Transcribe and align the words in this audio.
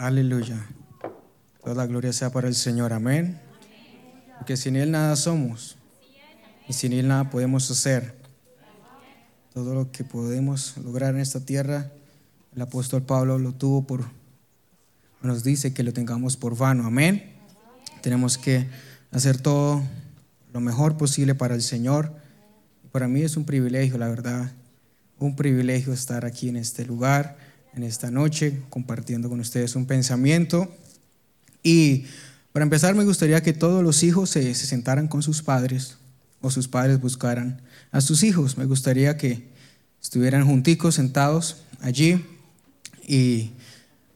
Aleluya. 0.00 0.66
Toda 1.62 1.84
gloria 1.84 2.14
sea 2.14 2.32
para 2.32 2.48
el 2.48 2.54
Señor. 2.54 2.94
Amén. 2.94 3.38
Porque 4.38 4.56
sin 4.56 4.76
Él 4.76 4.90
nada 4.90 5.14
somos. 5.14 5.76
Y 6.66 6.72
sin 6.72 6.94
Él 6.94 7.06
nada 7.06 7.28
podemos 7.28 7.70
hacer. 7.70 8.14
Todo 9.52 9.74
lo 9.74 9.92
que 9.92 10.02
podemos 10.02 10.78
lograr 10.78 11.14
en 11.14 11.20
esta 11.20 11.40
tierra, 11.40 11.92
el 12.56 12.62
apóstol 12.62 13.02
Pablo 13.02 13.38
lo 13.38 13.52
tuvo 13.52 13.86
por, 13.86 14.06
nos 15.20 15.44
dice 15.44 15.74
que 15.74 15.82
lo 15.82 15.92
tengamos 15.92 16.38
por 16.38 16.56
vano. 16.56 16.86
Amén. 16.86 17.34
Tenemos 18.00 18.38
que 18.38 18.68
hacer 19.10 19.38
todo 19.38 19.82
lo 20.54 20.60
mejor 20.60 20.96
posible 20.96 21.34
para 21.34 21.54
el 21.54 21.60
Señor. 21.60 22.10
Para 22.90 23.06
mí 23.06 23.20
es 23.20 23.36
un 23.36 23.44
privilegio, 23.44 23.98
la 23.98 24.08
verdad, 24.08 24.50
un 25.18 25.36
privilegio 25.36 25.92
estar 25.92 26.24
aquí 26.24 26.48
en 26.48 26.56
este 26.56 26.86
lugar, 26.86 27.36
en 27.74 27.82
esta 27.82 28.10
noche, 28.10 28.62
compartiendo 28.70 29.28
con 29.28 29.40
ustedes 29.40 29.76
un 29.76 29.86
pensamiento. 29.86 30.72
Y 31.62 32.04
para 32.52 32.64
empezar, 32.64 32.94
me 32.94 33.04
gustaría 33.04 33.42
que 33.42 33.52
todos 33.52 33.82
los 33.82 34.02
hijos 34.02 34.30
se, 34.30 34.54
sentaran 34.54 35.08
con 35.08 35.22
sus 35.22 35.42
padres 35.42 35.96
o 36.40 36.50
sus 36.50 36.68
padres 36.68 37.00
buscaran 37.00 37.60
a 37.92 38.00
sus 38.00 38.22
hijos. 38.22 38.58
Me 38.58 38.64
gustaría 38.64 39.16
que 39.16 39.48
estuvieran 40.02 40.46
junticos, 40.46 40.96
sentados 40.96 41.62
allí. 41.80 42.24
Y 43.06 43.52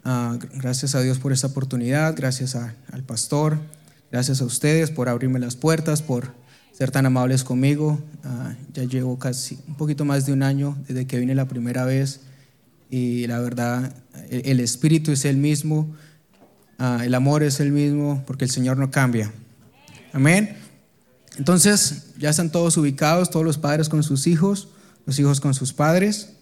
ah, 0.05 0.39
gracias 0.55 0.95
a 0.95 1.01
Dios 1.01 1.19
por 1.19 1.33
esta 1.33 1.49
oportunidad, 1.49 2.15
gracias 2.17 2.55
al 2.57 3.03
pastor, 3.05 3.59
gracias 4.11 4.41
a 4.41 4.45
ustedes 4.45 4.91
por 4.91 5.09
abrirme 5.09 5.39
las 5.39 5.57
puertas, 5.57 6.03
por 6.03 6.33
ser 6.73 6.91
tan 6.91 7.07
amables 7.07 7.45
conmigo. 7.45 8.01
Ah, 8.25 8.55
ya 8.73 8.85
llevo 8.85 9.19
casi 9.19 9.59
un 9.69 9.77
poquito 9.77 10.05
más 10.05 10.27
de 10.27 10.33
un 10.33 10.43
año 10.43 10.77
desde 10.89 11.07
que 11.07 11.21
vine 11.21 11.35
la 11.35 11.47
primera 11.47 11.85
vez 11.85 12.21
y 12.91 13.27
la 13.27 13.41
verdad, 13.41 13.95
el, 14.31 14.61
espíritu 14.61 15.13
es 15.13 15.25
el 15.25 15.37
mismo, 15.37 15.95
ah, 16.79 17.01
el 17.05 17.15
amor 17.15 17.43
es 17.43 17.61
el 17.61 17.73
mismo, 17.73 18.23
porque 18.27 18.45
el 18.45 18.51
Señor 18.51 18.77
no 18.77 18.91
cambia. 18.91 19.33
Amén. 20.13 20.57
Entonces, 21.37 22.15
ya 22.19 22.31
están 22.31 22.51
todos 22.51 22.77
ubicados, 22.77 23.31
todos 23.31 23.45
los 23.45 23.59
padres 23.59 23.89
con 23.89 24.03
sus 24.03 24.27
hijos, 24.27 24.69
los 25.07 25.19
hijos 25.19 25.41
con 25.41 25.55
sus 25.55 25.73
padres. 25.73 26.35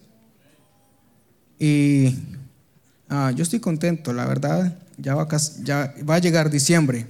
Y 1.58 2.16
ah, 3.08 3.32
yo 3.34 3.42
estoy 3.42 3.60
contento, 3.60 4.12
la 4.12 4.26
verdad, 4.26 4.78
ya 4.98 5.14
va, 5.14 5.26
ya 5.62 5.94
va 6.08 6.16
a 6.16 6.18
llegar 6.18 6.50
diciembre. 6.50 7.06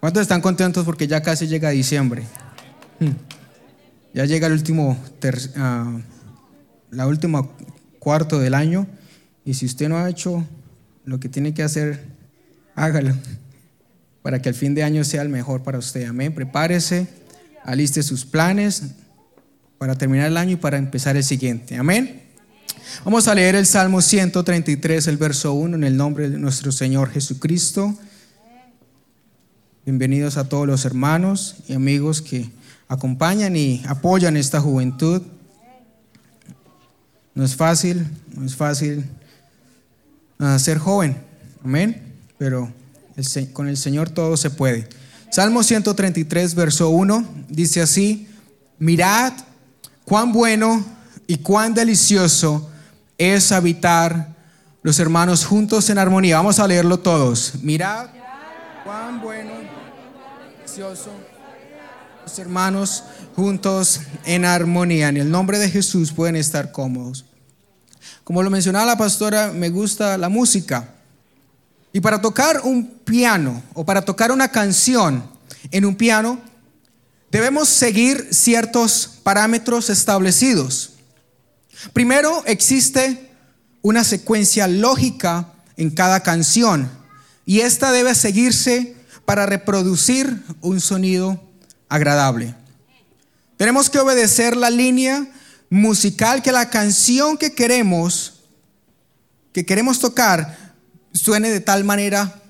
¿Cuántos 0.00 0.22
están 0.22 0.40
contentos 0.40 0.84
porque 0.84 1.08
ya 1.08 1.22
casi 1.22 1.48
llega 1.48 1.70
diciembre? 1.70 2.24
Hmm. 3.00 3.12
Ya 4.14 4.24
llega 4.24 4.46
el 4.46 4.52
último, 4.52 4.92
uh, 4.92 6.00
la 6.90 7.06
última 7.06 7.48
cuarto 8.06 8.38
del 8.38 8.54
año 8.54 8.86
y 9.44 9.54
si 9.54 9.66
usted 9.66 9.88
no 9.88 9.98
ha 9.98 10.08
hecho 10.08 10.46
lo 11.04 11.18
que 11.18 11.28
tiene 11.28 11.54
que 11.54 11.64
hacer, 11.64 12.04
hágalo 12.76 13.12
para 14.22 14.40
que 14.40 14.48
el 14.48 14.54
fin 14.54 14.76
de 14.76 14.84
año 14.84 15.02
sea 15.02 15.22
el 15.22 15.28
mejor 15.28 15.64
para 15.64 15.78
usted. 15.78 16.04
Amén. 16.04 16.32
Prepárese, 16.32 17.08
aliste 17.64 18.04
sus 18.04 18.24
planes 18.24 18.84
para 19.78 19.96
terminar 19.96 20.28
el 20.28 20.36
año 20.36 20.52
y 20.52 20.56
para 20.56 20.78
empezar 20.78 21.16
el 21.16 21.24
siguiente. 21.24 21.74
Amén. 21.74 22.22
Vamos 23.04 23.26
a 23.26 23.34
leer 23.34 23.56
el 23.56 23.66
Salmo 23.66 24.00
133, 24.00 25.08
el 25.08 25.16
verso 25.16 25.54
1, 25.54 25.74
en 25.74 25.82
el 25.82 25.96
nombre 25.96 26.30
de 26.30 26.38
nuestro 26.38 26.70
Señor 26.70 27.10
Jesucristo. 27.10 27.92
Bienvenidos 29.84 30.36
a 30.36 30.48
todos 30.48 30.68
los 30.68 30.84
hermanos 30.84 31.56
y 31.66 31.72
amigos 31.72 32.22
que 32.22 32.50
acompañan 32.86 33.56
y 33.56 33.82
apoyan 33.88 34.36
esta 34.36 34.60
juventud. 34.60 35.22
No 37.36 37.44
es 37.44 37.54
fácil, 37.54 38.06
no 38.34 38.46
es 38.46 38.56
fácil 38.56 39.04
ah, 40.38 40.58
ser 40.58 40.78
joven, 40.78 41.18
amén, 41.62 42.14
pero 42.38 42.72
con 43.52 43.68
el 43.68 43.76
Señor 43.76 44.08
todo 44.08 44.38
se 44.38 44.48
puede. 44.48 44.88
Salmo 45.30 45.62
133, 45.62 46.54
verso 46.54 46.88
1, 46.88 47.28
dice 47.50 47.82
así, 47.82 48.26
mirad 48.78 49.34
cuán 50.06 50.32
bueno 50.32 50.82
y 51.26 51.36
cuán 51.36 51.74
delicioso 51.74 52.70
es 53.18 53.52
habitar 53.52 54.34
los 54.82 54.98
hermanos 54.98 55.44
juntos 55.44 55.90
en 55.90 55.98
armonía. 55.98 56.38
Vamos 56.38 56.58
a 56.58 56.66
leerlo 56.66 57.00
todos. 57.00 57.52
Mirad 57.60 58.06
cuán 58.82 59.20
bueno 59.20 59.50
y 59.60 60.56
delicioso 60.56 61.10
los 62.26 62.38
hermanos 62.40 63.04
juntos 63.36 64.00
en 64.24 64.44
armonía. 64.44 65.08
En 65.08 65.16
el 65.16 65.30
nombre 65.30 65.60
de 65.60 65.70
Jesús 65.70 66.12
pueden 66.12 66.34
estar 66.34 66.72
cómodos. 66.72 67.24
Como 68.26 68.42
lo 68.42 68.50
mencionaba 68.50 68.86
la 68.86 68.98
pastora, 68.98 69.52
me 69.52 69.68
gusta 69.68 70.18
la 70.18 70.28
música. 70.28 70.88
Y 71.92 72.00
para 72.00 72.20
tocar 72.20 72.62
un 72.64 72.84
piano 73.04 73.62
o 73.72 73.86
para 73.86 74.04
tocar 74.04 74.32
una 74.32 74.48
canción 74.50 75.30
en 75.70 75.84
un 75.84 75.94
piano, 75.94 76.40
debemos 77.30 77.68
seguir 77.68 78.26
ciertos 78.32 79.20
parámetros 79.22 79.90
establecidos. 79.90 80.94
Primero, 81.92 82.42
existe 82.46 83.30
una 83.80 84.02
secuencia 84.02 84.66
lógica 84.66 85.52
en 85.76 85.90
cada 85.90 86.24
canción 86.24 86.90
y 87.44 87.60
esta 87.60 87.92
debe 87.92 88.12
seguirse 88.16 88.96
para 89.24 89.46
reproducir 89.46 90.42
un 90.62 90.80
sonido 90.80 91.40
agradable. 91.88 92.56
Tenemos 93.56 93.88
que 93.88 94.00
obedecer 94.00 94.56
la 94.56 94.70
línea 94.70 95.28
musical 95.70 96.42
que 96.42 96.52
la 96.52 96.70
canción 96.70 97.36
que 97.36 97.52
queremos 97.54 98.36
que 99.56 99.64
queremos 99.64 99.98
tocar 100.00 100.74
suene 101.14 101.48
de 101.48 101.60
tal 101.60 101.82
manera 101.82 102.42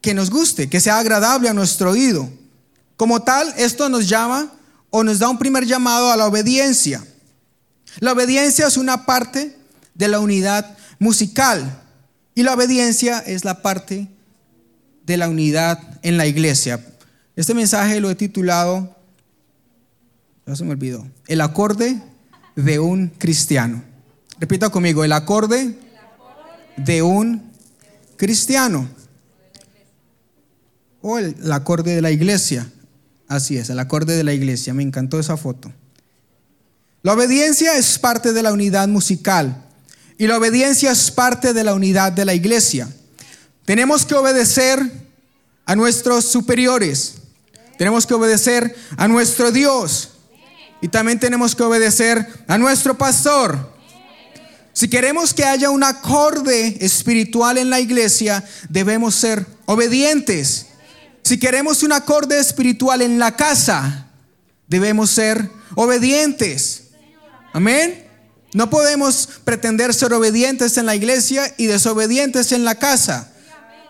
que 0.00 0.14
nos 0.14 0.30
guste, 0.30 0.68
que 0.68 0.78
sea 0.78 1.00
agradable 1.00 1.48
a 1.48 1.54
nuestro 1.54 1.90
oído. 1.90 2.30
Como 2.96 3.22
tal, 3.22 3.52
esto 3.56 3.88
nos 3.88 4.08
llama 4.08 4.52
o 4.90 5.02
nos 5.02 5.18
da 5.18 5.28
un 5.28 5.38
primer 5.38 5.66
llamado 5.66 6.12
a 6.12 6.16
la 6.16 6.28
obediencia. 6.28 7.04
La 7.98 8.12
obediencia 8.12 8.68
es 8.68 8.76
una 8.76 9.06
parte 9.06 9.56
de 9.94 10.06
la 10.06 10.20
unidad 10.20 10.78
musical 11.00 11.82
y 12.36 12.44
la 12.44 12.54
obediencia 12.54 13.18
es 13.18 13.44
la 13.44 13.60
parte 13.60 14.06
de 15.04 15.16
la 15.16 15.28
unidad 15.28 15.98
en 16.02 16.16
la 16.16 16.28
iglesia. 16.28 16.86
Este 17.34 17.54
mensaje 17.54 17.98
lo 17.98 18.08
he 18.08 18.14
titulado, 18.14 18.96
ya 20.46 20.54
se 20.54 20.62
me 20.62 20.70
olvidó, 20.70 21.04
el 21.26 21.40
acorde 21.40 22.00
de 22.56 22.78
un 22.78 23.08
cristiano. 23.08 23.82
Repita 24.38 24.70
conmigo, 24.70 25.04
el 25.04 25.12
acorde 25.12 25.74
de 26.76 27.02
un 27.02 27.50
cristiano. 28.16 28.88
O 31.02 31.18
el, 31.18 31.52
acorde 31.52 31.94
de 31.94 32.02
la 32.02 32.10
iglesia. 32.10 32.70
Así 33.28 33.56
es, 33.56 33.70
el 33.70 33.78
acorde 33.78 34.16
de 34.16 34.24
la 34.24 34.32
iglesia. 34.32 34.74
Me 34.74 34.82
encantó 34.82 35.18
esa 35.18 35.36
foto. 35.36 35.72
La 37.02 37.14
obediencia 37.14 37.76
es 37.76 37.98
parte 37.98 38.32
de 38.32 38.42
la 38.42 38.52
unidad 38.52 38.88
musical 38.88 39.64
y 40.18 40.26
la 40.26 40.36
obediencia 40.36 40.90
es 40.90 41.10
parte 41.10 41.54
de 41.54 41.64
la 41.64 41.72
unidad 41.72 42.12
de 42.12 42.26
la 42.26 42.34
iglesia. 42.34 42.88
Tenemos 43.64 44.04
que 44.04 44.14
obedecer 44.14 44.78
a 45.64 45.76
nuestros 45.76 46.26
superiores. 46.26 47.14
Tenemos 47.78 48.06
que 48.06 48.12
obedecer 48.12 48.76
a 48.98 49.08
nuestro 49.08 49.50
Dios. 49.50 50.10
Y 50.80 50.88
también 50.88 51.20
tenemos 51.20 51.54
que 51.54 51.62
obedecer 51.62 52.26
a 52.48 52.58
nuestro 52.58 52.96
pastor. 52.96 53.70
Si 54.72 54.88
queremos 54.88 55.34
que 55.34 55.44
haya 55.44 55.70
un 55.70 55.82
acorde 55.82 56.78
espiritual 56.80 57.58
en 57.58 57.70
la 57.70 57.80
iglesia, 57.80 58.44
debemos 58.68 59.14
ser 59.14 59.44
obedientes. 59.66 60.66
Si 61.22 61.38
queremos 61.38 61.82
un 61.82 61.92
acorde 61.92 62.38
espiritual 62.38 63.02
en 63.02 63.18
la 63.18 63.36
casa, 63.36 64.06
debemos 64.68 65.10
ser 65.10 65.50
obedientes. 65.74 66.84
Amén. 67.52 68.06
No 68.54 68.70
podemos 68.70 69.28
pretender 69.44 69.92
ser 69.92 70.12
obedientes 70.12 70.76
en 70.78 70.86
la 70.86 70.96
iglesia 70.96 71.52
y 71.56 71.66
desobedientes 71.66 72.52
en 72.52 72.64
la 72.64 72.76
casa. 72.76 73.32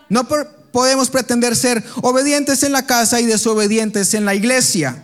No 0.09 0.27
podemos 0.27 1.09
pretender 1.09 1.55
ser 1.55 1.83
obedientes 2.01 2.63
en 2.63 2.73
la 2.73 2.85
casa 2.85 3.21
y 3.21 3.25
desobedientes 3.25 4.13
en 4.13 4.25
la 4.25 4.35
iglesia. 4.35 5.03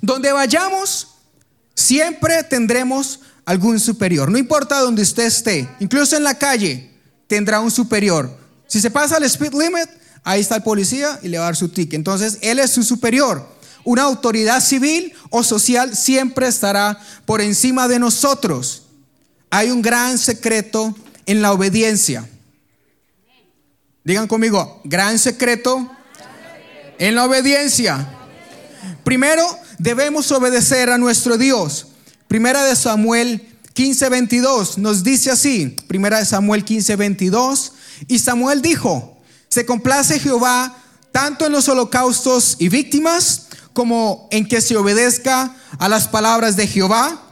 Donde 0.00 0.32
vayamos, 0.32 1.08
siempre 1.74 2.42
tendremos 2.44 3.20
algún 3.44 3.78
superior. 3.80 4.30
No 4.30 4.38
importa 4.38 4.80
donde 4.80 5.02
usted 5.02 5.24
esté, 5.24 5.68
incluso 5.80 6.16
en 6.16 6.24
la 6.24 6.34
calle, 6.34 6.90
tendrá 7.26 7.60
un 7.60 7.70
superior. 7.70 8.36
Si 8.66 8.80
se 8.80 8.90
pasa 8.90 9.18
el 9.18 9.24
speed 9.24 9.52
limit, 9.52 9.88
ahí 10.24 10.40
está 10.40 10.56
el 10.56 10.62
policía 10.62 11.18
y 11.22 11.28
le 11.28 11.38
va 11.38 11.44
a 11.44 11.46
dar 11.46 11.56
su 11.56 11.68
ticket. 11.68 11.94
Entonces, 11.94 12.38
él 12.42 12.58
es 12.58 12.70
su 12.72 12.82
superior. 12.82 13.56
Una 13.84 14.02
autoridad 14.02 14.60
civil 14.60 15.12
o 15.30 15.44
social 15.44 15.96
siempre 15.96 16.48
estará 16.48 16.98
por 17.24 17.40
encima 17.40 17.86
de 17.86 18.00
nosotros. 18.00 18.82
Hay 19.50 19.70
un 19.70 19.80
gran 19.80 20.18
secreto 20.18 20.94
en 21.24 21.40
la 21.40 21.52
obediencia. 21.52 22.28
Digan 24.02 24.26
conmigo, 24.26 24.80
gran 24.84 25.18
secreto 25.20 25.88
en 26.98 27.14
la 27.14 27.26
obediencia. 27.26 28.08
Primero, 29.04 29.44
debemos 29.78 30.30
obedecer 30.32 30.90
a 30.90 30.98
nuestro 30.98 31.36
Dios. 31.36 31.88
Primera 32.28 32.64
de 32.64 32.76
Samuel 32.76 33.46
15:22 33.74 34.78
nos 34.78 35.04
dice 35.04 35.30
así, 35.30 35.76
Primera 35.86 36.18
de 36.18 36.24
Samuel 36.24 36.64
15:22, 36.64 37.72
Y 38.08 38.18
Samuel 38.18 38.62
dijo, 38.62 39.18
se 39.48 39.64
complace 39.64 40.18
Jehová 40.18 40.76
tanto 41.12 41.46
en 41.46 41.52
los 41.52 41.68
holocaustos 41.68 42.56
y 42.58 42.68
víctimas 42.68 43.46
como 43.72 44.28
en 44.30 44.46
que 44.46 44.60
se 44.60 44.76
obedezca 44.76 45.54
a 45.78 45.88
las 45.88 46.08
palabras 46.08 46.56
de 46.56 46.66
Jehová. 46.66 47.22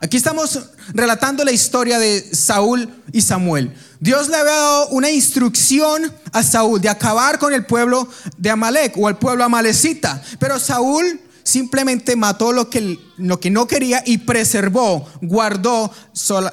Aquí 0.00 0.16
estamos 0.16 0.58
relatando 0.94 1.44
la 1.44 1.52
historia 1.52 1.98
de 1.98 2.34
Saúl 2.34 2.88
y 3.12 3.20
Samuel. 3.20 3.74
Dios 4.00 4.28
le 4.28 4.36
había 4.36 4.52
dado 4.52 4.88
una 4.88 5.10
instrucción 5.10 6.12
a 6.32 6.42
Saúl 6.42 6.80
de 6.80 6.88
acabar 6.88 7.38
con 7.38 7.52
el 7.52 7.66
pueblo 7.66 8.08
de 8.36 8.50
Amalek 8.50 8.96
o 8.96 9.08
el 9.08 9.16
pueblo 9.16 9.44
amalecita, 9.44 10.22
pero 10.38 10.58
Saúl 10.60 11.20
simplemente 11.48 12.14
mató 12.14 12.52
lo 12.52 12.68
que, 12.68 12.98
lo 13.16 13.40
que 13.40 13.50
no 13.50 13.66
quería 13.66 14.02
y 14.04 14.18
preservó, 14.18 15.08
guardó 15.22 15.90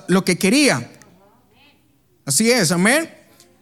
lo 0.08 0.24
que 0.24 0.38
quería. 0.38 0.90
Así 2.26 2.50
es, 2.50 2.72
amén. 2.72 3.14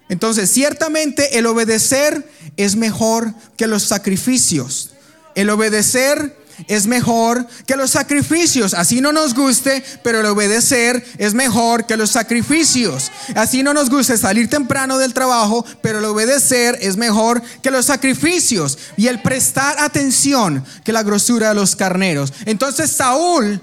Entonces, 0.10 0.52
ciertamente 0.52 1.40
el 1.40 1.48
obedecer 1.48 2.30
es 2.56 2.76
mejor 2.76 3.34
que 3.58 3.68
los 3.68 3.84
sacrificios. 3.84 4.92
El 5.34 5.50
obedecer 5.50 6.38
es 6.68 6.88
mejor 6.88 7.48
que 7.66 7.76
los 7.76 7.92
sacrificios. 7.92 8.74
Así 8.74 9.02
no 9.02 9.12
nos 9.12 9.34
guste, 9.34 9.84
pero 10.04 10.20
el 10.20 10.26
obedecer 10.26 11.06
es 11.18 11.34
mejor 11.34 11.86
que 11.86 11.98
los 11.98 12.12
sacrificios. 12.12 13.12
Así 13.36 13.64
no 13.64 13.74
nos 13.74 13.90
guste 13.90 14.18
salir 14.18 14.50
temprano 14.50 14.98
del 14.98 15.14
trabajo, 15.14 15.66
pero 15.82 16.00
el 16.00 16.06
obedecer 16.06 16.78
es 16.82 16.98
mejor 16.98 17.42
que 17.62 17.72
los 17.72 17.86
sacrificios. 17.86 18.78
Y 18.98 19.08
el 19.08 19.22
prestar 19.22 19.80
atención 19.80 20.64
que 20.84 20.94
la 20.94 21.04
grosura 21.04 21.50
de 21.50 21.56
los 21.56 21.76
carneros. 21.76 22.34
Entonces 22.46 22.92
Saúl, 22.92 23.62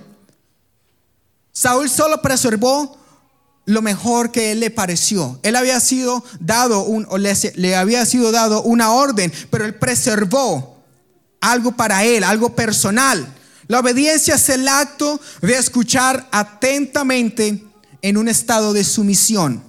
Saúl 1.53 1.91
solo 1.91 2.23
preservó 2.23 3.01
lo 3.67 3.83
mejor 3.83 4.33
que 4.33 4.53
él 4.53 4.61
le 4.61 4.71
pareció. 4.71 5.39
Él 5.43 5.57
había 5.57 5.79
sido 5.81 6.25
dado 6.41 6.83
un, 6.83 7.07
le, 7.55 7.77
había 7.77 8.05
sido 8.05 8.33
dado 8.33 8.63
una 8.63 8.93
orden, 8.93 9.33
pero 9.51 9.65
él 9.65 9.75
preservó 9.75 10.80
algo 11.41 11.73
para 11.73 12.05
él, 12.05 12.25
algo 12.25 12.55
personal. 12.55 13.35
La 13.67 13.81
obediencia 13.81 14.35
es 14.35 14.49
el 14.49 14.67
acto 14.67 15.21
de 15.43 15.57
escuchar 15.57 16.29
atentamente 16.33 17.63
en 18.03 18.17
un 18.17 18.29
estado 18.29 18.73
de 18.73 18.85
sumisión. 18.85 19.63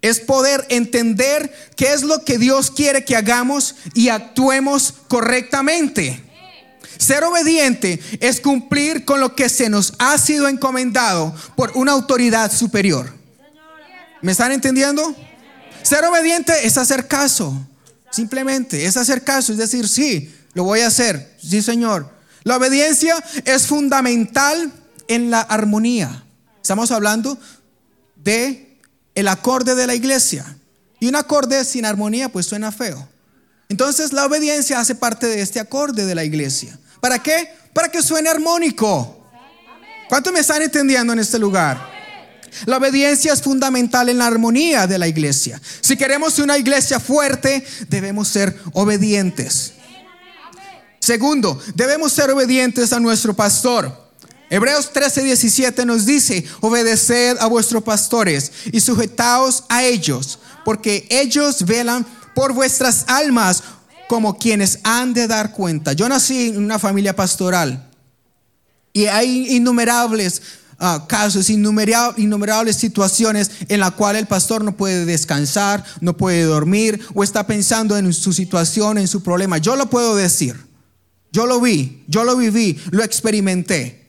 Es 0.00 0.20
poder 0.20 0.66
entender 0.68 1.52
qué 1.76 1.92
es 1.92 2.02
lo 2.02 2.24
que 2.24 2.38
Dios 2.38 2.70
quiere 2.70 3.04
que 3.04 3.16
hagamos 3.16 3.76
y 3.94 4.08
actuemos 4.08 4.94
correctamente. 5.08 6.24
Ser 6.98 7.22
obediente 7.22 8.00
es 8.20 8.40
cumplir 8.40 9.04
con 9.04 9.20
lo 9.20 9.34
que 9.36 9.48
se 9.48 9.68
nos 9.68 9.94
ha 9.98 10.18
sido 10.18 10.48
encomendado 10.48 11.34
por 11.56 11.70
una 11.74 11.92
autoridad 11.92 12.52
superior. 12.52 13.12
¿Me 14.20 14.32
están 14.32 14.50
entendiendo? 14.50 15.14
Ser 15.82 16.04
obediente 16.04 16.52
es 16.66 16.76
hacer 16.76 17.06
caso. 17.06 17.56
Simplemente 18.10 18.86
es 18.86 18.96
hacer 18.96 19.22
caso, 19.22 19.52
es 19.52 19.58
decir, 19.58 19.88
sí, 19.88 20.34
lo 20.54 20.64
voy 20.64 20.80
a 20.80 20.88
hacer. 20.88 21.36
Sí, 21.42 21.62
Señor. 21.62 22.10
La 22.44 22.56
obediencia 22.56 23.16
es 23.44 23.66
fundamental 23.66 24.72
en 25.08 25.30
la 25.30 25.40
armonía. 25.40 26.24
Estamos 26.62 26.90
hablando 26.90 27.38
de 28.16 28.78
el 29.14 29.28
acorde 29.28 29.74
de 29.74 29.86
la 29.86 29.94
iglesia. 29.94 30.56
Y 31.00 31.08
un 31.08 31.16
acorde 31.16 31.64
sin 31.64 31.84
armonía 31.84 32.30
pues 32.30 32.46
suena 32.46 32.72
feo. 32.72 33.08
Entonces 33.68 34.12
la 34.12 34.26
obediencia 34.26 34.80
hace 34.80 34.94
parte 34.94 35.26
de 35.26 35.42
este 35.42 35.60
acorde 35.60 36.06
de 36.06 36.14
la 36.14 36.24
iglesia. 36.24 36.78
¿Para 37.00 37.22
qué? 37.22 37.52
Para 37.72 37.88
que 37.90 38.02
suene 38.02 38.28
armónico. 38.28 39.14
¿Cuánto 40.08 40.32
me 40.32 40.40
están 40.40 40.62
entendiendo 40.62 41.12
en 41.12 41.18
este 41.18 41.38
lugar? 41.38 41.97
La 42.66 42.78
obediencia 42.78 43.32
es 43.32 43.42
fundamental 43.42 44.08
en 44.08 44.18
la 44.18 44.26
armonía 44.26 44.86
de 44.86 44.98
la 44.98 45.08
iglesia. 45.08 45.60
Si 45.80 45.96
queremos 45.96 46.38
una 46.38 46.58
iglesia 46.58 47.00
fuerte, 47.00 47.64
debemos 47.88 48.28
ser 48.28 48.56
obedientes. 48.72 49.72
Segundo, 51.00 51.60
debemos 51.74 52.12
ser 52.12 52.30
obedientes 52.30 52.92
a 52.92 53.00
nuestro 53.00 53.34
pastor. 53.34 54.08
Hebreos 54.50 54.92
13, 54.92 55.24
17 55.24 55.84
nos 55.84 56.06
dice, 56.06 56.44
obedeced 56.60 57.36
a 57.38 57.46
vuestros 57.46 57.82
pastores 57.82 58.50
y 58.72 58.80
sujetaos 58.80 59.64
a 59.68 59.84
ellos, 59.84 60.38
porque 60.64 61.06
ellos 61.10 61.66
velan 61.66 62.06
por 62.34 62.52
vuestras 62.52 63.04
almas 63.08 63.62
como 64.08 64.38
quienes 64.38 64.78
han 64.84 65.12
de 65.12 65.26
dar 65.26 65.52
cuenta. 65.52 65.92
Yo 65.92 66.08
nací 66.08 66.48
en 66.48 66.64
una 66.64 66.78
familia 66.78 67.14
pastoral 67.14 67.88
y 68.92 69.04
hay 69.04 69.54
innumerables 69.54 70.42
Ah, 70.80 71.06
casos, 71.08 71.50
innumerables, 71.50 72.20
innumerables 72.20 72.76
situaciones 72.76 73.50
en 73.68 73.80
la 73.80 73.90
cual 73.90 74.14
el 74.14 74.28
pastor 74.28 74.62
no 74.62 74.76
puede 74.76 75.04
descansar, 75.04 75.84
no 76.00 76.16
puede 76.16 76.44
dormir 76.44 77.04
o 77.14 77.24
está 77.24 77.48
pensando 77.48 77.98
en 77.98 78.12
su 78.12 78.32
situación, 78.32 78.96
en 78.96 79.08
su 79.08 79.24
problema. 79.24 79.58
Yo 79.58 79.74
lo 79.74 79.90
puedo 79.90 80.14
decir. 80.14 80.68
Yo 81.32 81.46
lo 81.46 81.60
vi, 81.60 82.04
yo 82.06 82.24
lo 82.24 82.36
viví, 82.36 82.80
lo 82.90 83.02
experimenté. 83.02 84.06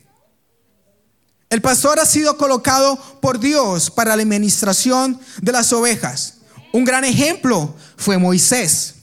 El 1.49 1.61
pastor 1.61 1.99
ha 1.99 2.05
sido 2.05 2.37
colocado 2.37 2.97
por 3.19 3.39
Dios 3.39 3.89
para 3.89 4.15
la 4.15 4.21
administración 4.21 5.19
de 5.41 5.51
las 5.51 5.73
ovejas. 5.73 6.35
Un 6.71 6.85
gran 6.85 7.03
ejemplo 7.03 7.75
fue 7.97 8.19
Moisés, 8.19 8.93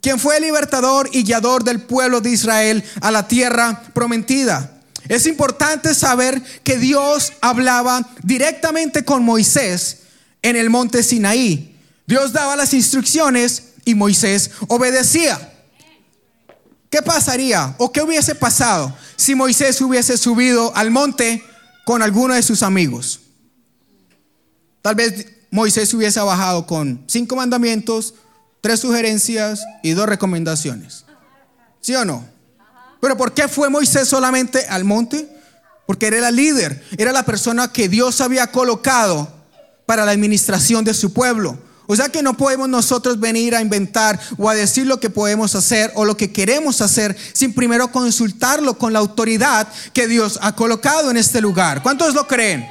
quien 0.00 0.20
fue 0.20 0.36
el 0.36 0.44
libertador 0.44 1.10
y 1.12 1.24
guiador 1.24 1.64
del 1.64 1.82
pueblo 1.82 2.20
de 2.20 2.30
Israel 2.30 2.84
a 3.00 3.10
la 3.10 3.26
tierra 3.26 3.82
prometida. 3.92 4.81
Es 5.08 5.26
importante 5.26 5.94
saber 5.94 6.42
que 6.62 6.78
Dios 6.78 7.32
hablaba 7.40 8.08
directamente 8.22 9.04
con 9.04 9.24
Moisés 9.24 9.98
en 10.42 10.56
el 10.56 10.70
monte 10.70 11.02
Sinaí. 11.02 11.76
Dios 12.06 12.32
daba 12.32 12.56
las 12.56 12.74
instrucciones 12.74 13.64
y 13.84 13.94
Moisés 13.94 14.50
obedecía. 14.68 15.50
¿Qué 16.90 17.00
pasaría 17.00 17.74
o 17.78 17.90
qué 17.90 18.02
hubiese 18.02 18.34
pasado 18.34 18.94
si 19.16 19.34
Moisés 19.34 19.80
hubiese 19.80 20.16
subido 20.16 20.74
al 20.76 20.90
monte 20.90 21.42
con 21.86 22.02
alguno 22.02 22.34
de 22.34 22.42
sus 22.42 22.62
amigos? 22.62 23.20
Tal 24.82 24.94
vez 24.94 25.26
Moisés 25.50 25.94
hubiese 25.94 26.20
bajado 26.20 26.66
con 26.66 27.02
cinco 27.06 27.36
mandamientos, 27.36 28.14
tres 28.60 28.80
sugerencias 28.80 29.64
y 29.82 29.92
dos 29.92 30.06
recomendaciones. 30.06 31.06
¿Sí 31.80 31.94
o 31.94 32.04
no? 32.04 32.26
Pero 33.02 33.16
¿por 33.16 33.34
qué 33.34 33.48
fue 33.48 33.68
Moisés 33.68 34.06
solamente 34.06 34.64
al 34.68 34.84
monte? 34.84 35.28
Porque 35.86 36.06
era 36.06 36.28
el 36.28 36.36
líder, 36.36 36.84
era 36.96 37.10
la 37.10 37.24
persona 37.24 37.72
que 37.72 37.88
Dios 37.88 38.20
había 38.20 38.46
colocado 38.46 39.28
para 39.86 40.06
la 40.06 40.12
administración 40.12 40.84
de 40.84 40.94
su 40.94 41.12
pueblo. 41.12 41.58
O 41.88 41.96
sea 41.96 42.10
que 42.10 42.22
no 42.22 42.36
podemos 42.36 42.68
nosotros 42.68 43.18
venir 43.18 43.56
a 43.56 43.60
inventar 43.60 44.20
o 44.38 44.48
a 44.48 44.54
decir 44.54 44.86
lo 44.86 45.00
que 45.00 45.10
podemos 45.10 45.56
hacer 45.56 45.90
o 45.96 46.04
lo 46.04 46.16
que 46.16 46.30
queremos 46.30 46.80
hacer 46.80 47.16
sin 47.32 47.52
primero 47.52 47.90
consultarlo 47.90 48.78
con 48.78 48.92
la 48.92 49.00
autoridad 49.00 49.66
que 49.92 50.06
Dios 50.06 50.38
ha 50.40 50.54
colocado 50.54 51.10
en 51.10 51.16
este 51.16 51.40
lugar. 51.40 51.82
¿Cuántos 51.82 52.14
lo 52.14 52.28
creen? 52.28 52.64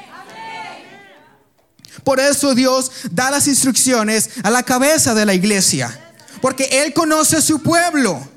Por 2.05 2.21
eso 2.21 2.55
Dios 2.55 2.89
da 3.11 3.31
las 3.31 3.47
instrucciones 3.47 4.29
a 4.43 4.49
la 4.49 4.63
cabeza 4.63 5.13
de 5.13 5.25
la 5.25 5.33
iglesia, 5.33 6.13
porque 6.41 6.69
Él 6.71 6.93
conoce 6.93 7.41
su 7.41 7.61
pueblo. 7.61 8.31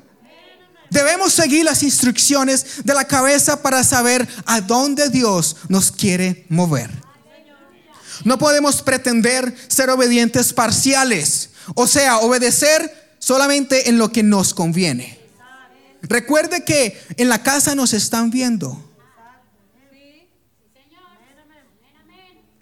Debemos 0.95 1.33
seguir 1.33 1.65
las 1.65 1.83
instrucciones 1.83 2.85
de 2.85 2.93
la 2.93 3.03
cabeza 3.03 3.61
para 3.61 3.83
saber 3.83 4.25
a 4.45 4.61
dónde 4.61 5.09
Dios 5.09 5.57
nos 5.67 5.91
quiere 5.91 6.45
mover. 6.47 6.89
No 8.23 8.37
podemos 8.37 8.81
pretender 8.81 9.53
ser 9.67 9.89
obedientes 9.89 10.53
parciales, 10.53 11.49
o 11.75 11.85
sea, 11.85 12.19
obedecer 12.19 13.17
solamente 13.19 13.89
en 13.89 13.97
lo 13.97 14.13
que 14.13 14.23
nos 14.23 14.53
conviene. 14.53 15.19
Recuerde 16.01 16.63
que 16.63 16.97
en 17.17 17.27
la 17.27 17.43
casa 17.43 17.75
nos 17.75 17.91
están 17.91 18.31
viendo. 18.31 18.81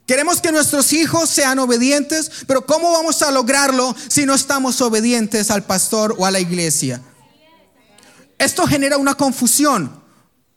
Queremos 0.08 0.42
que 0.42 0.52
nuestros 0.52 0.92
hijos 0.92 1.30
sean 1.30 1.60
obedientes, 1.60 2.32
pero 2.48 2.66
¿cómo 2.66 2.94
vamos 2.94 3.22
a 3.22 3.30
lograrlo 3.30 3.96
si 4.10 4.26
no 4.26 4.34
estamos 4.34 4.82
obedientes 4.82 5.52
al 5.52 5.66
pastor 5.66 6.16
o 6.18 6.26
a 6.26 6.32
la 6.32 6.40
iglesia? 6.40 7.00
Esto 8.44 8.68
genera 8.68 8.98
una 8.98 9.16
confusión. 9.16 9.90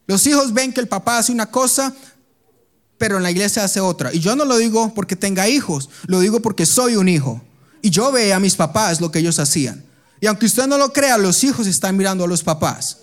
Los 0.09 0.27
hijos 0.27 0.53
ven 0.53 0.73
que 0.73 0.81
el 0.81 0.89
papá 0.89 1.19
hace 1.19 1.31
una 1.31 1.47
cosa, 1.47 1.95
pero 2.99 3.17
en 3.17 3.23
la 3.23 3.31
iglesia 3.31 3.63
hace 3.63 3.79
otra. 3.79 4.13
Y 4.13 4.19
yo 4.19 4.35
no 4.35 4.45
lo 4.45 4.57
digo 4.57 4.93
porque 4.93 5.15
tenga 5.15 5.49
hijos, 5.49 5.89
lo 6.07 6.19
digo 6.19 6.41
porque 6.41 6.67
soy 6.67 6.97
un 6.97 7.09
hijo. 7.09 7.41
Y 7.83 7.91
yo 7.91 8.11
veía 8.11 8.37
a 8.37 8.41
mis 8.41 8.57
papás 8.57 9.01
lo 9.01 9.13
que 9.13 9.21
ellos 9.21 9.39
hacían. 9.39 9.85
Y 10.21 10.27
aunque 10.27 10.47
usted 10.47 10.67
no 10.67 10.79
lo 10.79 10.93
crea, 10.93 11.17
los 11.17 11.45
hijos 11.45 11.69
están 11.69 11.97
mirando 11.97 12.25
a 12.25 12.27
los 12.27 12.43
papás. 12.43 12.99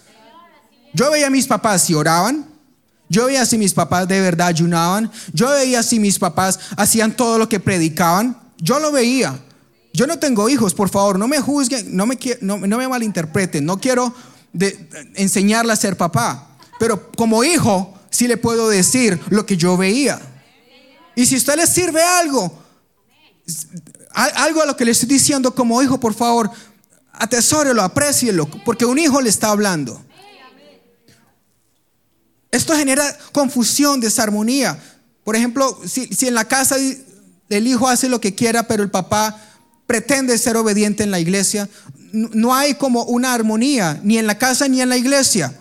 Yo 0.93 1.09
veía 1.11 1.27
a 1.27 1.29
mis 1.29 1.47
papás 1.47 1.83
si 1.83 1.93
oraban. 1.93 2.45
Yo 3.07 3.27
veía 3.27 3.45
si 3.45 3.57
mis 3.57 3.73
papás 3.73 4.05
de 4.09 4.19
verdad 4.19 4.47
ayunaban. 4.47 5.09
Yo 5.31 5.49
veía 5.49 5.81
si 5.81 5.97
mis 5.97 6.19
papás 6.19 6.59
hacían 6.75 7.15
todo 7.15 7.37
lo 7.37 7.47
que 7.47 7.61
predicaban. 7.61 8.37
Yo 8.57 8.79
lo 8.79 8.91
veía. 8.91 9.39
Yo 9.93 10.07
no 10.07 10.19
tengo 10.19 10.49
hijos, 10.49 10.73
por 10.73 10.89
favor, 10.89 11.19
no 11.19 11.27
me 11.27 11.39
juzguen, 11.39 11.95
no 11.95 12.07
me, 12.07 12.17
no, 12.41 12.57
no 12.57 12.77
me 12.77 12.87
malinterpreten. 12.87 13.63
No 13.63 13.79
quiero 13.79 14.13
de, 14.53 14.87
enseñarle 15.15 15.73
a 15.73 15.75
ser 15.75 15.97
papá. 15.97 16.47
Pero 16.79 17.11
como 17.11 17.43
hijo, 17.43 17.93
sí 18.09 18.27
le 18.27 18.37
puedo 18.37 18.69
decir 18.69 19.19
lo 19.29 19.45
que 19.45 19.57
yo 19.57 19.75
veía. 19.75 20.21
Y 21.15 21.25
si 21.25 21.35
usted 21.35 21.57
le 21.57 21.67
sirve 21.67 22.01
algo, 22.01 22.63
algo 24.13 24.61
a 24.61 24.65
lo 24.65 24.77
que 24.77 24.85
le 24.85 24.91
estoy 24.91 25.09
diciendo 25.09 25.53
como 25.53 25.81
hijo, 25.81 25.99
por 25.99 26.13
favor, 26.13 26.49
atesórelo, 27.11 27.81
aprécielo, 27.81 28.47
porque 28.65 28.85
un 28.85 28.97
hijo 28.97 29.21
le 29.21 29.29
está 29.29 29.49
hablando. 29.49 30.01
Esto 32.51 32.75
genera 32.75 33.17
confusión, 33.31 33.99
desarmonía. 33.99 34.79
Por 35.23 35.35
ejemplo, 35.35 35.79
si, 35.87 36.07
si 36.07 36.27
en 36.27 36.35
la 36.35 36.47
casa 36.47 36.75
el 37.49 37.67
hijo 37.67 37.87
hace 37.87 38.09
lo 38.09 38.21
que 38.21 38.35
quiera, 38.35 38.67
pero 38.67 38.83
el 38.83 38.91
papá 38.91 39.39
pretende 39.87 40.37
ser 40.37 40.57
obediente 40.57 41.03
en 41.03 41.11
la 41.11 41.19
iglesia, 41.19 41.69
no 42.11 42.53
hay 42.53 42.75
como 42.75 43.03
una 43.03 43.33
armonía, 43.33 43.99
ni 44.03 44.17
en 44.17 44.27
la 44.27 44.37
casa 44.37 44.67
ni 44.67 44.81
en 44.81 44.89
la 44.89 44.97
iglesia. 44.97 45.53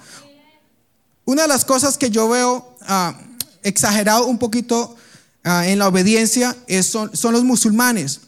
Una 1.25 1.43
de 1.43 1.49
las 1.49 1.65
cosas 1.65 1.97
que 1.97 2.11
yo 2.11 2.29
veo 2.29 2.77
ah, 2.83 3.19
exagerado 3.63 4.27
un 4.27 4.39
poquito 4.39 4.97
ah, 5.45 5.67
en 5.67 5.79
la 5.79 5.89
obediencia 5.89 6.57
son, 6.83 7.17
son 7.17 7.33
los 7.33 7.45
musulmanes, 7.45 8.21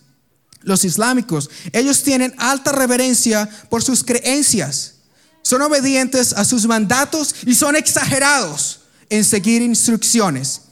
los 0.62 0.84
islámicos. 0.84 1.50
Ellos 1.72 2.02
tienen 2.02 2.34
alta 2.38 2.72
reverencia 2.72 3.48
por 3.68 3.82
sus 3.82 4.04
creencias. 4.04 4.94
Son 5.42 5.60
obedientes 5.60 6.32
a 6.32 6.44
sus 6.44 6.66
mandatos 6.66 7.34
y 7.44 7.54
son 7.54 7.76
exagerados 7.76 8.80
en 9.10 9.24
seguir 9.24 9.60
instrucciones. 9.60 10.62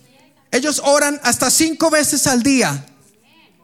Ellos 0.51 0.81
oran 0.85 1.21
hasta 1.23 1.51
cinco 1.51 1.91
veces 1.91 2.27
al 2.27 2.43
día. 2.43 2.87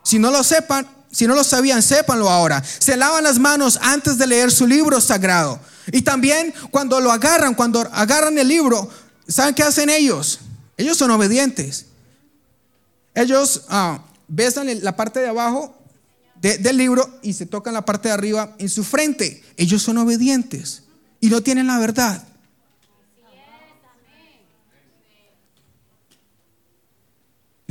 Si 0.05 0.19
no 0.19 0.31
lo 0.31 0.43
sepan, 0.45 0.87
si 1.11 1.27
no 1.27 1.35
lo 1.35 1.45
sabían, 1.45 1.83
sépanlo 1.83 2.29
ahora. 2.29 2.63
Se 2.63 2.97
lavan 2.97 3.25
las 3.25 3.39
manos 3.39 3.79
antes 3.83 4.19
de 4.19 4.27
leer 4.27 4.51
su 4.51 4.67
libro 4.67 5.01
sagrado. 5.01 5.61
Y 5.91 6.03
también 6.03 6.53
cuando 6.71 7.01
lo 7.01 7.11
agarran, 7.11 7.55
cuando 7.55 7.81
agarran 7.93 8.37
el 8.39 8.49
libro, 8.49 8.91
¿saben 9.27 9.55
qué 9.55 9.63
hacen 9.63 9.89
ellos? 9.89 10.41
Ellos 10.77 10.97
son 10.97 11.11
obedientes. 11.11 11.87
Ellos 13.15 13.63
ah, 13.69 14.01
besan 14.29 14.69
la 14.83 14.97
parte 14.97 15.21
de 15.21 15.29
abajo 15.29 15.75
del 16.41 16.77
libro 16.77 17.19
y 17.23 17.33
se 17.33 17.47
tocan 17.47 17.75
la 17.75 17.85
parte 17.85 18.09
de 18.09 18.15
arriba 18.15 18.55
en 18.59 18.69
su 18.69 18.85
frente. 18.85 19.43
Ellos 19.57 19.83
son 19.83 19.99
obedientes 19.99 20.83
y 21.21 21.29
no 21.29 21.43
tienen 21.43 21.67
la 21.67 21.79
verdad. 21.79 22.23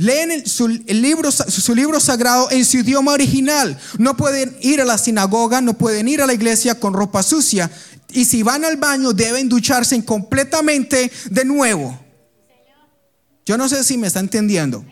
Leen 0.00 0.46
su, 0.46 0.68
libro, 0.68 1.32
su 1.32 1.74
libro 1.74 1.98
sagrado 1.98 2.48
en 2.52 2.64
su 2.64 2.78
idioma 2.78 3.12
original. 3.12 3.76
No 3.98 4.16
pueden 4.16 4.56
ir 4.60 4.80
a 4.80 4.84
la 4.84 4.96
sinagoga, 4.96 5.60
no 5.60 5.74
pueden 5.74 6.06
ir 6.06 6.22
a 6.22 6.26
la 6.26 6.34
iglesia 6.34 6.78
con 6.78 6.94
ropa 6.94 7.24
sucia. 7.24 7.68
Y 8.10 8.24
si 8.24 8.44
van 8.44 8.64
al 8.64 8.76
baño 8.76 9.12
deben 9.12 9.48
ducharse 9.48 10.02
completamente 10.04 11.10
de 11.30 11.44
nuevo. 11.44 11.98
Yo 13.44 13.58
no 13.58 13.68
sé 13.68 13.82
si 13.82 13.98
me 13.98 14.06
está 14.06 14.20
entendiendo. 14.20 14.84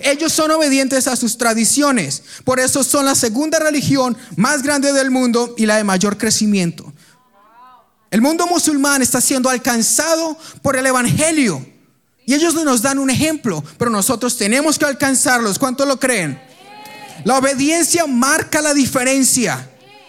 Ellos 0.00 0.32
son 0.32 0.50
obedientes 0.50 1.08
a 1.08 1.16
sus 1.16 1.36
tradiciones. 1.36 2.22
Por 2.44 2.58
eso 2.58 2.82
son 2.82 3.04
la 3.04 3.14
segunda 3.14 3.58
religión 3.58 4.16
más 4.36 4.62
grande 4.62 4.94
del 4.94 5.10
mundo 5.10 5.54
y 5.58 5.66
la 5.66 5.76
de 5.76 5.84
mayor 5.84 6.16
crecimiento. 6.16 6.90
El 8.10 8.22
mundo 8.22 8.46
musulmán 8.46 9.02
está 9.02 9.20
siendo 9.20 9.50
alcanzado 9.50 10.38
por 10.62 10.76
el 10.76 10.86
Evangelio. 10.86 11.71
Y 12.24 12.34
ellos 12.34 12.54
nos 12.54 12.82
dan 12.82 12.98
un 12.98 13.10
ejemplo, 13.10 13.64
pero 13.78 13.90
nosotros 13.90 14.36
tenemos 14.36 14.78
que 14.78 14.84
alcanzarlos. 14.84 15.58
¿Cuánto 15.58 15.84
lo 15.84 15.98
creen? 15.98 16.40
La 17.24 17.38
obediencia 17.38 18.06
marca 18.06 18.60
la 18.60 18.74
diferencia. 18.74 19.68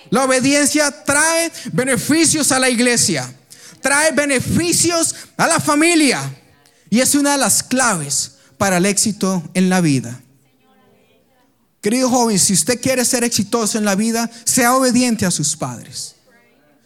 La 0.10 0.26
obediencia 0.26 0.92
trae 1.04 1.52
beneficios 1.72 2.52
a 2.52 2.60
la 2.60 2.70
iglesia, 2.70 3.34
trae 3.82 4.12
beneficios 4.12 5.16
a 5.38 5.48
la 5.48 5.60
familia 5.60 6.22
y 6.90 7.00
es 7.02 7.16
una 7.16 7.32
de 7.32 7.40
las 7.40 7.64
claves 7.64 8.34
para 8.60 8.78
el 8.78 8.86
éxito 8.86 9.42
en 9.56 9.70
la 9.70 9.82
vida. 9.82 10.22
Querido 11.82 12.10
joven, 12.12 12.38
si 12.38 12.54
usted 12.54 12.80
quiere 12.80 13.04
ser 13.04 13.24
exitoso 13.24 13.80
en 13.80 13.86
la 13.86 13.96
vida, 13.96 14.30
sea 14.46 14.76
obediente 14.76 15.26
a 15.26 15.32
sus 15.32 15.56
padres. 15.56 16.14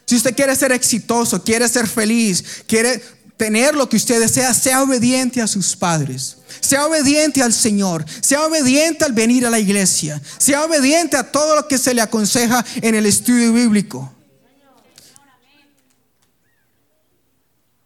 Si 0.06 0.16
usted 0.16 0.34
quiere 0.34 0.56
ser 0.56 0.72
exitoso, 0.72 1.44
quiere 1.44 1.68
ser 1.68 1.86
feliz, 1.86 2.64
quiere 2.66 3.04
tener 3.38 3.76
lo 3.76 3.88
que 3.88 3.98
usted 3.98 4.20
desea, 4.20 4.54
sea 4.54 4.82
obediente 4.84 5.42
a 5.42 5.48
sus 5.48 5.76
padres. 5.76 6.38
Sea 6.60 6.86
obediente 6.88 7.42
al 7.44 7.54
Señor, 7.54 8.04
sea 8.22 8.46
obediente 8.46 9.06
al 9.06 9.14
venir 9.14 9.46
a 9.46 9.50
la 9.50 9.60
iglesia, 9.60 10.22
sea 10.38 10.66
obediente 10.66 11.16
a 11.16 11.32
todo 11.32 11.56
lo 11.56 11.68
que 11.68 11.78
se 11.78 11.94
le 11.94 12.02
aconseja 12.02 12.66
en 12.82 12.96
el 12.96 13.06
estudio 13.06 13.54
bíblico. 13.54 14.12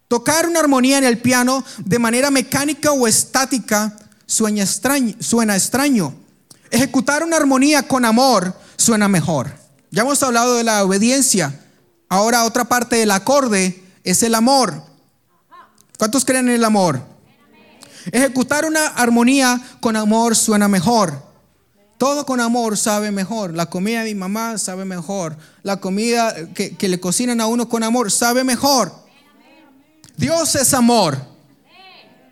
Tocar 0.08 0.46
una 0.48 0.60
armonía 0.60 0.98
en 0.98 1.04
el 1.04 1.18
piano 1.18 1.64
de 1.78 1.98
manera 1.98 2.30
mecánica 2.30 2.92
o 2.92 3.06
estática 3.06 3.96
suena 4.26 4.62
extraño, 4.62 5.14
suena 5.20 5.56
extraño. 5.56 6.14
Ejecutar 6.70 7.22
una 7.22 7.36
armonía 7.36 7.82
con 7.82 8.04
amor 8.04 8.54
suena 8.76 9.08
mejor. 9.08 9.52
Ya 9.90 10.02
hemos 10.02 10.22
hablado 10.22 10.56
de 10.56 10.64
la 10.64 10.84
obediencia. 10.84 11.58
Ahora 12.08 12.44
otra 12.44 12.64
parte 12.64 12.96
del 12.96 13.10
acorde 13.10 13.82
es 14.04 14.22
el 14.22 14.34
amor. 14.34 14.91
¿Cuántos 16.02 16.24
creen 16.24 16.48
en 16.48 16.56
el 16.56 16.64
amor? 16.64 17.00
Ejecutar 18.10 18.64
una 18.64 18.88
armonía 18.88 19.60
con 19.78 19.94
amor 19.94 20.34
suena 20.34 20.66
mejor. 20.66 21.22
Todo 21.96 22.26
con 22.26 22.40
amor 22.40 22.76
sabe 22.76 23.12
mejor. 23.12 23.54
La 23.54 23.66
comida 23.66 24.00
de 24.02 24.12
mi 24.12 24.18
mamá 24.18 24.58
sabe 24.58 24.84
mejor. 24.84 25.36
La 25.62 25.76
comida 25.76 26.34
que, 26.54 26.76
que 26.76 26.88
le 26.88 26.98
cocinan 26.98 27.40
a 27.40 27.46
uno 27.46 27.68
con 27.68 27.84
amor 27.84 28.10
sabe 28.10 28.42
mejor. 28.42 28.92
Dios 30.16 30.56
es 30.56 30.74
amor. 30.74 31.24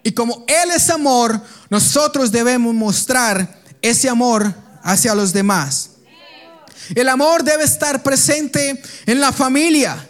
Y 0.03 0.11
como 0.11 0.45
Él 0.49 0.73
es 0.75 0.91
amor, 0.91 1.41
nosotros 1.69 2.33
debemos 2.33 2.75
mostrar 2.75 3.61
ese 3.81 4.09
amor 4.09 4.53
hacia 4.83 5.15
los 5.15 5.33
demás. 5.33 5.91
El 6.93 7.09
amor 7.09 7.45
debe 7.45 7.63
estar 7.63 8.03
presente 8.03 8.83
en 9.07 9.21
la 9.21 9.31
familia, 9.31 10.09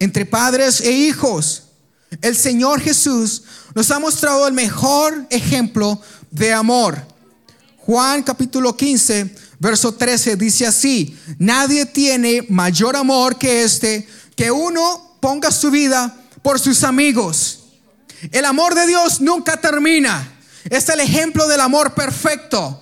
entre 0.00 0.26
padres 0.26 0.80
e 0.80 0.90
hijos. 0.90 1.60
El 2.20 2.36
Señor 2.36 2.80
Jesús 2.80 3.42
nos 3.74 3.90
ha 3.90 3.98
mostrado 3.98 4.46
el 4.46 4.54
mejor 4.54 5.26
ejemplo 5.30 6.00
de 6.30 6.52
amor. 6.52 7.06
Juan 7.78 8.22
capítulo 8.22 8.76
15, 8.76 9.34
verso 9.58 9.92
13 9.92 10.36
dice 10.36 10.66
así, 10.66 11.18
nadie 11.38 11.84
tiene 11.86 12.46
mayor 12.48 12.96
amor 12.96 13.36
que 13.36 13.62
este, 13.62 14.08
que 14.36 14.50
uno 14.50 15.16
ponga 15.20 15.50
su 15.50 15.70
vida 15.70 16.14
por 16.42 16.58
sus 16.58 16.82
amigos. 16.84 17.60
El 18.32 18.44
amor 18.44 18.74
de 18.74 18.86
Dios 18.86 19.20
nunca 19.20 19.60
termina. 19.60 20.30
Es 20.70 20.88
el 20.88 21.00
ejemplo 21.00 21.46
del 21.46 21.60
amor 21.60 21.94
perfecto. 21.94 22.80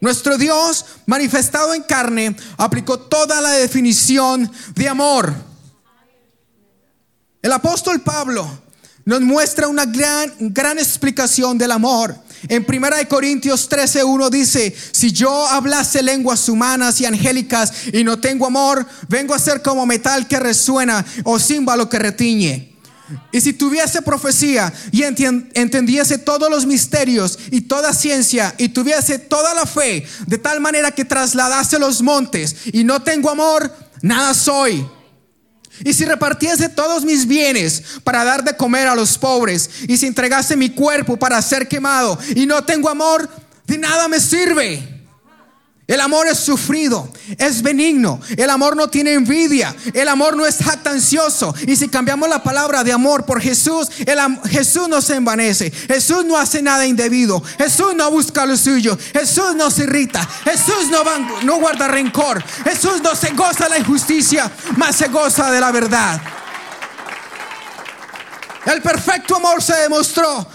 Nuestro 0.00 0.36
Dios, 0.36 0.84
manifestado 1.06 1.72
en 1.74 1.82
carne, 1.82 2.36
aplicó 2.56 2.98
toda 2.98 3.40
la 3.40 3.52
definición 3.52 4.50
de 4.74 4.88
amor. 4.88 5.32
El 7.44 7.52
apóstol 7.52 8.00
Pablo 8.00 8.48
nos 9.04 9.20
muestra 9.20 9.68
una 9.68 9.84
gran, 9.84 10.32
gran 10.38 10.78
explicación 10.78 11.58
del 11.58 11.72
amor. 11.72 12.16
En 12.48 12.64
1 12.66 13.06
Corintios 13.06 13.68
13:1 13.68 14.30
dice, 14.30 14.74
si 14.92 15.12
yo 15.12 15.46
hablase 15.48 16.02
lenguas 16.02 16.48
humanas 16.48 17.02
y 17.02 17.04
angélicas 17.04 17.70
y 17.92 18.02
no 18.02 18.18
tengo 18.18 18.46
amor, 18.46 18.86
vengo 19.10 19.34
a 19.34 19.38
ser 19.38 19.60
como 19.60 19.84
metal 19.84 20.26
que 20.26 20.40
resuena 20.40 21.04
o 21.24 21.38
címbalo 21.38 21.86
que 21.90 21.98
retiñe. 21.98 22.78
Y 23.30 23.42
si 23.42 23.52
tuviese 23.52 24.00
profecía 24.00 24.72
y 24.90 25.02
entendiese 25.02 26.16
todos 26.16 26.48
los 26.50 26.64
misterios 26.64 27.38
y 27.50 27.60
toda 27.60 27.92
ciencia 27.92 28.54
y 28.56 28.70
tuviese 28.70 29.18
toda 29.18 29.52
la 29.52 29.66
fe, 29.66 30.06
de 30.26 30.38
tal 30.38 30.60
manera 30.60 30.92
que 30.92 31.04
trasladase 31.04 31.78
los 31.78 32.00
montes 32.00 32.56
y 32.72 32.84
no 32.84 33.02
tengo 33.02 33.28
amor, 33.28 33.70
nada 34.00 34.32
soy. 34.32 34.86
Y 35.82 35.92
si 35.92 36.04
repartiese 36.04 36.68
todos 36.68 37.04
mis 37.04 37.26
bienes 37.26 37.82
para 38.04 38.24
dar 38.24 38.44
de 38.44 38.56
comer 38.56 38.86
a 38.86 38.94
los 38.94 39.18
pobres, 39.18 39.68
y 39.88 39.96
si 39.96 40.06
entregase 40.06 40.56
mi 40.56 40.70
cuerpo 40.70 41.16
para 41.16 41.40
ser 41.42 41.66
quemado, 41.66 42.18
y 42.36 42.46
no 42.46 42.62
tengo 42.64 42.88
amor, 42.88 43.28
de 43.66 43.78
nada 43.78 44.06
me 44.08 44.20
sirve. 44.20 44.93
El 45.86 46.00
amor 46.00 46.26
es 46.26 46.38
sufrido, 46.38 47.10
es 47.36 47.60
benigno, 47.60 48.18
el 48.38 48.48
amor 48.48 48.74
no 48.74 48.88
tiene 48.88 49.12
envidia, 49.12 49.76
el 49.92 50.08
amor 50.08 50.34
no 50.34 50.46
es 50.46 50.56
jactancioso. 50.56 51.54
Y 51.66 51.76
si 51.76 51.88
cambiamos 51.88 52.26
la 52.26 52.42
palabra 52.42 52.82
de 52.82 52.90
amor 52.90 53.26
por 53.26 53.38
Jesús, 53.38 53.88
el 54.06 54.18
Jesús 54.48 54.88
no 54.88 55.02
se 55.02 55.16
envanece, 55.16 55.70
Jesús 55.70 56.24
no 56.24 56.38
hace 56.38 56.62
nada 56.62 56.86
indebido, 56.86 57.42
Jesús 57.58 57.94
no 57.94 58.10
busca 58.10 58.46
lo 58.46 58.56
suyo, 58.56 58.96
Jesús 59.12 59.54
no 59.56 59.70
se 59.70 59.82
irrita, 59.82 60.26
Jesús 60.44 60.88
no, 60.90 61.02
no 61.42 61.56
guarda 61.56 61.86
rencor, 61.86 62.42
Jesús 62.64 63.02
no 63.02 63.14
se 63.14 63.32
goza 63.32 63.64
de 63.64 63.70
la 63.70 63.78
injusticia, 63.78 64.50
más 64.78 64.96
se 64.96 65.08
goza 65.08 65.50
de 65.50 65.60
la 65.60 65.70
verdad. 65.70 66.18
El 68.64 68.80
perfecto 68.80 69.36
amor 69.36 69.62
se 69.62 69.74
demostró 69.76 70.46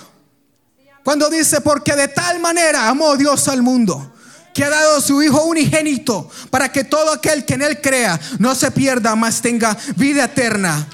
cuando 1.04 1.30
dice, 1.30 1.62
porque 1.62 1.96
de 1.96 2.08
tal 2.08 2.40
manera 2.40 2.90
amó 2.90 3.16
Dios 3.16 3.48
al 3.48 3.62
mundo 3.62 4.16
que 4.60 4.66
ha 4.66 4.70
dado 4.70 5.00
su 5.00 5.24
Hijo 5.24 5.46
unigénito 5.46 6.30
para 6.50 6.70
que 6.70 6.84
todo 6.84 7.14
aquel 7.14 7.46
que 7.46 7.54
en 7.54 7.62
Él 7.62 7.80
crea 7.80 8.20
no 8.40 8.54
se 8.56 8.70
pierda, 8.72 9.16
mas 9.16 9.42
tenga 9.42 9.78
vida 9.96 10.26
eterna. 10.26 10.86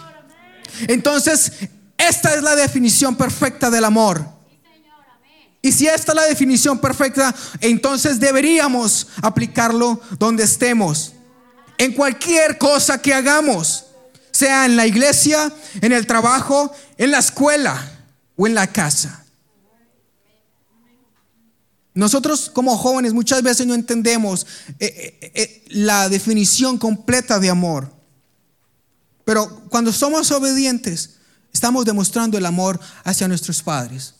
Entonces, 0.87 1.51
esta 1.97 2.35
es 2.35 2.43
la 2.43 2.55
definición 2.55 3.15
perfecta 3.15 3.71
del 3.71 3.85
amor. 3.85 4.23
Y 5.63 5.71
si 5.71 5.87
esta 5.87 6.11
es 6.11 6.15
la 6.15 6.25
definición 6.27 6.77
perfecta, 6.77 7.33
entonces 7.59 8.19
deberíamos 8.19 9.07
aplicarlo 9.23 9.99
donde 10.19 10.43
estemos. 10.43 11.13
En 11.79 11.93
cualquier 11.93 12.59
cosa 12.59 13.01
que 13.01 13.15
hagamos, 13.15 13.85
sea 14.29 14.65
en 14.65 14.75
la 14.75 14.85
iglesia, 14.85 15.51
en 15.81 15.91
el 15.91 16.05
trabajo, 16.05 16.71
en 16.99 17.09
la 17.09 17.17
escuela 17.17 17.83
o 18.35 18.45
en 18.45 18.53
la 18.53 18.67
casa. 18.67 19.24
Nosotros 21.95 22.51
como 22.53 22.77
jóvenes 22.77 23.13
muchas 23.13 23.41
veces 23.41 23.65
no 23.65 23.73
entendemos 23.73 24.45
eh, 24.79 25.17
eh, 25.21 25.31
eh, 25.33 25.65
la 25.69 26.09
definición 26.09 26.77
completa 26.77 27.39
de 27.39 27.49
amor. 27.49 27.89
Pero 29.23 29.63
cuando 29.69 29.93
somos 29.93 30.29
obedientes, 30.31 31.15
estamos 31.53 31.85
demostrando 31.85 32.37
el 32.37 32.45
amor 32.45 32.81
hacia 33.05 33.29
nuestros 33.29 33.63
padres. 33.63 34.13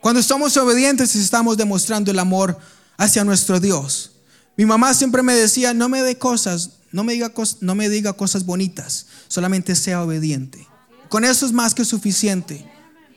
Cuando 0.00 0.22
somos 0.24 0.56
obedientes, 0.56 1.14
estamos 1.14 1.56
demostrando 1.56 2.10
el 2.10 2.18
amor 2.18 2.58
hacia 2.96 3.22
nuestro 3.22 3.60
Dios. 3.60 4.10
Mi 4.56 4.66
mamá 4.66 4.92
siempre 4.92 5.22
me 5.22 5.34
decía, 5.34 5.72
no 5.72 5.88
me 5.88 6.02
dé 6.02 6.18
cosas, 6.18 6.70
no 6.90 7.04
me 7.04 7.12
diga, 7.12 7.32
no 7.60 7.74
me 7.76 7.88
diga 7.88 8.12
cosas 8.12 8.44
bonitas, 8.44 9.06
solamente 9.28 9.76
sea 9.76 10.02
obediente. 10.02 10.66
Con 11.08 11.24
eso 11.24 11.46
es 11.46 11.52
más 11.52 11.74
que 11.74 11.84
suficiente. 11.84 12.69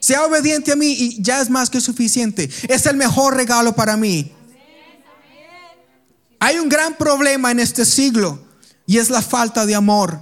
Sea 0.03 0.25
obediente 0.25 0.73
a 0.73 0.75
mí 0.75 0.91
y 0.91 1.21
ya 1.21 1.39
es 1.39 1.49
más 1.49 1.69
que 1.69 1.79
suficiente. 1.79 2.49
Es 2.67 2.85
el 2.87 2.97
mejor 2.97 3.37
regalo 3.37 3.73
para 3.73 3.95
mí. 3.95 4.33
Hay 6.41 6.59
un 6.59 6.67
gran 6.67 6.97
problema 6.97 7.51
en 7.51 7.61
este 7.61 7.85
siglo 7.85 8.37
y 8.85 8.97
es 8.97 9.09
la 9.09 9.21
falta 9.21 9.65
de 9.65 9.75
amor. 9.75 10.19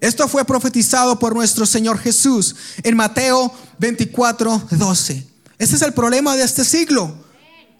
Esto 0.00 0.26
fue 0.26 0.46
profetizado 0.46 1.18
por 1.18 1.34
nuestro 1.34 1.66
Señor 1.66 1.98
Jesús 1.98 2.56
en 2.82 2.96
Mateo 2.96 3.52
24, 3.78 4.68
12. 4.70 5.26
Ese 5.58 5.76
es 5.76 5.82
el 5.82 5.92
problema 5.92 6.34
de 6.34 6.44
este 6.44 6.64
siglo. 6.64 7.14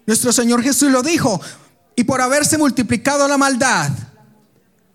Nuestro 0.05 0.31
Señor 0.31 0.61
Jesús 0.61 0.91
lo 0.91 1.01
dijo. 1.01 1.41
Y 1.95 2.03
por 2.03 2.21
haberse 2.21 2.59
multiplicado 2.59 3.27
la 3.27 3.39
maldad, 3.39 3.89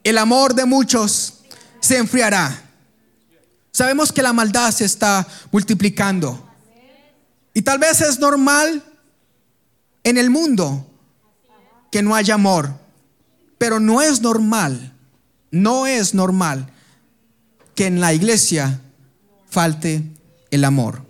el 0.05 0.17
amor 0.17 0.55
de 0.55 0.65
muchos 0.65 1.41
se 1.81 1.97
enfriará. 1.97 2.70
Sabemos 3.73 4.13
que 4.13 4.23
la 4.23 4.33
maldad 4.33 4.71
se 4.73 4.85
está 4.85 5.27
multiplicando. 5.53 6.49
Y 7.55 7.63
tal 7.63 7.79
vez 7.79 8.01
es 8.01 8.19
normal 8.19 8.85
en 10.05 10.19
el 10.19 10.31
mundo 10.31 10.87
que 11.91 12.03
no 12.03 12.15
haya 12.15 12.35
amor. 12.35 12.79
Pero 13.59 13.81
no 13.81 14.01
es 14.01 14.21
normal, 14.23 14.95
no 15.51 15.87
es 15.87 16.15
normal 16.15 16.73
que 17.75 17.87
en 17.87 18.01
la 18.01 18.15
iglesia 18.15 18.81
falte 19.49 20.03
el 20.51 20.65
amor. 20.65 21.05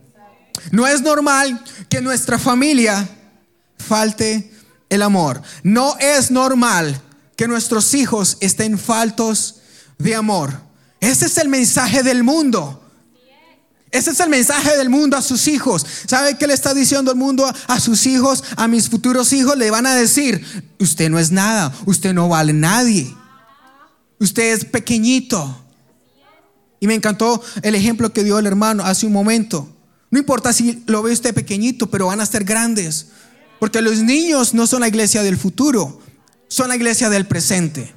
No 0.73 0.87
es 0.87 1.02
normal 1.02 1.62
que 1.88 1.99
en 1.99 2.05
nuestra 2.05 2.38
familia 2.38 3.09
falte 3.79 4.52
el 4.88 5.02
amor. 5.02 5.43
No 5.62 5.97
es 5.99 6.31
normal 6.31 7.00
que 7.37 7.49
nuestros 7.49 7.95
hijos 7.95 8.37
estén 8.40 8.79
faltos 8.79 9.61
de 9.99 10.14
amor. 10.14 10.70
Ese 11.00 11.26
es 11.26 11.38
el 11.38 11.49
mensaje 11.49 12.02
del 12.02 12.23
mundo. 12.23 12.80
Ese 13.90 14.11
es 14.11 14.21
el 14.21 14.28
mensaje 14.28 14.76
del 14.76 14.88
mundo 14.88 15.16
a 15.16 15.23
sus 15.23 15.49
hijos. 15.49 15.85
¿Sabe 16.07 16.38
qué 16.38 16.47
le 16.47 16.54
está 16.54 16.75
diciendo 16.75 17.11
el 17.11 17.16
mundo 17.16 17.50
a 17.66 17.80
sus 17.80 18.07
hijos, 18.07 18.45
a 18.57 18.69
mis 18.69 18.88
futuros 18.88 19.33
hijos? 19.33 19.57
Le 19.57 19.71
van 19.71 19.87
a 19.87 19.95
decir, 19.95 20.45
usted 20.78 21.11
no 21.11 21.19
es 21.19 21.33
nada, 21.33 21.73
usted 21.87 22.12
no 22.12 22.28
vale 22.28 22.52
nadie. 22.52 23.12
Usted 24.21 24.52
es 24.52 24.64
pequeñito. 24.64 25.64
Y 26.78 26.87
me 26.87 26.95
encantó 26.95 27.42
el 27.62 27.75
ejemplo 27.75 28.12
que 28.12 28.23
dio 28.23 28.38
el 28.38 28.47
hermano 28.47 28.85
hace 28.85 29.07
un 29.07 29.12
momento. 29.12 29.69
No 30.11 30.19
importa 30.19 30.52
si 30.52 30.83
lo 30.87 31.02
ve 31.02 31.12
usted 31.12 31.35
pequeñito, 31.35 31.90
pero 31.90 32.07
van 32.07 32.21
a 32.21 32.26
ser 32.26 32.45
grandes. 32.45 33.09
Porque 33.59 33.80
los 33.80 33.99
niños 33.99 34.54
no 34.54 34.66
son 34.66 34.80
la 34.80 34.88
iglesia 34.88 35.23
del 35.23 35.37
futuro, 35.37 36.00
son 36.49 36.69
la 36.69 36.76
iglesia 36.76 37.11
del 37.11 37.26
presente. 37.26 37.92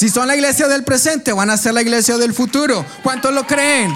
Si 0.00 0.08
son 0.08 0.28
la 0.28 0.34
iglesia 0.34 0.66
del 0.66 0.82
presente, 0.82 1.30
van 1.30 1.50
a 1.50 1.58
ser 1.58 1.74
la 1.74 1.82
iglesia 1.82 2.16
del 2.16 2.32
futuro. 2.32 2.86
¿Cuántos 3.02 3.34
lo 3.34 3.46
creen? 3.46 3.94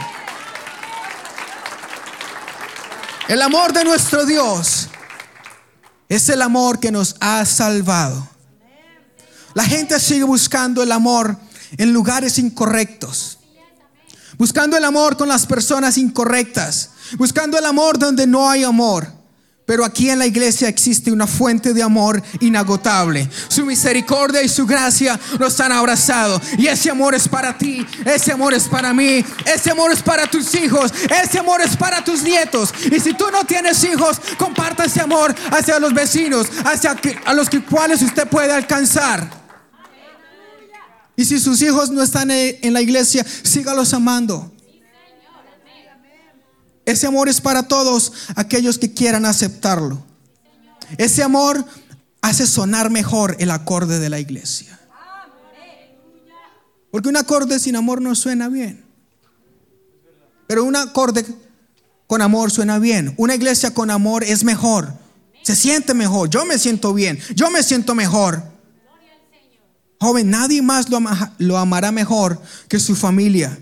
El 3.26 3.40
amor 3.40 3.72
de 3.72 3.84
nuestro 3.84 4.26
Dios 4.26 4.88
es 6.10 6.28
el 6.28 6.42
amor 6.42 6.78
que 6.78 6.92
nos 6.92 7.16
ha 7.20 7.42
salvado. 7.46 8.28
La 9.54 9.64
gente 9.64 9.98
sigue 9.98 10.24
buscando 10.24 10.82
el 10.82 10.92
amor 10.92 11.38
en 11.78 11.94
lugares 11.94 12.38
incorrectos. 12.38 13.38
Buscando 14.36 14.76
el 14.76 14.84
amor 14.84 15.16
con 15.16 15.30
las 15.30 15.46
personas 15.46 15.96
incorrectas. 15.96 16.90
Buscando 17.16 17.56
el 17.56 17.64
amor 17.64 17.98
donde 17.98 18.26
no 18.26 18.50
hay 18.50 18.62
amor. 18.62 19.10
Pero 19.66 19.82
aquí 19.82 20.10
en 20.10 20.18
la 20.18 20.26
iglesia 20.26 20.68
existe 20.68 21.10
una 21.10 21.26
fuente 21.26 21.72
de 21.72 21.82
amor 21.82 22.22
inagotable. 22.40 23.28
Su 23.48 23.64
misericordia 23.64 24.42
y 24.42 24.48
su 24.48 24.66
gracia 24.66 25.18
nos 25.38 25.58
han 25.58 25.72
abrazado. 25.72 26.38
Y 26.58 26.66
ese 26.66 26.90
amor 26.90 27.14
es 27.14 27.26
para 27.26 27.56
ti, 27.56 27.86
ese 28.04 28.32
amor 28.32 28.52
es 28.52 28.64
para 28.64 28.92
mí, 28.92 29.24
ese 29.46 29.70
amor 29.70 29.90
es 29.90 30.02
para 30.02 30.26
tus 30.26 30.54
hijos, 30.54 30.92
ese 31.22 31.38
amor 31.38 31.62
es 31.62 31.76
para 31.78 32.04
tus 32.04 32.22
nietos. 32.22 32.74
Y 32.92 33.00
si 33.00 33.14
tú 33.14 33.24
no 33.32 33.44
tienes 33.44 33.82
hijos, 33.84 34.20
comparta 34.36 34.84
ese 34.84 35.00
amor 35.00 35.34
hacia 35.50 35.78
los 35.78 35.94
vecinos, 35.94 36.46
hacia 36.64 36.94
a 37.24 37.32
los 37.32 37.48
que, 37.48 37.64
cuales 37.64 38.02
usted 38.02 38.28
puede 38.28 38.52
alcanzar. 38.52 39.30
Y 41.16 41.24
si 41.24 41.40
sus 41.40 41.62
hijos 41.62 41.90
no 41.90 42.02
están 42.02 42.30
en 42.30 42.72
la 42.72 42.82
iglesia, 42.82 43.24
sígalos 43.44 43.94
amando. 43.94 44.53
Ese 46.86 47.06
amor 47.06 47.28
es 47.28 47.40
para 47.40 47.62
todos 47.64 48.12
aquellos 48.36 48.78
que 48.78 48.92
quieran 48.92 49.24
aceptarlo. 49.24 50.04
Ese 50.98 51.22
amor 51.22 51.64
hace 52.20 52.46
sonar 52.46 52.90
mejor 52.90 53.36
el 53.38 53.50
acorde 53.50 53.98
de 53.98 54.10
la 54.10 54.20
iglesia. 54.20 54.78
Porque 56.90 57.08
un 57.08 57.16
acorde 57.16 57.58
sin 57.58 57.76
amor 57.76 58.00
no 58.00 58.14
suena 58.14 58.48
bien. 58.48 58.84
Pero 60.46 60.64
un 60.64 60.76
acorde 60.76 61.24
con 62.06 62.22
amor 62.22 62.50
suena 62.50 62.78
bien. 62.78 63.14
Una 63.16 63.34
iglesia 63.34 63.72
con 63.72 63.90
amor 63.90 64.22
es 64.22 64.44
mejor. 64.44 64.92
Se 65.42 65.56
siente 65.56 65.94
mejor. 65.94 66.30
Yo 66.30 66.44
me 66.44 66.58
siento 66.58 66.94
bien. 66.94 67.18
Yo 67.34 67.50
me 67.50 67.62
siento 67.62 67.94
mejor. 67.94 68.42
Joven, 70.00 70.30
nadie 70.30 70.62
más 70.62 70.88
lo, 70.90 71.00
lo 71.38 71.58
amará 71.58 71.90
mejor 71.90 72.40
que 72.68 72.78
su 72.78 72.94
familia. 72.94 73.58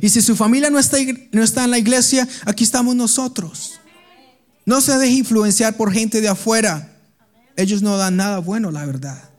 Y 0.00 0.08
si 0.08 0.22
su 0.22 0.36
familia 0.36 0.70
no 0.70 0.78
está, 0.78 0.98
no 1.32 1.42
está 1.42 1.64
en 1.64 1.70
la 1.70 1.78
iglesia, 1.78 2.26
aquí 2.46 2.64
estamos 2.64 2.96
nosotros. 2.96 3.80
No 4.64 4.80
se 4.80 4.96
deje 4.98 5.12
influenciar 5.12 5.76
por 5.76 5.92
gente 5.92 6.20
de 6.20 6.28
afuera. 6.28 6.96
Ellos 7.56 7.82
no 7.82 7.96
dan 7.96 8.16
nada 8.16 8.38
bueno, 8.38 8.70
la 8.70 8.86
verdad. 8.86 9.30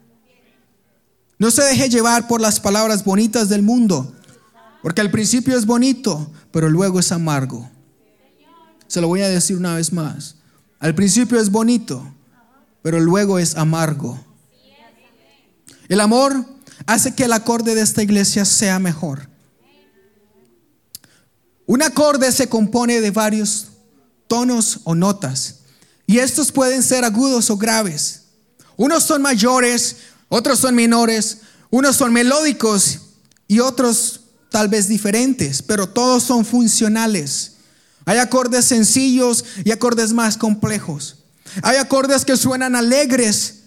No 1.39 1.49
se 1.49 1.63
deje 1.63 1.89
llevar 1.89 2.27
por 2.27 2.39
las 2.39 2.59
palabras 2.59 3.03
bonitas 3.03 3.49
del 3.49 3.63
mundo, 3.63 4.15
porque 4.83 5.01
al 5.01 5.09
principio 5.09 5.57
es 5.57 5.65
bonito, 5.65 6.31
pero 6.51 6.69
luego 6.69 6.99
es 6.99 7.11
amargo. 7.11 7.67
Se 8.85 9.01
lo 9.01 9.07
voy 9.07 9.21
a 9.21 9.29
decir 9.29 9.57
una 9.57 9.73
vez 9.75 9.91
más. 9.91 10.35
Al 10.79 10.93
principio 10.93 11.39
es 11.39 11.49
bonito, 11.49 12.13
pero 12.83 12.99
luego 12.99 13.39
es 13.39 13.55
amargo. 13.55 14.23
El 15.89 15.99
amor 15.99 16.45
hace 16.85 17.15
que 17.15 17.23
el 17.23 17.33
acorde 17.33 17.73
de 17.73 17.81
esta 17.81 18.03
iglesia 18.03 18.45
sea 18.45 18.77
mejor. 18.77 19.30
Un 21.71 21.81
acorde 21.81 22.33
se 22.33 22.49
compone 22.49 22.99
de 22.99 23.11
varios 23.11 23.67
tonos 24.27 24.81
o 24.83 24.93
notas. 24.93 25.59
Y 26.05 26.19
estos 26.19 26.51
pueden 26.51 26.83
ser 26.83 27.05
agudos 27.05 27.49
o 27.49 27.55
graves. 27.55 28.23
Unos 28.75 29.03
son 29.03 29.21
mayores, 29.21 29.95
otros 30.27 30.59
son 30.59 30.75
menores, 30.75 31.37
unos 31.69 31.95
son 31.95 32.11
melódicos 32.11 32.99
y 33.47 33.61
otros 33.61 34.19
tal 34.49 34.67
vez 34.67 34.89
diferentes, 34.89 35.61
pero 35.61 35.87
todos 35.87 36.23
son 36.23 36.43
funcionales. 36.43 37.53
Hay 38.03 38.17
acordes 38.17 38.65
sencillos 38.65 39.45
y 39.63 39.71
acordes 39.71 40.11
más 40.11 40.35
complejos. 40.35 41.19
Hay 41.63 41.77
acordes 41.77 42.25
que 42.25 42.35
suenan 42.35 42.75
alegres 42.75 43.61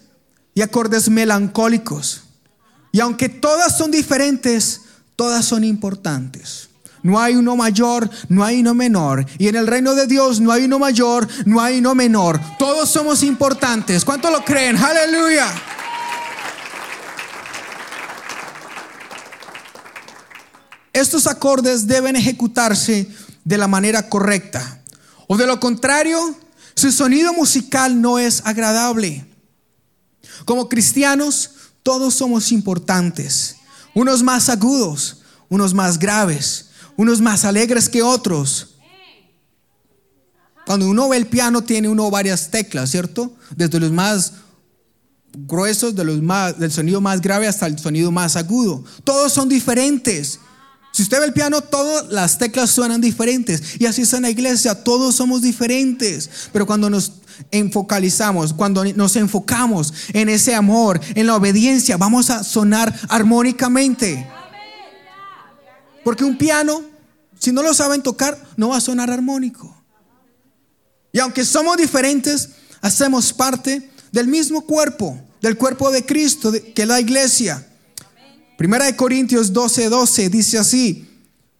y 0.53 0.61
acordes 0.61 1.09
melancólicos. 1.09 2.21
Y 2.91 2.99
aunque 2.99 3.29
todas 3.29 3.75
son 3.75 3.89
diferentes, 3.89 4.81
todas 5.15 5.43
son 5.43 5.63
importantes. 5.63 6.69
No 7.05 7.19
hay 7.19 7.35
uno 7.35 7.55
mayor, 7.55 8.09
no 8.29 8.43
hay 8.43 8.61
uno 8.61 8.73
menor. 8.73 9.27
Y 9.37 9.47
en 9.47 9.55
el 9.55 9.67
reino 9.67 9.93
de 9.93 10.07
Dios 10.07 10.41
no 10.41 10.51
hay 10.51 10.63
uno 10.63 10.79
mayor, 10.79 11.27
no 11.45 11.61
hay 11.61 11.77
uno 11.77 11.93
menor. 11.93 12.41
Todos 12.57 12.89
somos 12.89 13.21
importantes. 13.21 14.03
¿Cuánto 14.03 14.31
lo 14.31 14.43
creen? 14.43 14.75
Aleluya. 14.75 15.45
Estos 20.91 21.27
acordes 21.27 21.85
deben 21.85 22.15
ejecutarse 22.15 23.07
de 23.43 23.57
la 23.59 23.67
manera 23.67 24.09
correcta. 24.09 24.81
O 25.27 25.37
de 25.37 25.45
lo 25.45 25.59
contrario, 25.59 26.35
su 26.73 26.91
sonido 26.91 27.33
musical 27.33 28.01
no 28.01 28.17
es 28.17 28.41
agradable. 28.45 29.27
Como 30.45 30.69
cristianos, 30.69 31.51
todos 31.83 32.15
somos 32.15 32.51
importantes. 32.51 33.57
Unos 33.93 34.23
más 34.23 34.49
agudos, 34.49 35.21
unos 35.49 35.75
más 35.75 35.99
graves, 35.99 36.64
unos 36.97 37.21
más 37.21 37.45
alegres 37.45 37.89
que 37.89 38.01
otros. 38.01 38.75
Cuando 40.65 40.89
uno 40.89 41.09
ve 41.09 41.17
el 41.17 41.27
piano 41.27 41.63
tiene 41.63 41.87
uno 41.87 42.09
varias 42.09 42.49
teclas, 42.49 42.89
¿cierto? 42.89 43.33
Desde 43.55 43.79
los 43.79 43.91
más 43.91 44.33
gruesos, 45.37 45.95
de 45.95 46.03
los 46.03 46.21
más, 46.21 46.57
del 46.57 46.71
sonido 46.71 47.01
más 47.01 47.21
grave 47.21 47.47
hasta 47.47 47.67
el 47.67 47.77
sonido 47.77 48.11
más 48.11 48.35
agudo. 48.35 48.83
Todos 49.03 49.31
son 49.31 49.47
diferentes. 49.47 50.39
Si 50.91 51.03
usted 51.03 51.19
ve 51.19 51.25
el 51.25 51.33
piano, 51.33 51.61
todas 51.61 52.11
las 52.11 52.37
teclas 52.37 52.71
suenan 52.71 53.01
diferentes. 53.01 53.79
Y 53.79 53.85
así 53.85 54.03
es 54.03 54.13
en 54.13 54.23
la 54.23 54.29
iglesia, 54.29 54.83
todos 54.83 55.15
somos 55.15 55.41
diferentes. 55.41 56.29
Pero 56.53 56.65
cuando 56.65 56.89
nos 56.89 57.11
enfocalizamos, 57.51 58.53
cuando 58.53 58.85
nos 58.85 59.15
enfocamos 59.17 59.93
en 60.13 60.29
ese 60.29 60.55
amor, 60.55 61.01
en 61.15 61.27
la 61.27 61.35
obediencia, 61.35 61.97
vamos 61.97 62.29
a 62.29 62.43
sonar 62.43 62.97
armónicamente. 63.09 64.25
Porque 66.05 66.23
un 66.23 66.37
piano, 66.37 66.83
si 67.39 67.51
no 67.51 67.63
lo 67.63 67.73
saben 67.73 68.03
tocar, 68.03 68.39
no 68.57 68.69
va 68.69 68.77
a 68.77 68.81
sonar 68.81 69.09
armónico. 69.09 69.75
Y 71.11 71.17
aunque 71.17 71.43
somos 71.43 71.77
diferentes, 71.77 72.49
hacemos 72.79 73.33
parte 73.33 73.89
del 74.11 74.27
mismo 74.27 74.61
cuerpo, 74.61 75.19
del 75.41 75.57
cuerpo 75.57 75.89
de 75.89 76.05
Cristo, 76.05 76.53
que 76.75 76.85
la 76.85 77.01
iglesia. 77.01 77.67
Primera 78.55 78.85
de 78.85 78.95
Corintios 78.95 79.51
12, 79.51 79.89
12 79.89 80.29
dice 80.29 80.59
así, 80.59 81.09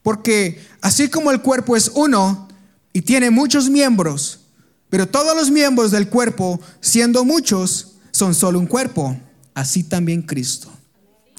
porque 0.04 0.64
así 0.80 1.10
como 1.10 1.32
el 1.32 1.42
cuerpo 1.42 1.76
es 1.76 1.90
uno 1.96 2.48
y 2.94 3.02
tiene 3.02 3.32
muchos 3.32 3.68
miembros, 3.68 4.42
pero 4.92 5.08
todos 5.08 5.36
los 5.36 5.50
miembros 5.50 5.90
del 5.90 6.08
cuerpo, 6.08 6.60
siendo 6.82 7.26
muchos, 7.26 7.94
son 8.12 8.36
solo 8.36 8.60
un 8.60 8.68
cuerpo, 8.68 9.20
así 9.56 9.84
también 9.84 10.22
Cristo. 10.22 10.72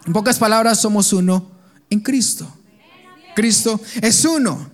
En 0.04 0.12
pocas 0.12 0.40
palabras, 0.40 0.80
somos 0.80 1.12
uno 1.12 1.52
en 1.88 2.00
Cristo. 2.00 2.52
Cristo 3.36 3.80
es 4.00 4.24
uno. 4.24 4.72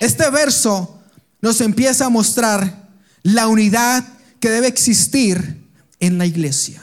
Este 0.00 0.30
verso 0.30 1.00
nos 1.42 1.60
empieza 1.60 2.06
a 2.06 2.10
mostrar 2.10 2.88
la 3.22 3.48
unidad 3.48 4.04
que 4.40 4.48
debe 4.48 4.68
existir 4.68 5.68
en 6.00 6.16
la 6.16 6.24
iglesia. 6.24 6.80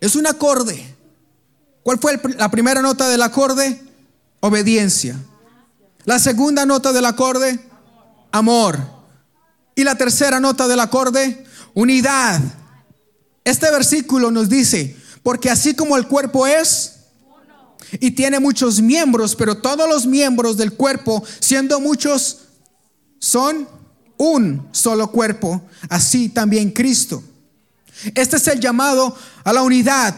Es 0.00 0.14
un 0.14 0.26
acorde. 0.26 0.94
¿Cuál 1.82 1.98
fue 1.98 2.20
la 2.36 2.50
primera 2.50 2.82
nota 2.82 3.08
del 3.08 3.22
acorde? 3.22 3.82
Obediencia. 4.40 5.16
La 6.04 6.18
segunda 6.18 6.66
nota 6.66 6.92
del 6.92 7.06
acorde, 7.06 7.58
amor. 8.30 8.78
Y 9.74 9.82
la 9.82 9.96
tercera 9.96 10.40
nota 10.40 10.68
del 10.68 10.80
acorde, 10.80 11.44
unidad. 11.74 12.40
Este 13.44 13.70
versículo 13.70 14.30
nos 14.30 14.48
dice, 14.48 14.96
porque 15.22 15.50
así 15.50 15.74
como 15.74 15.96
el 15.96 16.06
cuerpo 16.06 16.46
es 16.46 16.95
y 17.92 18.12
tiene 18.12 18.40
muchos 18.40 18.80
miembros, 18.80 19.36
pero 19.36 19.58
todos 19.58 19.88
los 19.88 20.06
miembros 20.06 20.56
del 20.56 20.72
cuerpo, 20.72 21.22
siendo 21.40 21.80
muchos, 21.80 22.38
son 23.18 23.68
un 24.16 24.68
solo 24.72 25.10
cuerpo, 25.10 25.62
así 25.88 26.28
también 26.28 26.70
Cristo. 26.70 27.22
Este 28.14 28.36
es 28.36 28.46
el 28.48 28.60
llamado 28.60 29.16
a 29.44 29.52
la 29.52 29.62
unidad 29.62 30.14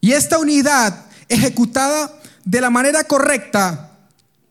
y 0.00 0.12
esta 0.12 0.38
unidad 0.38 1.06
ejecutada 1.28 2.20
de 2.44 2.60
la 2.60 2.70
manera 2.70 3.04
correcta 3.04 3.90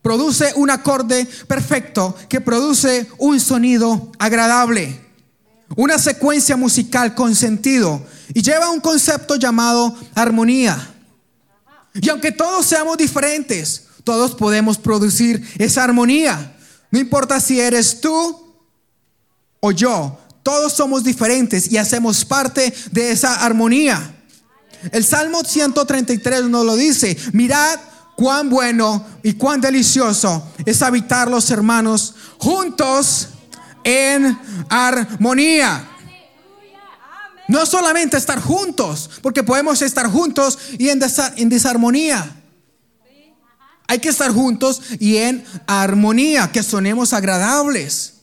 produce 0.00 0.52
un 0.56 0.70
acorde 0.70 1.26
perfecto 1.46 2.16
que 2.28 2.40
produce 2.40 3.06
un 3.18 3.38
sonido 3.38 4.10
agradable, 4.18 5.00
una 5.76 5.98
secuencia 5.98 6.56
musical 6.56 7.14
con 7.14 7.34
sentido 7.34 8.04
y 8.34 8.42
lleva 8.42 8.70
un 8.70 8.80
concepto 8.80 9.36
llamado 9.36 9.94
armonía. 10.14 10.91
Y 11.94 12.08
aunque 12.08 12.32
todos 12.32 12.66
seamos 12.66 12.96
diferentes, 12.96 13.84
todos 14.04 14.34
podemos 14.34 14.78
producir 14.78 15.46
esa 15.58 15.84
armonía. 15.84 16.56
No 16.90 16.98
importa 16.98 17.40
si 17.40 17.60
eres 17.60 18.00
tú 18.00 18.54
o 19.60 19.70
yo, 19.70 20.18
todos 20.42 20.72
somos 20.72 21.04
diferentes 21.04 21.70
y 21.70 21.76
hacemos 21.76 22.24
parte 22.24 22.72
de 22.90 23.12
esa 23.12 23.44
armonía. 23.44 24.16
El 24.90 25.04
Salmo 25.04 25.44
133 25.44 26.44
nos 26.44 26.66
lo 26.66 26.74
dice, 26.74 27.16
mirad 27.32 27.78
cuán 28.16 28.50
bueno 28.50 29.04
y 29.22 29.34
cuán 29.34 29.60
delicioso 29.60 30.52
es 30.66 30.82
habitar 30.82 31.30
los 31.30 31.50
hermanos 31.50 32.14
juntos 32.38 33.28
en 33.84 34.36
armonía. 34.68 35.88
No 37.48 37.66
solamente 37.66 38.16
estar 38.16 38.40
juntos, 38.40 39.10
porque 39.22 39.42
podemos 39.42 39.82
estar 39.82 40.06
juntos 40.06 40.58
y 40.78 40.88
en, 40.88 41.00
en 41.36 41.48
desarmonía. 41.48 42.36
Hay 43.88 43.98
que 43.98 44.08
estar 44.08 44.32
juntos 44.32 44.80
y 44.98 45.18
en 45.18 45.44
armonía, 45.66 46.50
que 46.50 46.62
sonemos 46.62 47.12
agradables. 47.12 48.14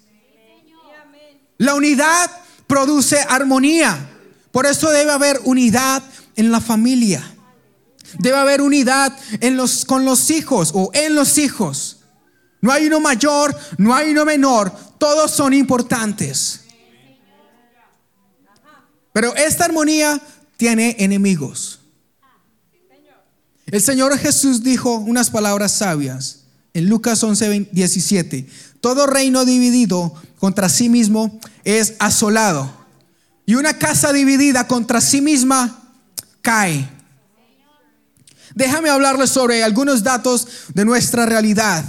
La 1.58 1.76
unidad 1.76 2.32
produce 2.66 3.20
armonía. 3.28 4.10
Por 4.52 4.66
eso 4.66 4.90
debe 4.90 5.12
haber 5.12 5.42
unidad 5.44 6.02
en 6.36 6.52
la 6.52 6.62
familia. 6.62 7.24
Debe 8.18 8.38
haber 8.38 8.62
unidad 8.62 9.16
en 9.42 9.58
los, 9.58 9.86
con 9.86 10.06
los 10.06 10.32
hijos 10.32 10.72
o 10.74 10.90
en 10.94 11.14
los 11.14 11.38
hijos. 11.38 11.98
No 12.62 12.72
hay 12.72 12.88
uno 12.88 13.00
mayor, 13.00 13.58
no 13.78 13.94
hay 13.94 14.10
uno 14.10 14.26
menor. 14.26 14.72
Todos 14.98 15.32
son 15.32 15.54
importantes. 15.54 16.62
Pero 19.14 19.36
esta 19.36 19.66
armonía 19.66 20.22
tiene 20.58 20.96
enemigos. 21.00 21.80
El 23.66 23.82
Señor 23.82 24.18
Jesús 24.18 24.64
dijo 24.64 24.96
unas 24.96 25.30
palabras 25.30 25.72
sabias 25.74 26.42
en 26.74 26.90
Lucas 26.90 27.24
11, 27.24 27.70
17. 27.72 28.48
Todo 28.82 29.08
reino 29.08 29.46
dividido 29.46 30.14
contra 30.40 30.70
sí 30.70 30.90
mismo 30.90 31.40
es 31.64 31.94
asolado. 32.00 32.72
Y 33.46 33.56
una 33.56 33.78
casa 33.78 34.12
dividida 34.14 34.68
contra 34.68 35.02
sí 35.02 35.22
misma 35.22 35.94
cae. 36.42 36.90
Déjame 38.56 38.90
hablarles 38.90 39.30
sobre 39.30 39.64
algunos 39.64 40.04
datos 40.04 40.48
de 40.74 40.86
nuestra 40.86 41.26
realidad. 41.26 41.86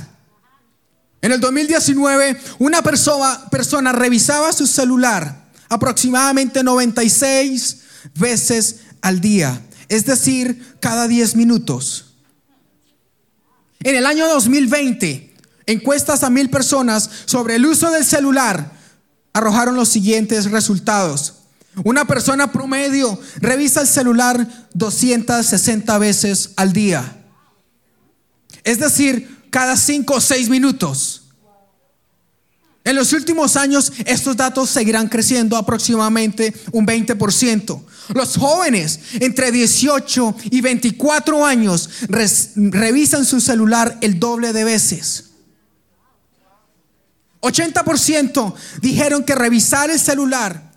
En 1.22 1.32
el 1.32 1.40
2019, 1.40 2.40
una 2.58 2.82
persona, 2.82 3.48
persona 3.50 3.92
revisaba 3.92 4.52
su 4.52 4.66
celular 4.66 5.39
aproximadamente 5.70 6.62
96 6.62 7.78
veces 8.18 8.80
al 9.00 9.20
día, 9.20 9.62
es 9.88 10.04
decir, 10.04 10.76
cada 10.80 11.08
10 11.08 11.36
minutos. 11.36 12.16
En 13.82 13.94
el 13.94 14.04
año 14.04 14.28
2020, 14.28 15.34
encuestas 15.66 16.22
a 16.22 16.28
mil 16.28 16.50
personas 16.50 17.08
sobre 17.24 17.56
el 17.56 17.64
uso 17.64 17.90
del 17.90 18.04
celular 18.04 18.78
arrojaron 19.32 19.76
los 19.76 19.88
siguientes 19.88 20.50
resultados. 20.50 21.34
Una 21.84 22.04
persona 22.04 22.52
promedio 22.52 23.18
revisa 23.36 23.80
el 23.80 23.86
celular 23.86 24.68
260 24.74 25.98
veces 25.98 26.50
al 26.56 26.72
día. 26.72 27.24
Es 28.64 28.80
decir, 28.80 29.46
cada 29.50 29.76
5 29.76 30.14
o 30.14 30.20
6 30.20 30.48
minutos. 30.50 31.19
En 32.82 32.96
los 32.96 33.12
últimos 33.12 33.56
años 33.56 33.92
estos 34.06 34.36
datos 34.36 34.70
seguirán 34.70 35.08
creciendo 35.08 35.56
aproximadamente 35.56 36.54
un 36.72 36.86
20%. 36.86 37.82
Los 38.14 38.36
jóvenes 38.36 39.00
entre 39.20 39.52
18 39.52 40.36
y 40.50 40.60
24 40.60 41.44
años 41.44 41.90
revisan 42.08 43.24
su 43.24 43.40
celular 43.40 43.98
el 44.00 44.18
doble 44.18 44.52
de 44.52 44.64
veces. 44.64 45.26
80% 47.42 48.54
dijeron 48.80 49.24
que 49.24 49.34
revisar 49.34 49.90
el 49.90 49.98
celular 49.98 50.72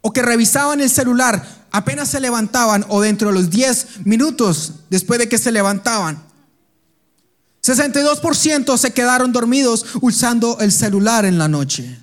o 0.00 0.12
que 0.12 0.22
revisaban 0.22 0.80
el 0.80 0.90
celular 0.90 1.66
apenas 1.70 2.08
se 2.08 2.20
levantaban 2.20 2.84
o 2.88 3.00
dentro 3.00 3.28
de 3.28 3.34
los 3.34 3.50
10 3.50 4.06
minutos 4.06 4.72
después 4.88 5.18
de 5.18 5.28
que 5.28 5.38
se 5.38 5.52
levantaban. 5.52 6.25
62% 7.66 8.78
se 8.78 8.92
quedaron 8.92 9.32
dormidos 9.32 9.84
usando 10.00 10.58
el 10.60 10.70
celular 10.70 11.24
en 11.24 11.36
la 11.36 11.48
noche. 11.48 11.98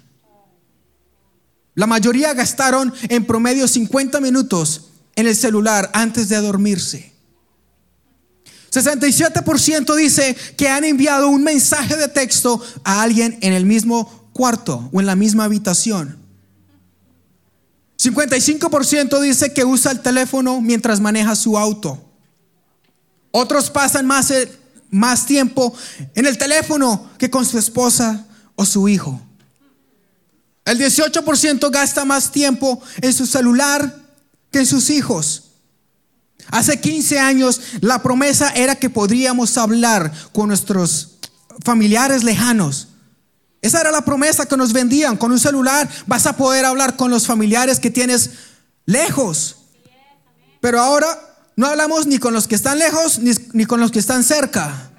La 1.76 1.88
mayoría 1.88 2.34
gastaron 2.34 2.94
en 3.08 3.26
promedio 3.26 3.68
50 3.68 4.20
minutos 4.20 4.90
en 5.16 5.26
el 5.26 5.36
celular 5.36 5.90
antes 5.94 6.28
de 6.28 6.36
dormirse. 6.38 7.14
67% 8.72 9.96
dice 9.96 10.36
que 10.58 10.68
han 10.68 10.84
enviado 10.84 11.30
un 11.30 11.44
mensaje 11.44 11.96
de 11.96 12.10
texto 12.10 12.62
a 12.84 13.02
alguien 13.02 13.38
en 13.42 13.54
el 13.54 13.66
mismo 13.66 14.30
cuarto 14.34 14.90
o 14.92 15.00
en 15.00 15.06
la 15.06 15.16
misma 15.16 15.46
habitación. 15.46 16.18
55% 17.98 19.22
dice 19.22 19.54
que 19.54 19.64
usa 19.64 19.92
el 19.92 20.02
teléfono 20.02 20.60
mientras 20.60 21.00
maneja 21.00 21.36
su 21.36 21.58
auto. 21.58 22.04
Otros 23.32 23.70
pasan 23.70 24.06
más, 24.06 24.32
más 24.94 25.26
tiempo 25.26 25.74
en 26.14 26.26
el 26.26 26.38
teléfono 26.38 27.10
que 27.18 27.30
con 27.30 27.46
su 27.46 27.58
esposa 27.58 28.26
o 28.56 28.64
su 28.64 28.88
hijo. 28.88 29.20
El 30.66 30.80
18% 30.80 31.72
gasta 31.72 32.06
más 32.06 32.32
tiempo 32.32 32.82
en 33.02 33.12
su 33.12 33.26
celular 33.26 34.00
que 34.52 34.60
en 34.60 34.66
sus 34.66 34.90
hijos. 34.90 35.50
Hace 36.50 36.80
15 36.80 37.20
años 37.20 37.60
la 37.82 38.02
promesa 38.02 38.52
era 38.52 38.76
que 38.76 38.90
podríamos 38.90 39.58
hablar 39.58 40.14
con 40.32 40.48
nuestros 40.50 41.10
familiares 41.64 42.24
lejanos 42.24 42.90
Esa 43.62 43.80
era 43.80 43.92
la 43.92 44.04
promesa 44.04 44.46
que 44.46 44.58
nos 44.58 44.74
vendían. 44.74 45.18
Con 45.18 45.32
un 45.32 45.40
celular 45.40 45.90
vas 46.06 46.28
a 46.28 46.36
poder 46.36 46.66
hablar 46.66 46.96
con 46.96 47.10
los 47.10 47.26
familiares 47.26 47.80
que 47.80 47.90
tienes 47.90 48.32
lejos. 48.86 49.56
Pero 50.62 50.80
ahora 50.80 51.33
no 51.56 51.68
hablamos 51.68 52.08
ni 52.08 52.18
con 52.18 52.34
los 52.34 52.48
que 52.48 52.56
están 52.56 52.80
lejos 52.80 53.20
ni, 53.20 53.32
ni 53.54 53.66
con 53.66 53.80
los 53.80 53.92
que 53.92 54.00
están 54.00 54.24
cerca. 54.24 54.90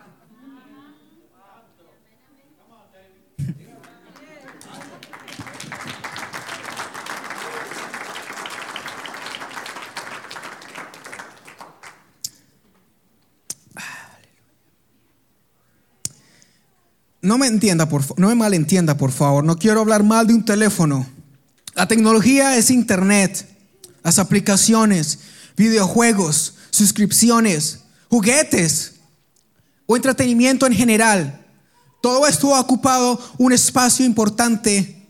no 17.25 17.39
me 17.39 17.47
entienda, 17.47 17.89
por, 17.89 18.03
no 18.21 18.29
me 18.29 18.35
malentienda, 18.35 18.97
por 18.97 19.11
favor. 19.11 19.45
No 19.45 19.57
quiero 19.57 19.81
hablar 19.81 20.05
mal 20.05 20.27
de 20.27 20.35
un 20.35 20.45
teléfono. 20.45 21.07
La 21.75 21.89
tecnología 21.89 22.57
es 22.57 22.71
internet, 22.71 23.49
las 24.05 24.19
aplicaciones, 24.19 25.19
videojuegos, 25.57 26.55
suscripciones, 26.71 27.81
juguetes 28.09 28.95
o 29.87 29.97
entretenimiento 29.97 30.67
en 30.67 30.73
general. 30.73 31.45
Todo 32.01 32.27
esto 32.27 32.55
ha 32.55 32.61
ocupado 32.61 33.19
un 33.39 33.53
espacio 33.53 34.05
importante 34.05 35.07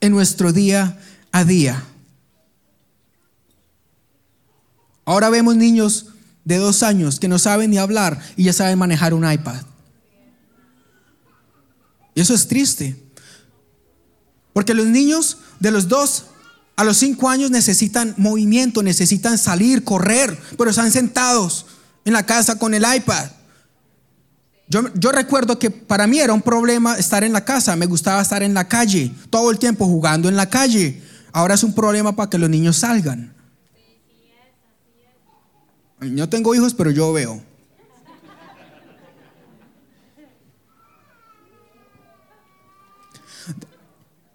en 0.00 0.12
nuestro 0.12 0.52
día 0.52 0.98
a 1.32 1.44
día. 1.44 1.82
Ahora 5.04 5.30
vemos 5.30 5.56
niños 5.56 6.06
de 6.44 6.56
dos 6.56 6.82
años 6.82 7.18
que 7.20 7.28
no 7.28 7.38
saben 7.38 7.70
ni 7.70 7.78
hablar 7.78 8.20
y 8.36 8.44
ya 8.44 8.52
saben 8.52 8.78
manejar 8.78 9.14
un 9.14 9.30
iPad. 9.30 9.62
Y 12.14 12.20
eso 12.20 12.34
es 12.34 12.48
triste. 12.48 12.96
Porque 14.52 14.74
los 14.74 14.86
niños 14.86 15.38
de 15.60 15.70
los 15.70 15.86
dos 15.86 16.26
a 16.76 16.84
los 16.84 16.98
cinco 16.98 17.30
años 17.30 17.50
necesitan 17.50 18.14
movimiento, 18.18 18.82
necesitan 18.82 19.38
salir, 19.38 19.82
correr, 19.82 20.38
pero 20.58 20.70
están 20.70 20.92
sentados 20.92 21.64
en 22.04 22.12
la 22.12 22.26
casa 22.26 22.58
con 22.58 22.74
el 22.74 22.84
iPad. 22.84 23.30
Yo, 24.68 25.12
recuerdo 25.12 25.58
que 25.58 25.70
para 25.70 26.06
mí 26.06 26.18
era 26.18 26.32
un 26.34 26.42
problema 26.42 26.96
estar 26.98 27.24
en 27.24 27.32
la 27.32 27.44
casa, 27.44 27.76
me 27.76 27.86
gustaba 27.86 28.20
estar 28.20 28.42
en 28.42 28.52
la 28.52 28.68
calle, 28.68 29.14
todo 29.30 29.50
el 29.50 29.58
tiempo 29.58 29.86
jugando 29.86 30.28
en 30.28 30.36
la 30.36 30.50
calle. 30.50 31.02
Ahora 31.32 31.54
es 31.54 31.62
un 31.62 31.74
problema 31.74 32.14
para 32.14 32.28
que 32.28 32.36
los 32.36 32.50
niños 32.50 32.76
salgan. 32.76 33.32
Yo 36.00 36.28
tengo 36.28 36.54
hijos, 36.54 36.74
pero 36.74 36.90
yo 36.90 37.12
veo. 37.12 37.42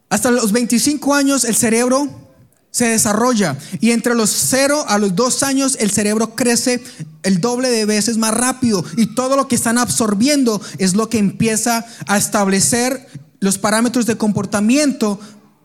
Hasta 0.10 0.32
los 0.32 0.52
25 0.52 1.14
años 1.14 1.46
el 1.46 1.56
cerebro 1.56 2.31
se 2.72 2.86
desarrolla 2.86 3.58
y 3.82 3.92
entre 3.92 4.16
los 4.16 4.30
0 4.30 4.86
a 4.88 4.98
los 4.98 5.16
2 5.16 5.44
años 5.44 5.78
el 5.80 5.92
cerebro 5.92 6.36
crece 6.36 6.82
el 7.24 7.42
doble 7.42 7.70
de 7.70 7.86
veces 7.86 8.18
más 8.18 8.34
rápido 8.34 8.84
y 8.98 9.14
todo 9.14 9.36
lo 9.36 9.48
que 9.48 9.56
están 9.56 9.78
absorbiendo 9.78 10.62
es 10.78 10.96
lo 10.96 11.10
que 11.10 11.18
empieza 11.18 11.86
a 12.08 12.18
establecer 12.18 13.08
los 13.42 13.58
parámetros 13.58 14.06
de 14.06 14.18
comportamiento 14.18 15.20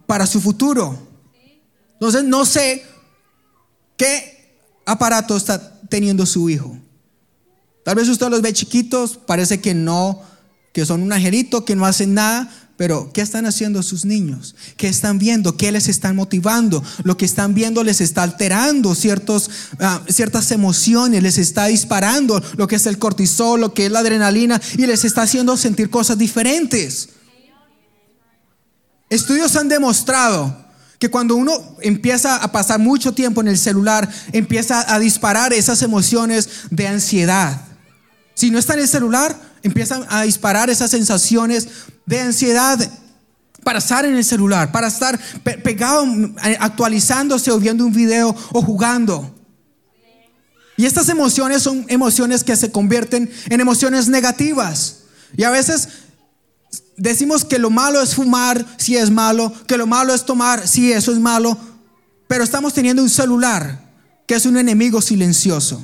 para 0.07 0.27
su 0.27 0.41
futuro. 0.41 0.99
Entonces 1.93 2.25
no 2.25 2.45
sé 2.45 2.85
qué 3.97 4.59
aparato 4.85 5.37
está 5.37 5.81
teniendo 5.89 6.27
su 6.27 6.51
hijo. 6.51 6.77
Tal 7.85 7.95
vez 7.95 8.09
usted 8.09 8.29
los 8.29 8.43
ve 8.43 8.53
chiquitos, 8.53 9.17
parece 9.17 9.61
que 9.61 9.73
no, 9.73 10.23
que 10.73 10.85
son 10.85 11.03
un 11.03 11.13
angelito, 11.13 11.65
que 11.65 11.77
no 11.77 11.87
hacen 11.87 12.15
nada, 12.15 12.51
pero, 12.77 13.11
¿qué 13.15 13.23
están 13.23 13.47
haciendo 13.47 13.83
sus 13.83 14.05
niños? 14.05 14.55
¿Qué 14.77 14.89
están 14.89 15.19
viendo? 15.19 15.57
¿Qué 15.57 15.73
les 15.73 15.89
están 15.89 16.15
motivando? 16.15 16.85
Lo 17.05 17.17
que 17.17 17.25
están 17.25 17.55
viendo 17.55 17.83
les 17.83 18.03
está 18.03 18.23
alterando 18.23 18.95
ciertos, 18.95 19.51
ah, 19.81 20.03
ciertas 20.09 20.51
emociones, 20.51 21.23
les 21.23 21.39
está 21.39 21.67
disparando 21.67 22.43
lo 22.57 22.67
que 22.67 22.77
es 22.77 22.85
el 22.85 22.99
cortisol, 22.99 23.61
lo 23.61 23.73
que 23.73 23.87
es 23.87 23.93
la 23.93 24.01
adrenalina 24.01 24.61
y 24.77 24.87
les 24.87 25.07
está 25.07 25.23
haciendo 25.23 25.57
sentir 25.57 25.89
cosas 25.89 26.19
diferentes. 26.19 27.09
Estudios 29.09 29.57
han 29.57 29.69
demostrado 29.69 30.67
que 30.99 31.11
cuando 31.11 31.35
uno 31.37 31.53
empieza 31.81 32.37
a 32.37 32.53
pasar 32.53 32.79
mucho 32.79 33.13
tiempo 33.13 33.41
en 33.41 33.49
el 33.49 33.57
celular, 33.57 34.07
empieza 34.33 34.93
a 34.95 34.99
disparar 34.99 35.55
esas 35.55 35.81
emociones 35.81 36.49
de 36.71 36.89
ansiedad. 36.89 37.63
Si 38.37 38.51
no 38.51 38.59
está 38.59 38.75
en 38.75 38.81
el 38.81 38.89
celular, 38.89 39.35
empiezan 39.63 40.05
a 40.11 40.23
disparar 40.23 40.69
esas 40.69 40.91
sensaciones 40.91 41.69
de 42.05 42.21
ansiedad 42.21 42.79
para 43.65 43.79
estar 43.79 44.05
en 44.05 44.15
el 44.15 44.25
celular, 44.25 44.71
para 44.71 44.89
estar 44.89 45.19
pegado, 45.65 46.05
eh, 46.45 46.57
actualizándose 46.61 47.51
o 47.51 47.59
viendo 47.59 47.85
un 47.85 47.93
video 47.93 48.37
o 48.53 48.63
jugando. 48.63 49.35
Y 50.77 50.85
estas 50.85 51.09
emociones 51.09 51.63
son 51.63 51.87
emociones 51.89 52.45
que 52.45 52.55
se 52.55 52.71
convierten 52.71 53.31
en 53.49 53.61
emociones 53.61 54.09
negativas. 54.09 54.99
Y 55.35 55.45
a 55.45 55.51
veces 55.51 55.89
decimos 56.99 57.43
que 57.43 57.59
lo 57.59 57.71
malo 57.71 58.03
es 58.03 58.15
fumar, 58.15 58.65
si 58.77 58.97
es 58.97 59.11
malo, 59.11 59.51
que 59.67 59.79
lo 59.79 59.87
malo 59.87 60.15
es 60.15 60.27
tomar, 60.27 60.69
si 60.69 60.93
eso 60.93 61.11
es 61.11 61.19
malo, 61.19 61.59
pero 62.29 62.45
estamos 62.45 62.75
teniendo 62.75 63.03
un 63.03 63.11
celular 63.11 63.81
que 64.27 64.35
es 64.35 64.45
un 64.45 64.59
enemigo 64.59 65.01
silencioso, 65.01 65.83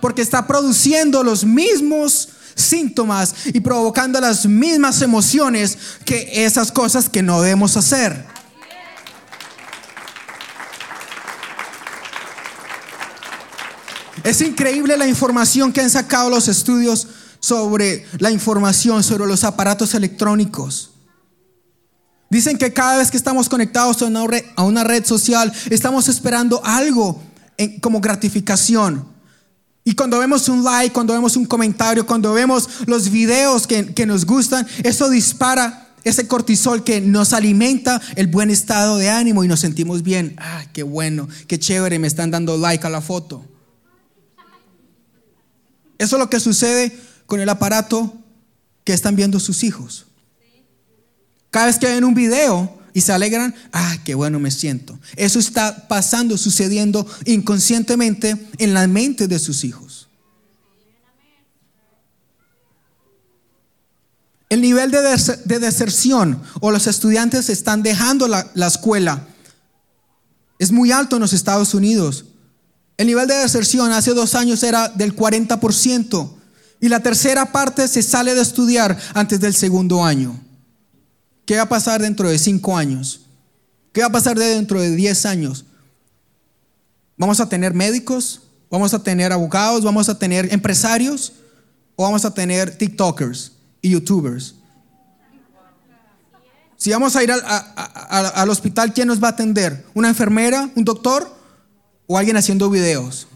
porque 0.00 0.22
está 0.22 0.46
produciendo 0.46 1.22
los 1.22 1.44
mismos 1.44 2.28
síntomas 2.54 3.34
y 3.46 3.60
provocando 3.60 4.20
las 4.20 4.46
mismas 4.46 5.02
emociones 5.02 5.78
que 6.04 6.44
esas 6.44 6.70
cosas 6.70 7.08
que 7.08 7.22
no 7.22 7.40
debemos 7.40 7.76
hacer. 7.76 8.26
Es 14.24 14.40
increíble 14.40 14.96
la 14.96 15.08
información 15.08 15.72
que 15.72 15.80
han 15.80 15.90
sacado 15.90 16.30
los 16.30 16.46
estudios 16.46 17.08
sobre 17.40 18.06
la 18.18 18.30
información, 18.30 19.02
sobre 19.02 19.26
los 19.26 19.42
aparatos 19.42 19.94
electrónicos. 19.94 20.90
Dicen 22.30 22.56
que 22.56 22.72
cada 22.72 22.98
vez 22.98 23.10
que 23.10 23.16
estamos 23.16 23.48
conectados 23.48 24.00
a 24.00 24.62
una 24.62 24.84
red, 24.84 25.04
social, 25.04 25.52
estamos 25.70 26.08
esperando 26.08 26.64
algo 26.64 27.20
como 27.80 28.00
gratificación. 28.00 29.11
Y 29.84 29.94
cuando 29.94 30.18
vemos 30.18 30.48
un 30.48 30.62
like, 30.62 30.92
cuando 30.92 31.12
vemos 31.12 31.36
un 31.36 31.44
comentario, 31.44 32.06
cuando 32.06 32.32
vemos 32.32 32.68
los 32.86 33.10
videos 33.10 33.66
que, 33.66 34.06
nos 34.06 34.24
gustan, 34.24 34.66
eso 34.84 35.10
dispara 35.10 35.88
ese 36.04 36.28
cortisol 36.28 36.84
que 36.84 37.00
nos 37.00 37.32
alimenta 37.32 38.00
el 38.16 38.28
buen 38.28 38.50
estado 38.50 38.96
de 38.98 39.10
ánimo 39.10 39.42
y 39.42 39.48
nos 39.48 39.60
sentimos 39.60 40.02
bien. 40.02 40.36
Ah, 40.38 40.64
qué 40.72 40.82
bueno, 40.84 41.28
qué 41.48 41.58
chévere, 41.58 41.98
me 41.98 42.06
están 42.06 42.30
dando 42.30 42.56
like 42.56 42.86
a 42.86 42.90
la 42.90 43.00
foto. 43.00 43.44
Eso 45.98 46.16
es 46.16 46.20
lo 46.20 46.30
que 46.30 46.40
sucede 46.40 46.96
con 47.26 47.40
el 47.40 47.48
aparato 47.48 48.14
que 48.84 48.92
están 48.92 49.16
viendo 49.16 49.40
sus 49.40 49.64
hijos. 49.64 50.06
Cada 51.50 51.66
vez 51.66 51.78
que 51.78 51.86
ven 51.86 52.04
un 52.04 52.14
video, 52.14 52.78
y 52.94 53.00
se 53.00 53.12
alegran, 53.12 53.54
ah, 53.72 53.96
qué 54.04 54.14
bueno 54.14 54.38
me 54.38 54.50
siento. 54.50 54.98
Eso 55.16 55.38
está 55.38 55.88
pasando, 55.88 56.36
sucediendo 56.36 57.06
inconscientemente 57.24 58.36
en 58.58 58.74
la 58.74 58.86
mente 58.86 59.28
de 59.28 59.38
sus 59.38 59.64
hijos. 59.64 60.08
El 64.48 64.60
nivel 64.60 64.90
de, 64.90 65.58
deserción 65.58 66.42
o 66.60 66.70
los 66.70 66.86
estudiantes 66.86 67.48
están 67.48 67.82
dejando 67.82 68.28
la, 68.28 68.50
la 68.54 68.66
escuela 68.66 69.26
es 70.62 70.70
muy 70.70 70.92
alto 70.92 71.16
en 71.16 71.22
los 71.22 71.32
Estados 71.32 71.74
Unidos. 71.74 72.26
El 72.96 73.08
nivel 73.08 73.26
de 73.26 73.34
deserción 73.34 73.90
hace 73.90 74.14
dos 74.14 74.36
años 74.36 74.62
era 74.62 74.88
del 74.88 75.16
40% 75.16 76.30
y 76.80 76.88
la 76.88 77.00
tercera 77.00 77.50
parte 77.50 77.88
se 77.88 78.00
sale 78.00 78.34
de 78.36 78.42
estudiar 78.42 78.96
antes 79.14 79.40
del 79.40 79.54
segundo 79.54 80.04
año. 80.04 80.38
¿Qué 81.44 81.56
va 81.56 81.62
a 81.62 81.68
pasar 81.68 82.00
dentro 82.00 82.28
de 82.28 82.38
cinco 82.38 82.76
años? 82.76 83.22
¿Qué 83.92 84.00
va 84.00 84.06
a 84.06 84.12
pasar 84.12 84.38
dentro 84.38 84.80
de 84.80 84.94
diez 84.94 85.26
años? 85.26 85.64
¿Vamos 87.16 87.40
a 87.40 87.48
tener 87.48 87.74
médicos? 87.74 88.42
¿Vamos 88.70 88.94
a 88.94 89.02
tener 89.02 89.32
abogados? 89.32 89.84
¿Vamos 89.84 90.08
a 90.08 90.18
tener 90.18 90.52
empresarios? 90.52 91.34
¿O 91.94 92.04
vamos 92.04 92.24
a 92.24 92.32
tener 92.32 92.76
TikTokers 92.76 93.52
y 93.82 93.90
YouTubers? 93.90 94.54
Si 96.76 96.90
vamos 96.90 97.14
a 97.14 97.22
ir 97.22 97.30
al 97.30 98.50
hospital, 98.50 98.92
¿quién 98.92 99.06
nos 99.06 99.22
va 99.22 99.28
a 99.28 99.30
atender? 99.32 99.84
¿Una 99.94 100.08
enfermera? 100.08 100.70
¿Un 100.74 100.84
doctor? 100.84 101.32
¿O 102.06 102.18
alguien 102.18 102.36
haciendo 102.36 102.70
videos? 102.70 103.28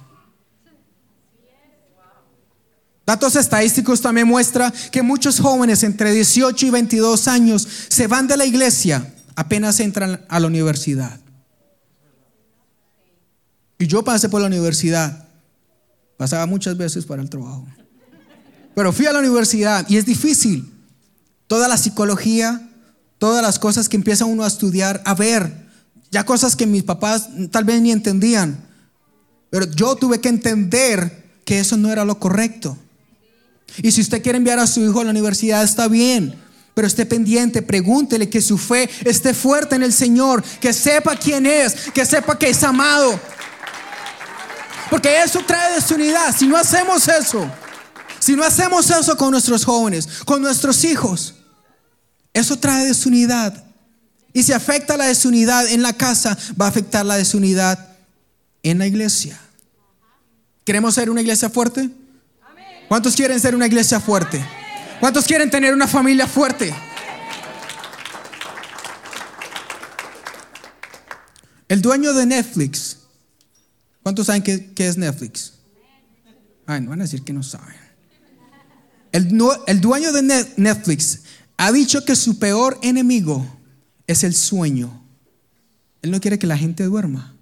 Datos 3.07 3.37
estadísticos 3.37 4.01
también 4.01 4.27
muestran 4.27 4.73
que 4.91 5.01
muchos 5.01 5.39
jóvenes 5.39 5.85
entre 5.85 6.13
18 6.13 6.67
y 6.67 6.71
22 6.71 7.29
años 7.29 7.67
se 7.89 8.09
van 8.09 8.27
de 8.27 8.37
la 8.37 8.45
iglesia 8.45 9.15
apenas 9.37 9.79
entran 9.79 10.25
a 10.29 10.41
la 10.41 10.49
universidad. 10.49 11.21
Y 13.79 13.87
yo 13.87 14.03
pasé 14.03 14.29
por 14.29 14.41
la 14.41 14.49
universidad, 14.49 15.29
pasaba 16.17 16.47
muchas 16.47 16.77
veces 16.77 17.05
para 17.05 17.23
el 17.23 17.31
trabajo. 17.31 17.65
Pero 18.75 18.93
fui 18.93 19.07
a 19.07 19.13
la 19.13 19.21
universidad 19.21 19.87
y 19.89 19.99
es 19.99 20.05
difícil. 20.05 20.73
Toda 21.47 21.69
la 21.69 21.77
psicología, 21.77 22.69
todas 23.19 23.41
las 23.41 23.61
cosas 23.61 23.89
que 23.89 23.97
empieza 23.97 24.25
uno 24.25 24.43
a 24.43 24.49
estudiar, 24.49 25.01
a 25.05 25.15
ver, 25.15 25.69
ya 26.11 26.27
cosas 26.27 26.57
que 26.57 26.67
mis 26.67 26.83
papás 26.83 27.29
tal 27.53 27.65
vez 27.65 27.81
ni 27.81 27.93
entendían, 27.93 28.67
pero 29.51 29.71
yo 29.71 29.95
tuve 29.95 30.21
que 30.21 30.29
entender 30.29 31.39
que 31.45 31.61
eso 31.61 31.77
no 31.77 31.93
era 31.93 32.05
lo 32.05 32.19
correcto. 32.19 32.77
Y 33.83 33.91
si 33.91 34.01
usted 34.01 34.23
quiere 34.23 34.39
enviar 34.39 34.59
a 34.59 34.67
su 34.67 34.85
hijo 34.85 35.01
a 35.01 35.05
la 35.05 35.11
universidad, 35.11 35.63
está 35.63 35.89
bien. 35.89 36.35
Pero 36.75 36.87
esté 36.87 37.07
pendiente, 37.07 37.63
pregúntele 37.63 38.29
que 38.29 38.43
su 38.43 38.59
fe 38.59 38.89
esté 39.05 39.33
fuerte 39.33 39.77
en 39.77 39.83
el 39.83 39.93
Señor, 39.93 40.43
que 40.61 40.73
sepa 40.73 41.17
quién 41.17 41.47
es, 41.47 41.75
que 41.95 42.05
sepa 42.05 42.39
que 42.39 42.51
es 42.51 42.63
amado. 42.63 43.19
Porque 44.91 45.23
eso 45.23 45.41
trae 45.47 45.75
desunidad. 45.75 46.37
Si 46.37 46.47
no 46.47 46.57
hacemos 46.57 47.09
eso, 47.09 47.51
si 48.19 48.37
no 48.37 48.45
hacemos 48.45 48.91
eso 48.91 49.17
con 49.17 49.31
nuestros 49.31 49.65
jóvenes, 49.65 50.07
con 50.25 50.43
nuestros 50.43 50.85
hijos, 50.85 51.35
eso 52.33 52.59
trae 52.59 52.87
desunidad. 52.87 53.65
Y 54.33 54.43
si 54.43 54.53
afecta 54.53 54.99
la 54.99 55.07
desunidad 55.07 55.67
en 55.69 55.83
la 55.83 55.95
casa, 55.95 56.37
va 56.61 56.67
a 56.67 56.69
afectar 56.69 57.07
la 57.07 57.17
desunidad 57.17 57.97
en 58.63 58.79
la 58.79 58.87
iglesia. 58.87 59.41
¿Queremos 60.65 60.95
ser 60.95 61.09
una 61.09 61.23
iglesia 61.23 61.49
fuerte? 61.49 61.89
¿Cuántos 62.89 63.17
quieren 63.17 63.41
ser 63.41 63.55
una 63.55 63.67
iglesia 63.67 63.99
fuerte? 63.99 64.45
¿Cuántos 65.01 65.25
quieren 65.25 65.51
tener 65.51 65.75
una 65.75 65.89
familia 65.89 66.27
fuerte? 66.27 66.73
El 71.69 71.83
dueño 71.83 72.15
de 72.15 72.27
Netflix. 72.27 72.99
¿Cuántos 74.03 74.27
saben 74.27 74.43
qué, 74.43 74.73
es 74.77 74.97
Netflix? 74.97 75.55
Ay, 76.65 76.81
no 76.81 76.91
van 76.91 77.01
a 77.01 77.05
decir 77.05 77.23
que 77.23 77.33
no 77.33 77.43
saben. 77.43 77.75
El, 79.11 79.37
el 79.67 79.81
dueño 79.81 80.13
de 80.13 80.47
Netflix 80.57 81.23
ha 81.57 81.73
dicho 81.73 82.05
que 82.05 82.15
su 82.15 82.39
peor 82.39 82.79
enemigo 82.83 83.45
es 84.07 84.23
el 84.23 84.35
sueño. 84.35 85.03
Él 86.03 86.13
no 86.13 86.21
quiere 86.21 86.39
que 86.39 86.47
la 86.47 86.57
gente 86.57 86.85
duerma. 86.85 87.35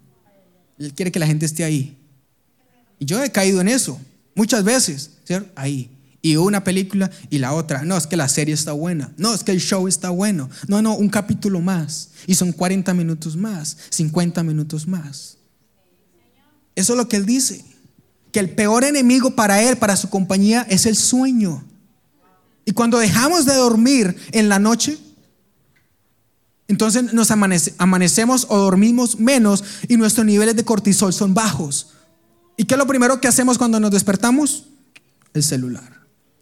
Él 0.78 0.94
quiere 0.94 1.12
que 1.12 1.18
la 1.18 1.26
gente 1.26 1.44
esté 1.44 1.64
ahí. 1.64 1.98
Y 2.98 3.04
yo 3.04 3.22
he 3.22 3.30
caído 3.30 3.60
en 3.60 3.68
eso 3.68 4.00
muchas 4.34 4.64
veces, 4.64 5.10
¿cierto? 5.24 5.50
Ahí. 5.56 5.90
Y 6.22 6.36
una 6.36 6.64
película 6.64 7.10
y 7.28 7.38
la 7.38 7.52
otra. 7.52 7.84
No, 7.84 7.96
es 7.98 8.06
que 8.06 8.16
la 8.16 8.28
serie 8.28 8.54
está 8.54 8.72
buena. 8.72 9.12
No, 9.18 9.34
es 9.34 9.44
que 9.44 9.52
el 9.52 9.60
show 9.60 9.86
está 9.86 10.08
bueno. 10.08 10.48
No, 10.68 10.80
no, 10.80 10.94
un 10.94 11.10
capítulo 11.10 11.60
más. 11.60 12.10
Y 12.26 12.34
son 12.34 12.52
40 12.52 12.94
minutos 12.94 13.36
más, 13.36 13.76
50 13.90 14.42
minutos 14.42 14.86
más. 14.86 15.36
Eso 16.74 16.94
es 16.94 16.96
lo 16.96 17.08
que 17.08 17.16
él 17.16 17.26
dice. 17.26 17.64
Que 18.32 18.40
el 18.40 18.50
peor 18.50 18.84
enemigo 18.84 19.32
para 19.32 19.62
él, 19.62 19.76
para 19.76 19.96
su 19.96 20.08
compañía, 20.08 20.66
es 20.70 20.86
el 20.86 20.96
sueño. 20.96 21.62
Y 22.64 22.72
cuando 22.72 22.98
dejamos 22.98 23.44
de 23.44 23.54
dormir 23.54 24.16
en 24.32 24.48
la 24.48 24.58
noche, 24.58 24.98
entonces 26.66 27.12
nos 27.12 27.30
amanecemos 27.30 28.46
o 28.48 28.56
dormimos 28.56 29.20
menos 29.20 29.62
y 29.86 29.96
nuestros 29.96 30.24
niveles 30.24 30.56
de 30.56 30.64
cortisol 30.64 31.12
son 31.12 31.34
bajos. 31.34 31.88
¿Y 32.56 32.64
qué 32.64 32.74
es 32.74 32.78
lo 32.78 32.86
primero 32.86 33.20
que 33.20 33.28
hacemos 33.28 33.58
cuando 33.58 33.80
nos 33.80 33.90
despertamos? 33.90 34.64
El 35.32 35.42
celular. 35.42 36.00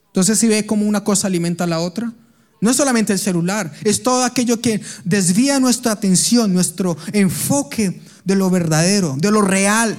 Entonces, 0.09 0.39
si 0.39 0.47
ve 0.47 0.67
cómo 0.67 0.87
una 0.87 1.05
cosa 1.05 1.27
alimenta 1.27 1.65
a 1.65 1.67
la 1.67 1.81
otra, 1.81 2.13
no 2.61 2.71
es 2.71 2.77
solamente 2.77 3.13
el 3.13 3.19
celular, 3.19 3.73
es 3.83 4.03
todo 4.03 4.23
aquello 4.25 4.61
que 4.61 4.81
desvía 5.05 5.59
nuestra 5.59 5.93
atención, 5.93 6.53
nuestro 6.53 6.97
enfoque 7.13 8.03
de 8.25 8.37
lo 8.37 8.51
verdadero, 8.51 9.17
de 9.19 9.31
lo 9.31 9.43
real. 9.43 9.97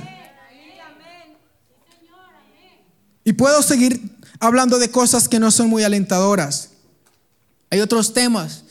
Y 3.26 3.34
puedo 3.34 3.62
seguir 3.62 4.18
hablando 4.40 4.78
de 4.80 4.90
cosas 4.90 5.28
que 5.28 5.40
no 5.40 5.52
son 5.52 5.70
muy 5.70 5.84
alentadoras. 5.84 6.70
Hay 7.70 7.82
otros 7.82 8.14
temas, 8.14 8.64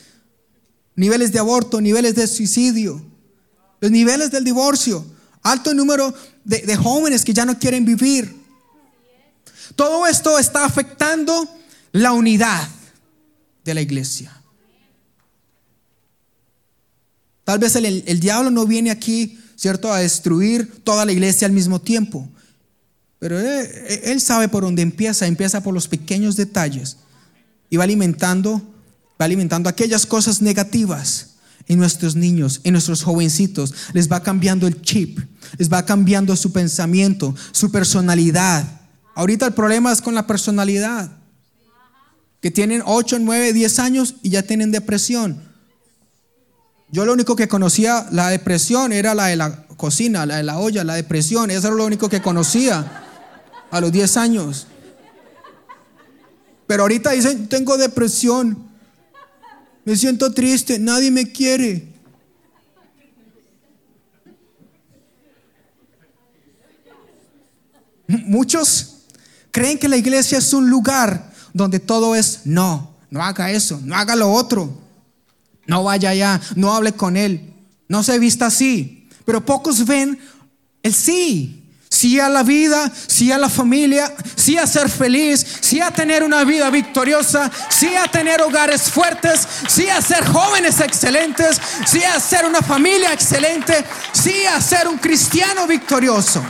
niveles 0.95 1.31
de 1.31 1.39
aborto, 1.39 1.81
niveles 1.81 2.15
de 2.15 2.25
suicidio, 2.25 3.03
los 3.81 3.91
niveles 3.91 4.31
del 4.31 4.43
divorcio, 4.43 5.05
alto 5.43 5.73
número 5.73 6.13
de, 6.43 6.75
jóvenes 6.75 7.23
que 7.23 7.33
ya 7.33 7.45
no 7.45 7.59
quieren 7.59 7.85
vivir. 7.85 8.33
Todo 9.75 10.07
esto 10.07 10.39
está 10.39 10.65
afectando 10.65 11.47
la 11.91 12.13
unidad 12.13 12.67
de 13.63 13.73
la 13.73 13.81
iglesia. 13.81 14.31
Tal 17.43 17.59
vez 17.59 17.75
el, 17.75 18.19
diablo 18.19 18.51
no 18.51 18.65
viene 18.65 18.89
aquí, 18.89 19.37
¿cierto?, 19.55 19.91
a 19.91 19.99
destruir 19.99 20.81
toda 20.83 21.05
la 21.05 21.11
iglesia 21.11 21.45
al 21.45 21.53
mismo 21.53 21.81
tiempo. 21.81 22.27
Pero 23.19 23.39
él, 23.39 23.69
él, 24.03 24.21
sabe 24.21 24.47
por 24.47 24.63
dónde 24.63 24.81
empieza, 24.81 25.27
empieza 25.27 25.61
por 25.61 25.73
los 25.73 25.87
pequeños 25.87 26.35
detalles 26.35 26.97
y 27.69 27.77
va 27.77 27.83
alimentando, 27.83 28.61
va 29.19 29.25
alimentando 29.25 29.69
aquellas 29.69 30.05
cosas 30.05 30.41
negativas 30.41 31.35
en 31.67 31.79
nuestros 31.79 32.15
niños, 32.15 32.61
en 32.63 32.73
nuestros 32.73 33.03
jovencitos. 33.03 33.73
Les 33.93 34.11
va 34.11 34.23
cambiando 34.23 34.67
el 34.67 34.81
chip, 34.81 35.19
les 35.57 35.71
va 35.71 35.85
cambiando 35.85 36.35
su 36.35 36.51
pensamiento, 36.51 37.35
su 37.51 37.71
personalidad. 37.71 38.65
Ahorita 39.15 39.45
el 39.45 39.53
problema 39.53 39.91
es 39.91 40.01
con 40.01 40.15
la 40.15 40.27
personalidad. 40.27 41.11
Que 42.41 42.51
tienen 42.51 42.83
8, 42.85 43.19
9, 43.19 43.53
10 43.53 43.79
años 43.79 44.15
y 44.21 44.29
ya 44.29 44.43
tienen 44.43 44.71
depresión. 44.71 45.41
Yo 46.89 47.05
lo 47.05 47.13
único 47.13 47.35
que 47.35 47.47
conocía 47.47 48.07
la 48.11 48.29
depresión 48.29 48.91
era 48.91 49.15
la 49.15 49.27
de 49.27 49.35
la 49.35 49.65
cocina, 49.77 50.25
la 50.25 50.37
de 50.37 50.43
la 50.43 50.59
olla, 50.59 50.83
la 50.83 50.95
depresión. 50.95 51.49
Eso 51.51 51.67
era 51.67 51.75
lo 51.75 51.85
único 51.85 52.09
que 52.09 52.21
conocía 52.21 53.03
a 53.71 53.81
los 53.81 53.91
10 53.91 54.17
años. 54.17 54.67
Pero 56.67 56.83
ahorita 56.83 57.11
dicen, 57.11 57.47
tengo 57.47 57.77
depresión. 57.77 58.69
Me 59.85 59.95
siento 59.95 60.33
triste, 60.33 60.79
nadie 60.79 61.11
me 61.11 61.31
quiere. 61.31 61.92
Muchos 68.07 68.97
creen 69.51 69.77
que 69.77 69.87
la 69.87 69.97
iglesia 69.97 70.37
es 70.37 70.53
un 70.53 70.69
lugar 70.69 71.31
donde 71.53 71.79
todo 71.79 72.15
es 72.15 72.41
no, 72.45 72.95
no 73.09 73.23
haga 73.23 73.51
eso, 73.51 73.79
no 73.83 73.95
haga 73.95 74.15
lo 74.15 74.31
otro, 74.31 74.81
no 75.67 75.83
vaya 75.83 76.09
allá, 76.09 76.41
no 76.55 76.73
hable 76.73 76.93
con 76.93 77.15
él, 77.15 77.53
no 77.87 78.03
se 78.03 78.19
vista 78.19 78.47
así. 78.47 79.07
Pero 79.25 79.45
pocos 79.45 79.85
ven 79.85 80.19
el 80.81 80.93
sí 80.93 81.63
sí 81.93 82.19
a 82.19 82.27
la 82.27 82.41
vida, 82.41 82.91
sí 83.07 83.31
a 83.31 83.37
la 83.37 83.49
familia, 83.49 84.11
sí 84.35 84.57
a 84.57 84.65
ser 84.65 84.89
feliz, 84.89 85.45
sí 85.61 85.79
a 85.79 85.91
tener 85.91 86.23
una 86.23 86.43
vida 86.43 86.71
victoriosa, 86.71 87.51
sí 87.69 87.95
a 87.95 88.07
tener 88.07 88.41
hogares 88.41 88.89
fuertes, 88.89 89.47
sí 89.67 89.87
a 89.89 90.01
ser 90.01 90.25
jóvenes 90.25 90.79
excelentes, 90.79 91.61
sí 91.85 92.03
a 92.03 92.19
ser 92.19 92.45
una 92.45 92.61
familia 92.61 93.13
excelente, 93.13 93.85
sí 94.11 94.33
a 94.45 94.59
ser 94.59 94.87
un 94.87 94.97
cristiano 94.97 95.67
victorioso. 95.67 96.43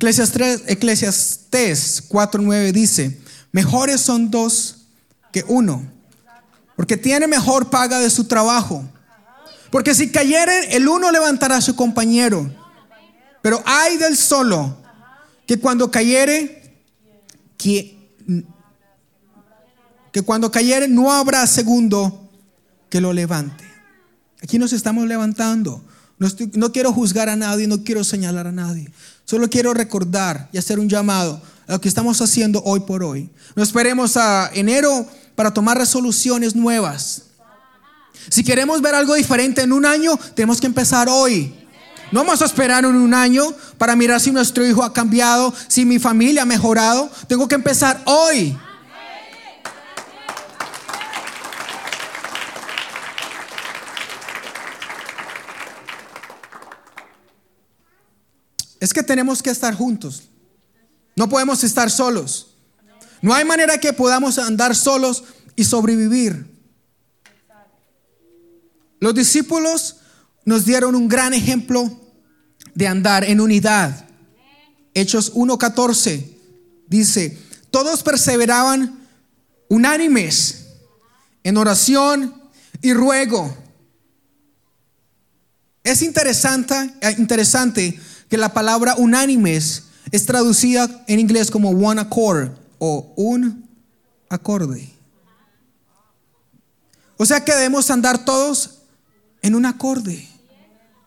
Eclesiastes 0.00 2.08
4:9 2.08 2.72
dice, 2.72 3.20
mejores 3.52 4.00
son 4.00 4.30
dos 4.30 4.86
que 5.32 5.44
uno, 5.48 5.82
porque 6.76 6.96
tiene 6.96 7.26
mejor 7.26 7.70
paga 7.70 7.98
de 7.98 8.10
su 8.10 8.24
trabajo 8.24 8.84
porque 9.70 9.94
si 9.94 10.10
cayeren, 10.10 10.64
el 10.70 10.88
uno 10.88 11.10
levantará 11.10 11.56
a 11.56 11.60
su 11.60 11.76
compañero. 11.76 12.50
Pero 13.42 13.62
hay 13.66 13.96
del 13.96 14.16
solo 14.16 14.76
que 15.46 15.58
cuando 15.58 15.90
cayere, 15.90 16.74
que 17.56 17.96
cuando 20.24 20.50
cayere 20.50 20.88
no 20.88 21.12
habrá 21.12 21.46
segundo 21.46 22.30
que 22.88 23.00
lo 23.00 23.12
levante. 23.12 23.64
Aquí 24.42 24.58
nos 24.58 24.72
estamos 24.72 25.06
levantando. 25.06 25.84
No, 26.18 26.72
quiero 26.72 26.92
juzgar 26.92 27.28
a 27.28 27.36
nadie, 27.36 27.68
no 27.68 27.84
quiero 27.84 28.02
señalar 28.02 28.48
a 28.48 28.52
nadie. 28.52 28.90
Solo 29.24 29.48
quiero 29.48 29.72
recordar 29.72 30.48
y 30.52 30.58
hacer 30.58 30.80
un 30.80 30.88
llamado 30.88 31.40
a 31.68 31.72
lo 31.72 31.80
que 31.80 31.88
estamos 31.88 32.20
haciendo 32.20 32.60
hoy 32.64 32.80
por 32.80 33.04
hoy. 33.04 33.30
No 33.54 33.62
esperemos 33.62 34.16
a 34.16 34.50
enero 34.52 35.06
para 35.36 35.54
tomar 35.54 35.78
resoluciones 35.78 36.56
nuevas. 36.56 37.22
Si 38.30 38.42
queremos 38.42 38.82
ver 38.82 38.94
algo 38.94 39.14
diferente 39.14 39.62
en 39.62 39.72
un 39.72 39.86
año, 39.86 40.18
tenemos 40.34 40.60
que 40.60 40.66
empezar 40.66 41.08
hoy. 41.08 41.54
No 42.10 42.24
vamos 42.24 42.42
a 42.42 42.46
esperar 42.46 42.84
en 42.84 42.96
un 42.96 43.14
año 43.14 43.44
para 43.76 43.94
mirar 43.94 44.20
si 44.20 44.32
nuestro 44.32 44.66
hijo 44.66 44.82
ha 44.82 44.92
cambiado, 44.92 45.54
si 45.68 45.84
mi 45.84 45.98
familia 45.98 46.42
ha 46.42 46.46
mejorado. 46.46 47.10
Tengo 47.28 47.46
que 47.46 47.54
empezar 47.54 48.02
hoy. 48.06 48.56
Es 58.80 58.92
que 58.92 59.02
tenemos 59.02 59.42
que 59.42 59.50
estar 59.50 59.74
juntos. 59.74 60.28
No 61.16 61.28
podemos 61.28 61.64
estar 61.64 61.90
solos. 61.90 62.54
No 63.20 63.34
hay 63.34 63.44
manera 63.44 63.78
que 63.78 63.92
podamos 63.92 64.38
andar 64.38 64.76
solos 64.76 65.24
y 65.56 65.64
sobrevivir. 65.64 66.46
Los 69.00 69.14
discípulos 69.14 69.96
nos 70.44 70.64
dieron 70.64 70.94
un 70.94 71.08
gran 71.08 71.34
ejemplo 71.34 72.00
de 72.74 72.86
andar 72.86 73.24
en 73.24 73.40
unidad. 73.40 74.06
Hechos 74.94 75.34
1.14 75.34 76.36
dice, 76.86 77.38
todos 77.70 78.02
perseveraban 78.02 79.06
unánimes 79.68 80.66
en 81.42 81.56
oración 81.56 82.40
y 82.80 82.92
ruego. 82.94 83.56
Es 85.84 86.02
interesante, 86.02 86.74
eh, 87.00 87.14
interesante 87.18 87.98
que 88.28 88.36
la 88.36 88.52
palabra 88.52 88.94
unánimes 88.96 89.84
es 90.10 90.26
traducida 90.26 91.04
en 91.06 91.20
inglés 91.20 91.50
como 91.50 91.70
one 91.70 92.00
accord 92.00 92.50
o 92.78 93.12
un 93.16 93.68
acorde. 94.28 94.90
O 97.16 97.26
sea 97.26 97.44
que 97.44 97.52
debemos 97.52 97.90
andar 97.90 98.24
todos 98.24 98.78
en 99.42 99.54
un 99.54 99.66
acorde. 99.66 100.28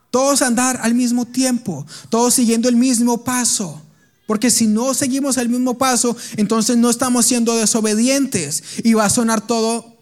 Todos 0.09 0.41
andar 0.41 0.79
al 0.83 0.93
mismo 0.93 1.25
tiempo, 1.25 1.85
todos 2.09 2.33
siguiendo 2.33 2.67
el 2.67 2.75
mismo 2.75 3.23
paso. 3.23 3.81
Porque 4.27 4.51
si 4.51 4.67
no 4.67 4.93
seguimos 4.93 5.37
el 5.37 5.49
mismo 5.49 5.77
paso, 5.77 6.15
entonces 6.35 6.77
no 6.77 6.89
estamos 6.89 7.25
siendo 7.25 7.55
desobedientes 7.55 8.63
y 8.83 8.93
va 8.93 9.05
a 9.05 9.09
sonar 9.09 9.41
todo 9.41 9.97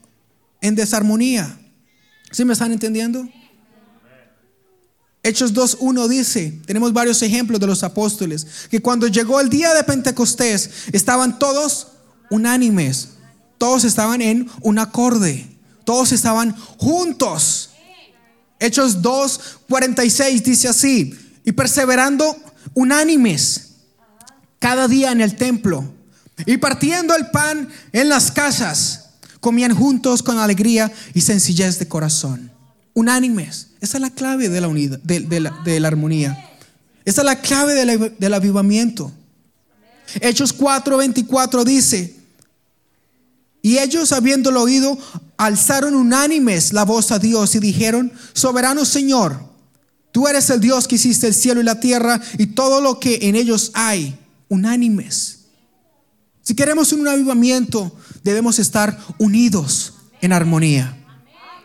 en 0.61 0.76
desarmonía. 0.76 1.59
¿Sí 2.32 2.43
me 2.43 2.53
están 2.53 2.72
entendiendo? 2.72 3.28
Hechos 5.22 5.53
2.1 5.53 6.07
dice, 6.07 6.61
tenemos 6.65 6.93
varios 6.93 7.22
ejemplos 7.22 7.59
de 7.59 7.67
los 7.67 7.84
apóstoles, 7.84 8.47
que 8.70 8.82
cuando 8.82 9.07
llegó 9.07 9.41
el 9.41 9.49
día 9.49 9.74
de 9.74 9.84
Pentecostés 9.84 10.70
estaban 10.93 11.38
todos 11.39 11.88
unánimes, 12.30 13.09
todos 13.57 13.84
estaban 13.84 14.22
en 14.22 14.49
un 14.61 14.80
acorde, 14.80 15.57
todos 15.84 16.13
estaban 16.13 16.55
juntos. 16.78 17.72
Hechos 18.59 19.01
2.46 19.01 20.41
dice 20.41 20.67
así, 20.70 21.13
y 21.43 21.51
perseverando 21.51 22.38
unánimes 22.74 23.72
cada 24.59 24.88
día 24.88 25.11
en 25.11 25.22
el 25.22 25.36
templo 25.36 25.93
y 26.45 26.57
partiendo 26.57 27.15
el 27.15 27.30
pan 27.30 27.70
en 27.91 28.07
las 28.07 28.32
casas, 28.32 29.09
comían 29.41 29.76
juntos 29.76 30.24
con 30.24 30.38
alegría 30.38 30.91
y 31.13 31.22
sencillez 31.22 31.78
de 31.80 31.88
corazón 31.88 32.51
unánimes. 32.93 33.68
Esa 33.82 33.98
es 33.98 34.02
la 34.02 34.10
clave 34.10 34.50
de 34.50 34.62
la 34.62 34.68
unidad, 34.68 35.00
de, 35.00 35.40
la, 35.40 35.88
armonía. 35.88 36.50
Esa 37.06 37.22
es 37.22 37.26
la 37.26 37.42
clave 37.42 37.74
del 37.74 38.34
avivamiento. 38.34 39.12
Hechos 40.22 40.58
4:24 40.58 41.64
dice, 41.64 42.16
y 43.62 43.78
ellos 43.78 44.12
habiéndolo 44.12 44.62
oído, 44.62 44.98
alzaron 45.38 45.96
unánimes 45.96 46.74
la 46.74 46.86
voz 46.86 47.12
a 47.12 47.20
Dios 47.20 47.56
y 47.56 47.60
dijeron, 47.60 48.12
soberano 48.34 48.86
Señor, 48.86 49.40
tú 50.12 50.28
eres 50.28 50.50
el 50.50 50.60
Dios 50.60 50.88
que 50.88 50.96
hiciste 50.96 51.28
el 51.28 51.34
cielo 51.34 51.62
y 51.62 51.64
la 51.64 51.80
tierra 51.80 52.22
y 52.38 52.48
todo 52.48 52.82
lo 52.82 53.00
que 53.00 53.20
en 53.24 53.36
ellos 53.36 53.72
hay, 53.74 54.18
unánimes. 54.48 55.40
Si 56.42 56.56
queremos 56.56 56.94
un 56.94 57.08
avivamiento, 57.08 57.96
debemos 58.24 58.60
estar 58.60 58.98
unidos 59.18 59.94
en 60.22 60.34
armonía. 60.34 60.99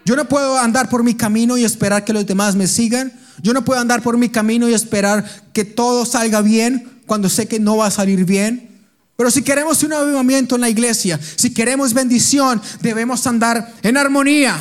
Yo 0.05 0.17
no 0.17 0.29
puedo 0.29 0.59
andar 0.59 0.89
por 0.89 1.03
mi 1.03 1.15
camino 1.15 1.57
y 1.57 1.65
esperar 1.65 2.05
que 2.05 2.13
los 2.13 2.27
demás 2.27 2.55
me 2.57 2.67
sigan. 2.67 3.13
Yo 3.43 3.53
no 3.53 3.65
puedo 3.65 3.81
andar 3.81 4.03
por 4.03 4.19
mi 4.19 4.29
camino 4.29 4.69
y 4.69 4.75
esperar 4.75 5.25
que 5.53 5.65
todo 5.65 6.05
salga 6.05 6.43
bien 6.43 7.01
cuando 7.07 7.29
sé 7.29 7.49
que 7.49 7.59
no 7.59 7.79
va 7.79 7.87
a 7.87 7.91
salir 7.91 8.25
bien. 8.25 8.71
Pero 9.17 9.31
si 9.31 9.43
queremos 9.43 9.83
un 9.83 9.93
avivamiento 9.93 10.57
en 10.57 10.61
la 10.61 10.69
iglesia, 10.69 11.19
si 11.37 11.55
queremos 11.55 11.95
bendición, 11.95 12.61
debemos 12.81 13.27
andar 13.27 13.73
en 13.83 13.97
armonía. 13.97 14.59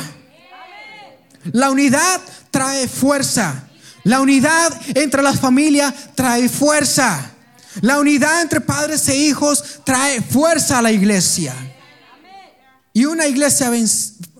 La 1.52 1.70
unidad 1.70 2.20
trae 2.50 2.88
fuerza. 2.88 3.68
La 4.04 4.20
unidad 4.20 4.72
entre 4.94 5.22
las 5.22 5.40
familias 5.40 5.92
trae 6.14 6.48
fuerza. 6.48 7.32
La 7.80 7.98
unidad 7.98 8.42
entre 8.42 8.60
padres 8.60 9.08
e 9.08 9.16
hijos 9.16 9.80
trae 9.84 10.22
fuerza 10.22 10.78
a 10.78 10.82
la 10.82 10.92
iglesia. 10.92 11.54
Y 12.92 13.06
una 13.06 13.26
iglesia 13.26 13.70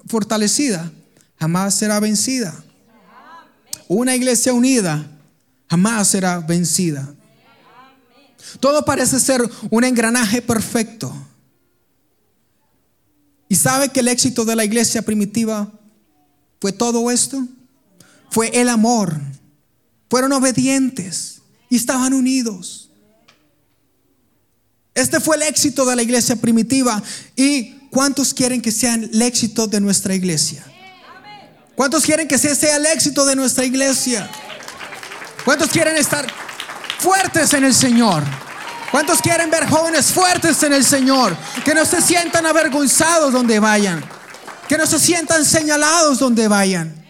fortalecida 0.06 0.90
jamás 1.38 1.74
será 1.74 2.00
vencida. 2.00 2.54
Una 3.88 4.14
iglesia 4.14 4.52
unida 4.52 5.06
jamás 5.68 6.08
será 6.08 6.40
vencida. 6.40 7.14
Todo 8.60 8.84
parece 8.84 9.18
ser 9.20 9.42
un 9.70 9.84
engranaje 9.84 10.40
perfecto. 10.40 11.14
¿Y 13.48 13.56
sabe 13.56 13.90
que 13.90 14.00
el 14.00 14.08
éxito 14.08 14.44
de 14.44 14.56
la 14.56 14.64
iglesia 14.64 15.02
primitiva 15.02 15.70
fue 16.60 16.72
todo 16.72 17.10
esto? 17.10 17.46
Fue 18.30 18.48
el 18.60 18.68
amor. 18.68 19.20
Fueron 20.08 20.32
obedientes 20.32 21.42
y 21.68 21.76
estaban 21.76 22.12
unidos. 22.12 22.90
Este 24.94 25.20
fue 25.20 25.36
el 25.36 25.42
éxito 25.42 25.84
de 25.84 25.96
la 25.96 26.02
iglesia 26.02 26.36
primitiva. 26.36 27.02
¿Y 27.36 27.74
cuántos 27.94 28.34
quieren 28.34 28.60
que 28.60 28.72
sean 28.72 29.04
el 29.04 29.22
éxito 29.22 29.68
de 29.68 29.80
nuestra 29.80 30.14
iglesia? 30.14 30.64
¿Cuántos 31.76 32.02
quieren 32.02 32.26
que 32.26 32.34
ese 32.34 32.54
sea 32.54 32.76
el 32.76 32.86
éxito 32.86 33.24
de 33.24 33.36
nuestra 33.36 33.64
iglesia? 33.64 34.28
¿Cuántos 35.44 35.70
quieren 35.70 35.96
estar 35.96 36.26
fuertes 36.98 37.52
en 37.54 37.64
el 37.64 37.72
Señor? 37.74 38.24
¿Cuántos 38.90 39.20
quieren 39.20 39.48
ver 39.48 39.68
jóvenes 39.68 40.06
fuertes 40.06 40.62
en 40.64 40.72
el 40.72 40.84
Señor? 40.84 41.36
Que 41.64 41.74
no 41.74 41.84
se 41.84 42.02
sientan 42.02 42.44
avergonzados 42.46 43.32
donde 43.32 43.60
vayan. 43.60 44.04
Que 44.68 44.76
no 44.76 44.86
se 44.86 44.98
sientan 44.98 45.44
señalados 45.44 46.18
donde 46.18 46.48
vayan. 46.48 47.04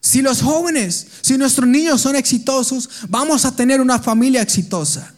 Si 0.00 0.22
los 0.22 0.42
jóvenes, 0.42 1.06
si 1.22 1.36
nuestros 1.38 1.66
niños 1.66 2.02
son 2.02 2.16
exitosos, 2.16 2.88
vamos 3.08 3.44
a 3.44 3.56
tener 3.56 3.80
una 3.80 3.98
familia 3.98 4.42
exitosa. 4.42 5.15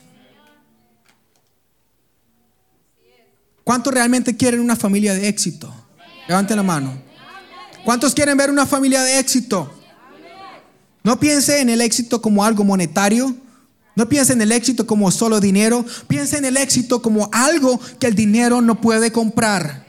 ¿Cuántos 3.69 3.93
realmente 3.93 4.35
quieren 4.35 4.61
una 4.61 4.77
familia 4.77 5.13
de 5.13 5.29
éxito? 5.29 5.71
Levanten 6.27 6.57
la 6.57 6.63
mano. 6.63 7.03
¿Cuántos 7.85 8.15
quieren 8.15 8.35
ver 8.35 8.51
una 8.51 8.65
familia 8.65 9.03
de 9.03 9.19
éxito? 9.19 9.71
No 11.03 11.21
piense 11.21 11.61
en 11.61 11.69
el 11.69 11.83
éxito 11.83 12.23
como 12.23 12.43
algo 12.43 12.65
monetario. 12.65 13.37
No 13.95 14.09
piense 14.09 14.33
en 14.33 14.41
el 14.41 14.53
éxito 14.53 14.87
como 14.87 15.11
solo 15.11 15.39
dinero. 15.39 15.85
Piense 16.07 16.39
en 16.39 16.47
el 16.47 16.57
éxito 16.57 17.03
como 17.03 17.29
algo 17.31 17.79
que 18.01 18.07
el 18.07 18.15
dinero 18.15 18.63
no 18.63 18.81
puede 18.81 19.13
comprar. 19.13 19.85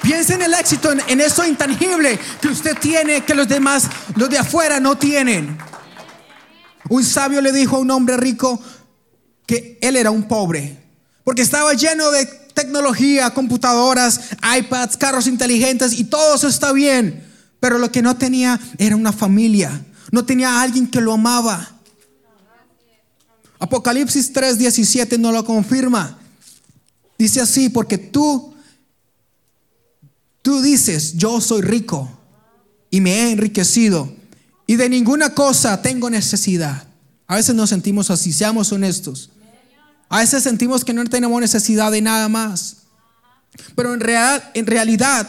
Piense 0.00 0.36
en 0.36 0.40
el 0.40 0.54
éxito, 0.54 0.90
en, 0.90 1.02
en 1.06 1.20
eso 1.20 1.44
intangible 1.44 2.18
que 2.40 2.48
usted 2.48 2.78
tiene, 2.78 3.20
que 3.24 3.34
los 3.34 3.46
demás, 3.46 3.84
los 4.16 4.30
de 4.30 4.38
afuera 4.38 4.80
no 4.80 4.96
tienen. 4.96 5.58
Un 6.88 7.04
sabio 7.04 7.42
le 7.42 7.52
dijo 7.52 7.76
a 7.76 7.80
un 7.80 7.90
hombre 7.90 8.16
rico 8.16 8.58
que 9.48 9.78
él 9.80 9.96
era 9.96 10.10
un 10.10 10.28
pobre, 10.28 10.78
porque 11.24 11.40
estaba 11.40 11.72
lleno 11.72 12.10
de 12.10 12.26
tecnología, 12.52 13.32
computadoras, 13.32 14.20
iPads, 14.58 14.98
carros 14.98 15.26
inteligentes 15.26 15.98
y 15.98 16.04
todo 16.04 16.34
eso 16.34 16.48
está 16.48 16.70
bien. 16.72 17.24
Pero 17.58 17.78
lo 17.78 17.90
que 17.90 18.02
no 18.02 18.16
tenía 18.16 18.60
era 18.76 18.94
una 18.94 19.12
familia. 19.12 19.84
No 20.12 20.24
tenía 20.26 20.60
alguien 20.60 20.86
que 20.86 21.00
lo 21.00 21.14
amaba. 21.14 21.76
Apocalipsis 23.58 24.32
3:17 24.34 25.18
no 25.18 25.32
lo 25.32 25.44
confirma. 25.44 26.18
Dice 27.18 27.40
así, 27.40 27.70
porque 27.70 27.96
tú, 27.96 28.54
tú 30.42 30.60
dices, 30.60 31.14
yo 31.14 31.40
soy 31.40 31.62
rico 31.62 32.20
y 32.90 33.00
me 33.00 33.14
he 33.14 33.32
enriquecido 33.32 34.12
y 34.66 34.76
de 34.76 34.90
ninguna 34.90 35.34
cosa 35.34 35.80
tengo 35.80 36.10
necesidad. 36.10 36.86
A 37.26 37.36
veces 37.36 37.54
nos 37.54 37.70
sentimos 37.70 38.10
así, 38.10 38.32
seamos 38.32 38.70
honestos. 38.72 39.30
A 40.08 40.18
veces 40.20 40.42
sentimos 40.42 40.84
que 40.84 40.92
no 40.92 41.04
tenemos 41.04 41.40
necesidad 41.40 41.92
de 41.92 42.00
nada 42.00 42.28
más. 42.28 42.78
Pero 43.74 43.94
en, 43.94 44.00
real, 44.00 44.50
en 44.54 44.66
realidad 44.66 45.28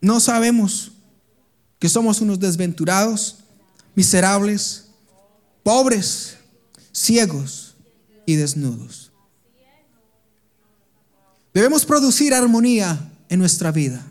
no 0.00 0.20
sabemos 0.20 0.92
que 1.78 1.88
somos 1.88 2.20
unos 2.20 2.38
desventurados, 2.38 3.38
miserables, 3.94 4.86
pobres, 5.62 6.36
ciegos 6.92 7.74
y 8.24 8.36
desnudos. 8.36 9.10
Debemos 11.52 11.84
producir 11.84 12.32
armonía 12.32 13.12
en 13.28 13.38
nuestra 13.38 13.70
vida. 13.72 14.06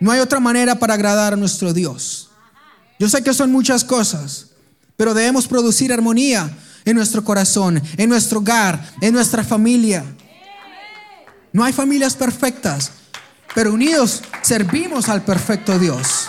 No 0.00 0.10
hay 0.10 0.20
otra 0.20 0.40
manera 0.40 0.78
para 0.78 0.94
agradar 0.94 1.34
a 1.34 1.36
nuestro 1.36 1.74
Dios. 1.74 2.30
Yo 2.98 3.08
sé 3.08 3.22
que 3.22 3.34
son 3.34 3.52
muchas 3.52 3.84
cosas, 3.84 4.46
pero 4.96 5.12
debemos 5.12 5.46
producir 5.46 5.92
armonía 5.92 6.56
en 6.88 6.96
nuestro 6.96 7.22
corazón, 7.22 7.82
en 7.98 8.08
nuestro 8.08 8.38
hogar, 8.38 8.94
en 9.02 9.12
nuestra 9.12 9.44
familia. 9.44 10.04
No 11.52 11.62
hay 11.62 11.72
familias 11.74 12.16
perfectas, 12.16 12.92
pero 13.54 13.74
unidos 13.74 14.22
servimos 14.40 15.10
al 15.10 15.22
perfecto 15.22 15.78
Dios. 15.78 16.28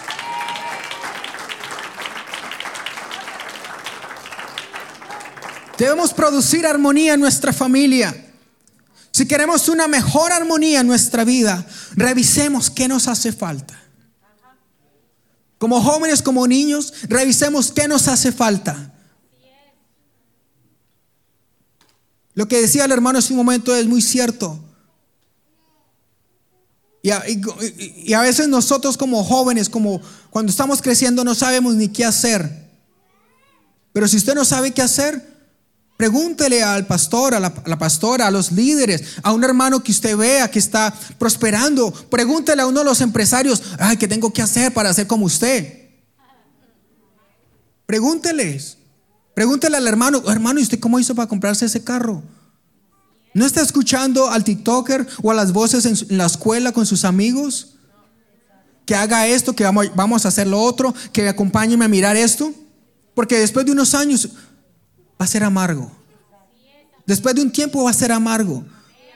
Debemos 5.77 6.13
producir 6.13 6.67
armonía 6.67 7.13
en 7.13 7.21
nuestra 7.21 7.53
familia. 7.53 8.13
Si 9.11 9.25
queremos 9.25 9.69
una 9.69 9.87
mejor 9.87 10.33
armonía 10.33 10.81
en 10.81 10.87
nuestra 10.87 11.23
vida, 11.23 11.65
revisemos 11.95 12.69
qué 12.69 12.89
nos 12.89 13.07
hace 13.07 13.31
falta. 13.31 13.79
Como 15.57 15.81
jóvenes, 15.81 16.21
como 16.21 16.45
niños, 16.47 16.93
revisemos 17.07 17.71
qué 17.71 17.87
nos 17.87 18.09
hace 18.09 18.33
falta. 18.33 18.93
Lo 22.39 22.47
que 22.47 22.61
decía 22.61 22.85
el 22.85 22.91
hermano 22.93 23.19
en 23.19 23.25
ese 23.25 23.33
momento 23.33 23.75
es 23.75 23.85
muy 23.85 24.01
cierto. 24.01 24.57
Y 27.01 27.09
a, 27.09 27.21
a, 28.15 28.21
veces 28.21 28.47
nosotros 28.47 28.95
como 28.95 29.25
jóvenes, 29.25 29.67
como 29.67 29.99
cuando 30.29 30.49
estamos 30.49 30.81
creciendo, 30.81 31.25
no 31.25 31.35
sabemos 31.35 31.75
ni 31.75 31.89
qué 31.89 32.05
hacer. 32.05 32.71
Pero 33.91 34.07
si 34.07 34.15
usted 34.15 34.35
no 34.35 34.45
sabe 34.45 34.71
qué 34.71 34.81
hacer, 34.81 35.21
Pregúntele 35.97 36.63
al 36.63 36.87
pastor, 36.87 37.35
a 37.35 37.41
la, 37.41 37.77
pastora, 37.77 38.27
a 38.27 38.31
los 38.31 38.53
líderes, 38.53 39.17
a 39.21 39.33
un 39.33 39.43
hermano 39.43 39.83
que 39.83 39.91
usted 39.91 40.15
vea 40.15 40.49
que 40.49 40.59
está 40.59 40.97
prosperando. 41.17 41.91
Pregúntele 41.91 42.61
a 42.61 42.67
uno 42.67 42.79
de 42.79 42.85
los 42.85 43.01
empresarios, 43.01 43.61
ay, 43.77 43.97
¿qué 43.97 44.07
tengo 44.07 44.31
que 44.31 44.41
hacer 44.41 44.73
para 44.73 44.93
ser 44.93 45.07
como 45.07 45.25
usted? 45.25 45.89
Pregúnteles. 47.85 48.78
Pregúntele 49.39 49.77
al 49.77 49.87
hermano, 49.87 50.21
hermano, 50.29 50.59
¿y 50.59 50.63
usted 50.63 50.81
cómo 50.81 50.99
hizo 50.99 51.15
para 51.15 51.29
comprarse 51.29 51.65
ese 51.65 51.81
carro? 51.81 52.21
¿No 53.33 53.45
está 53.45 53.61
escuchando 53.61 54.29
al 54.29 54.43
TikToker 54.43 55.07
o 55.21 55.31
a 55.31 55.33
las 55.33 55.53
voces 55.53 55.85
en 55.85 56.17
la 56.17 56.25
escuela 56.25 56.73
con 56.73 56.85
sus 56.85 57.05
amigos? 57.05 57.75
Que 58.85 58.95
haga 58.95 59.27
esto, 59.27 59.55
que 59.55 59.63
vamos, 59.63 60.25
a 60.25 60.27
hacer 60.27 60.45
lo 60.45 60.59
otro, 60.61 60.93
que 61.13 61.21
me 61.21 61.29
acompáñeme 61.29 61.85
a 61.85 61.87
mirar 61.87 62.17
esto. 62.17 62.53
Porque 63.15 63.39
después 63.39 63.65
de 63.65 63.71
unos 63.71 63.95
años 63.95 64.27
va 65.11 65.23
a 65.23 65.27
ser 65.27 65.45
amargo. 65.45 65.89
Después 67.05 67.33
de 67.33 67.41
un 67.41 67.51
tiempo 67.53 67.85
va 67.85 67.91
a 67.91 67.93
ser 67.93 68.11
amargo. 68.11 68.65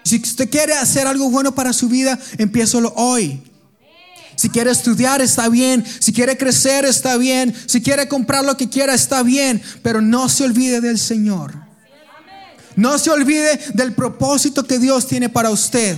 Si 0.05 0.21
usted 0.21 0.49
quiere 0.49 0.73
hacer 0.73 1.05
algo 1.05 1.29
bueno 1.29 1.53
para 1.53 1.73
su 1.73 1.89
vida, 1.89 2.17
empiézalo 2.37 2.93
hoy. 2.95 3.43
Si 4.43 4.49
quiere 4.49 4.71
estudiar, 4.71 5.21
está 5.21 5.47
bien. 5.47 5.85
Si 5.99 6.11
quiere 6.11 6.37
crecer, 6.37 6.83
está 6.83 7.15
bien. 7.15 7.55
Si 7.65 7.81
quiere 7.81 8.09
comprar 8.09 8.43
lo 8.43 8.57
que 8.57 8.67
quiera, 8.67 8.93
está 8.93 9.23
bien. 9.23 9.63
Pero 9.81 10.01
no 10.01 10.27
se 10.27 10.43
olvide 10.43 10.81
del 10.81 10.99
Señor. 10.99 11.53
No 12.75 12.97
se 12.99 13.09
olvide 13.09 13.57
del 13.73 13.93
propósito 13.93 14.65
que 14.65 14.79
Dios 14.79 15.07
tiene 15.07 15.29
para 15.29 15.49
usted. 15.49 15.97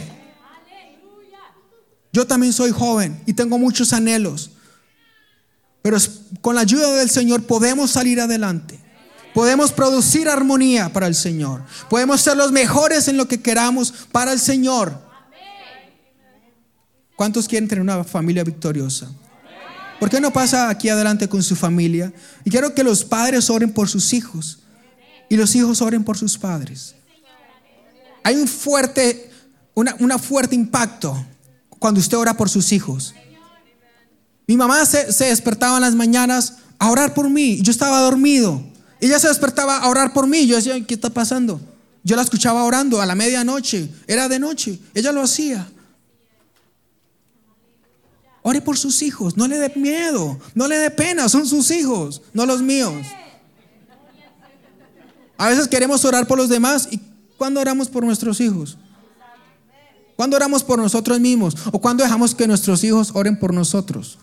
Yo 2.14 2.28
también 2.28 2.54
soy 2.54 2.70
joven 2.70 3.20
y 3.26 3.34
tengo 3.34 3.58
muchos 3.58 3.94
anhelos. 3.94 4.52
Pero 5.82 5.98
con 6.40 6.54
la 6.54 6.62
ayuda 6.62 6.94
del 6.98 7.10
Señor 7.10 7.48
podemos 7.48 7.90
salir 7.90 8.22
adelante. 8.22 8.80
Podemos 9.34 9.72
producir 9.72 10.30
armonía 10.30 10.94
para 10.94 11.08
el 11.08 11.16
Señor. 11.16 11.64
Podemos 11.90 12.22
ser 12.22 12.38
los 12.38 12.52
mejores 12.52 13.08
en 13.08 13.18
lo 13.18 13.28
que 13.28 13.42
queramos 13.42 13.92
para 14.12 14.34
el 14.34 14.40
Señor. 14.40 15.05
¿Cuántos 17.16 17.48
quieren 17.48 17.68
tener 17.68 17.82
una 17.82 18.04
familia 18.04 18.44
victoriosa? 18.44 19.10
¿Por 20.00 20.10
qué 20.10 20.20
no 20.20 20.32
pasa 20.34 20.70
aquí 20.70 20.90
adelante 20.90 21.30
con 21.30 21.42
su 21.42 21.56
familia? 21.56 22.12
Y 22.44 22.50
quiero 22.50 22.74
que 22.74 22.84
los 22.84 23.04
padres 23.06 23.50
oren 23.50 23.72
por 23.72 23.88
sus 23.88 24.14
hijos 24.14 24.60
y 25.30 25.38
los 25.38 25.56
hijos 25.56 25.82
oren 25.82 26.04
por 26.04 26.18
sus 26.18 26.38
padres. 26.38 26.96
Hay 28.24 28.36
un 28.36 28.48
fuerte, 28.48 29.32
una, 29.74 30.18
fuerte 30.18 30.56
impacto 30.56 31.26
cuando 31.80 32.00
usted 32.00 32.18
ora 32.18 32.36
por 32.36 32.50
sus 32.50 32.72
hijos. 32.72 33.14
Mi 34.48 34.58
mamá 34.58 34.86
se, 34.86 35.14
se 35.14 35.26
despertaba 35.26 35.78
en 35.78 35.82
las 35.82 35.96
mañanas 35.96 36.58
a 36.78 36.90
orar 36.92 37.14
por 37.14 37.30
mí. 37.30 37.62
Yo 37.62 37.72
estaba 37.72 38.02
dormido. 38.02 38.62
Ella 39.00 39.20
se 39.20 39.28
despertaba 39.28 39.78
a 39.78 39.88
orar 39.88 40.14
por 40.14 40.28
mí. 40.28 40.46
Yo 40.46 40.56
decía, 40.56 40.74
¿qué 40.86 40.96
está 40.96 41.10
pasando? 41.10 41.62
Yo 42.04 42.16
la 42.16 42.22
escuchaba 42.22 42.64
orando 42.64 43.02
a 43.02 43.06
la 43.06 43.16
medianoche. 43.16 43.90
Era 44.08 44.28
de 44.28 44.40
noche. 44.40 44.80
Ella 44.94 45.12
lo 45.12 45.22
hacía. 45.22 45.68
Ore 48.48 48.62
por 48.62 48.78
sus 48.78 49.02
hijos. 49.02 49.36
No 49.36 49.48
le 49.48 49.58
dé 49.58 49.74
miedo. 49.76 50.40
No 50.54 50.68
le 50.68 50.78
dé 50.78 50.92
pena. 50.92 51.28
Son 51.28 51.48
sus 51.48 51.72
hijos, 51.72 52.22
no 52.32 52.46
los 52.46 52.62
míos. 52.62 53.04
A 55.36 55.50
veces 55.50 55.68
queremos 55.68 56.06
orar 56.06 56.28
por 56.28 56.38
los 56.38 56.48
demás. 56.48 56.88
¿Y 56.92 57.02
cuándo 57.38 57.60
oramos 57.60 57.90
por 57.90 58.06
nuestros 58.06 58.40
hijos? 58.40 58.78
¿Cuándo 60.16 60.38
oramos 60.38 60.64
por 60.64 60.78
nosotros 60.78 61.20
mismos? 61.20 61.56
¿O 61.72 61.82
cuándo 61.82 62.04
dejamos 62.04 62.36
que 62.36 62.46
nuestros 62.46 62.84
hijos 62.84 63.10
oren 63.16 63.40
por 63.40 63.52
nosotros? 63.52 64.20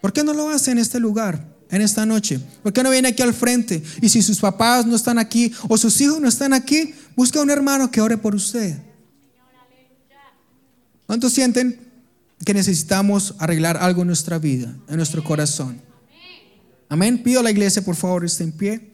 ¿Por 0.00 0.14
qué 0.14 0.24
no 0.24 0.32
lo 0.32 0.48
hace 0.48 0.70
en 0.70 0.78
este 0.78 0.98
lugar? 0.98 1.52
en 1.70 1.82
esta 1.82 2.06
noche? 2.06 2.40
¿Por 2.62 2.72
qué 2.72 2.82
no 2.82 2.90
viene 2.90 3.08
aquí 3.08 3.22
al 3.22 3.34
frente? 3.34 3.82
Y 4.00 4.08
si 4.08 4.22
sus 4.22 4.38
papás 4.38 4.86
no 4.86 4.96
están 4.96 5.18
aquí 5.18 5.52
o 5.68 5.76
sus 5.76 6.00
hijos 6.00 6.18
no 6.18 6.28
están 6.28 6.54
aquí, 6.54 6.94
busca 7.14 7.42
un 7.42 7.50
hermano 7.50 7.90
que 7.90 8.00
ore 8.00 8.16
por 8.16 8.34
usted. 8.34 8.78
¿Cuántos 11.06 11.32
sienten 11.32 11.83
que 12.44 12.54
necesitamos 12.54 13.34
arreglar 13.38 13.76
algo 13.76 14.02
en 14.02 14.08
nuestra 14.08 14.38
vida, 14.38 14.74
en 14.88 14.96
nuestro 14.96 15.24
corazón? 15.24 15.80
Amén. 16.88 17.22
Pido 17.22 17.40
a 17.40 17.42
la 17.42 17.50
iglesia, 17.50 17.82
por 17.82 17.96
favor, 17.96 18.24
esté 18.24 18.44
en 18.44 18.52
pie. 18.52 18.92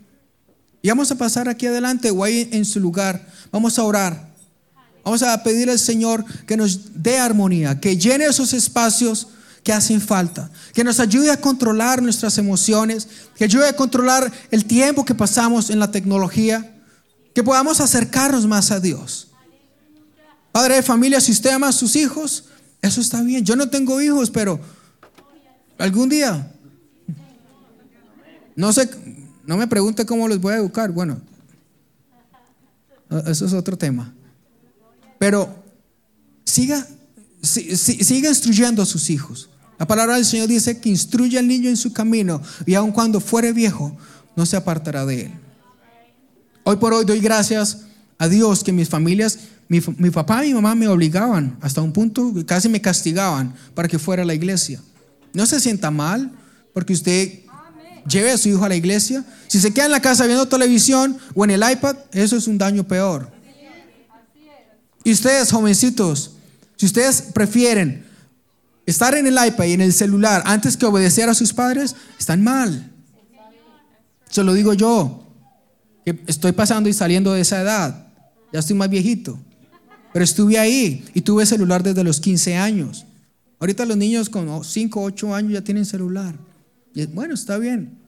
Y 0.82 0.88
vamos 0.88 1.11
a 1.11 1.16
pasar 1.16 1.48
aquí 1.48 1.66
adelante 1.66 2.11
o 2.11 2.24
ahí 2.24 2.48
en 2.53 2.64
su 2.64 2.80
lugar. 2.80 3.26
Vamos 3.51 3.78
a 3.78 3.84
orar. 3.84 4.30
Vamos 5.05 5.22
a 5.22 5.42
pedir 5.42 5.70
al 5.70 5.78
Señor 5.78 6.24
que 6.46 6.57
nos 6.57 7.03
dé 7.03 7.18
armonía, 7.18 7.80
que 7.80 7.96
llene 7.96 8.26
esos 8.26 8.53
espacios 8.53 9.28
que 9.62 9.72
hacen 9.72 10.01
falta, 10.01 10.51
que 10.72 10.84
nos 10.84 11.01
ayude 11.01 11.30
a 11.30 11.40
controlar 11.40 12.03
nuestras 12.03 12.38
emociones, 12.38 13.09
que 13.34 13.44
ayude 13.44 13.68
a 13.68 13.76
controlar 13.76 14.30
el 14.51 14.64
tiempo 14.64 15.05
que 15.05 15.14
pasamos 15.14 15.70
en 15.70 15.78
la 15.78 15.90
tecnología, 15.90 16.78
que 17.34 17.42
podamos 17.42 17.80
acercarnos 17.80 18.46
más 18.46 18.70
a 18.70 18.80
Dios. 18.80 19.28
Padre 20.53 20.76
de 20.76 20.82
familia, 20.82 21.20
si 21.20 21.32
usted 21.32 21.51
ama 21.51 21.68
a 21.68 21.72
sus 21.72 21.94
hijos, 21.96 22.44
eso 22.83 23.01
está 23.01 23.22
bien. 23.22 23.45
Yo 23.45 23.57
no 23.57 23.68
tengo 23.68 24.01
hijos, 24.01 24.31
pero 24.31 24.61
algún 25.78 26.09
día, 26.09 26.53
no 28.57 28.72
sé, 28.72 28.89
no 29.47 29.57
me 29.57 29.66
pregunte 29.66 30.07
cómo 30.07 30.28
los 30.28 30.41
voy 30.41 30.55
a 30.55 30.57
educar. 30.57 30.91
Bueno, 30.93 31.20
eso 33.26 33.47
es 33.47 33.53
otro 33.53 33.76
tema. 33.76 34.14
Pero 35.18 35.55
siga, 36.45 36.87
siga 37.43 38.28
instruyendo 38.28 38.83
a 38.83 38.87
sus 38.87 39.11
hijos. 39.11 39.51
La 39.78 39.87
palabra 39.87 40.16
del 40.16 40.24
Señor 40.24 40.49
dice 40.49 40.78
que 40.81 40.91
instruye 40.91 41.39
al 41.39 41.49
niño 41.49 41.68
en 41.68 41.76
su 41.76 41.93
camino 41.93 42.43
y 42.66 42.74
aun 42.74 42.93
cuando 42.93 43.20
fuere 43.20 43.53
viejo, 43.53 43.97
no 44.37 44.47
se 44.47 44.57
apartará 44.57 45.07
de 45.07 45.22
él. 45.22 45.33
Hoy 46.64 46.76
por 46.76 46.93
hoy 46.93 47.05
doy 47.05 47.20
gracias 47.20 47.78
a 48.21 48.29
Dios 48.29 48.62
que 48.62 48.71
mis 48.71 48.87
familias, 48.87 49.39
mi, 49.66 49.81
papá 49.81 50.45
y 50.45 50.49
mi 50.49 50.55
mamá 50.55 50.75
me 50.75 50.87
obligaban 50.87 51.57
hasta 51.62 51.81
un 51.81 51.91
punto 51.91 52.35
que 52.35 52.45
casi 52.45 52.68
me 52.68 52.79
castigaban 52.79 53.55
para 53.75 53.89
que 53.89 53.99
fuera 53.99 54.25
a 54.25 54.27
la 54.27 54.35
iglesia. 54.35 54.79
No 55.33 55.47
se 55.47 55.59
sienta 55.59 55.91
mal 55.91 56.31
porque 56.75 56.93
usted 56.93 57.41
lleve 58.07 58.31
a 58.31 58.37
su 58.37 58.51
hijo 58.51 58.62
a 58.62 58.68
la 58.68 58.77
iglesia. 58.77 59.25
Si 59.49 59.59
se 59.59 59.73
queda 59.73 59.87
en 59.87 59.93
la 59.93 60.03
casa 60.03 60.27
viendo 60.27 60.47
televisión 60.47 61.16
o 61.35 61.45
en 61.45 61.53
el 61.53 61.62
iPad, 61.73 61.97
eso 62.12 62.37
es 62.37 62.47
un 62.47 62.59
daño 62.59 62.87
peor. 62.87 63.33
Y 65.03 65.12
ustedes, 65.12 65.51
jovencitos, 65.51 66.33
si 66.77 66.85
ustedes 66.85 67.23
prefieren 67.23 68.05
estar 68.85 69.14
en 69.14 69.27
el 69.27 69.47
iPad 69.47 69.64
y 69.64 69.73
en 69.73 69.81
el 69.81 69.95
celular 69.95 70.43
antes 70.45 70.77
que 70.77 70.85
obedecer 70.85 71.31
a 71.31 71.35
sus 71.35 71.55
padres, 71.55 71.97
están 72.18 72.45
mal. 72.45 72.93
Se 74.29 74.45
lo 74.45 74.53
digo 74.53 74.75
yo, 74.75 75.27
que 76.05 76.23
estoy 76.27 76.53
pasando 76.53 76.91
y 76.91 76.93
saliendo 76.93 77.33
de 77.33 77.41
esa 77.41 77.62
edad. 77.62 78.10
Ya 78.53 78.61
estoy 78.61 78.76
más 78.76 78.90
viejito. 78.90 79.38
Pero 80.12 80.24
estuve 80.24 80.59
ahí 80.59 81.05
y 81.14 81.20
tuve 81.20 81.46
celular 81.46 81.82
desde 81.82 82.03
los 82.03 82.20
15 82.20 82.57
años. 82.57 83.07
Ahorita 83.59 83.84
los 83.84 83.96
niños 83.96 84.28
con 84.28 84.64
5, 84.64 85.03
8 85.03 85.34
años 85.34 85.53
ya 85.53 85.62
tienen 85.62 85.84
celular. 85.84 86.34
Y 86.94 87.07
bueno, 87.07 87.34
está 87.34 87.59
bien. 87.59 87.98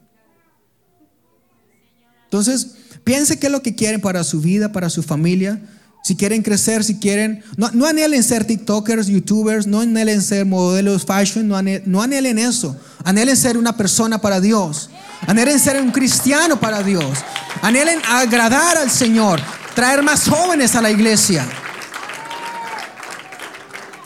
Entonces, 2.25 2.75
piense 3.03 3.37
qué 3.39 3.45
es 3.45 3.51
lo 3.51 3.61
que 3.61 3.75
quieren 3.75 4.01
para 4.01 4.23
su 4.23 4.41
vida, 4.41 4.71
para 4.71 4.89
su 4.89 5.03
familia 5.03 5.61
si 6.03 6.17
quieren 6.17 6.41
crecer, 6.41 6.83
si 6.83 6.99
quieren, 6.99 7.41
no, 7.55 7.71
no, 7.71 7.85
anhelen 7.85 8.21
ser 8.23 8.43
TikTokers, 8.43 9.07
YouTubers, 9.07 9.67
no 9.67 9.79
anhelen 9.79 10.21
ser 10.21 10.45
modelos 10.45 11.05
fashion, 11.05 11.47
no 11.47 11.55
anhelen, 11.55 11.83
no 11.89 12.01
anhelen 12.01 12.37
eso. 12.39 12.75
Anhelen 13.05 13.37
ser 13.37 13.57
una 13.57 13.77
persona 13.77 14.19
para 14.19 14.41
Dios. 14.41 14.89
Anhelen 15.27 15.57
ser 15.61 15.81
un 15.81 15.91
cristiano 15.91 16.59
para 16.59 16.83
Dios. 16.83 17.19
Anhelen 17.61 18.01
agradar 18.09 18.77
al 18.77 18.91
Señor, 18.91 19.39
traer 19.75 20.03
más 20.03 20.27
jóvenes 20.27 20.75
a 20.75 20.81
la 20.81 20.91
iglesia. 20.91 21.47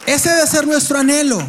Ese 0.06 0.30
debe 0.30 0.46
ser 0.46 0.68
nuestro 0.68 1.00
anhelo. 1.00 1.40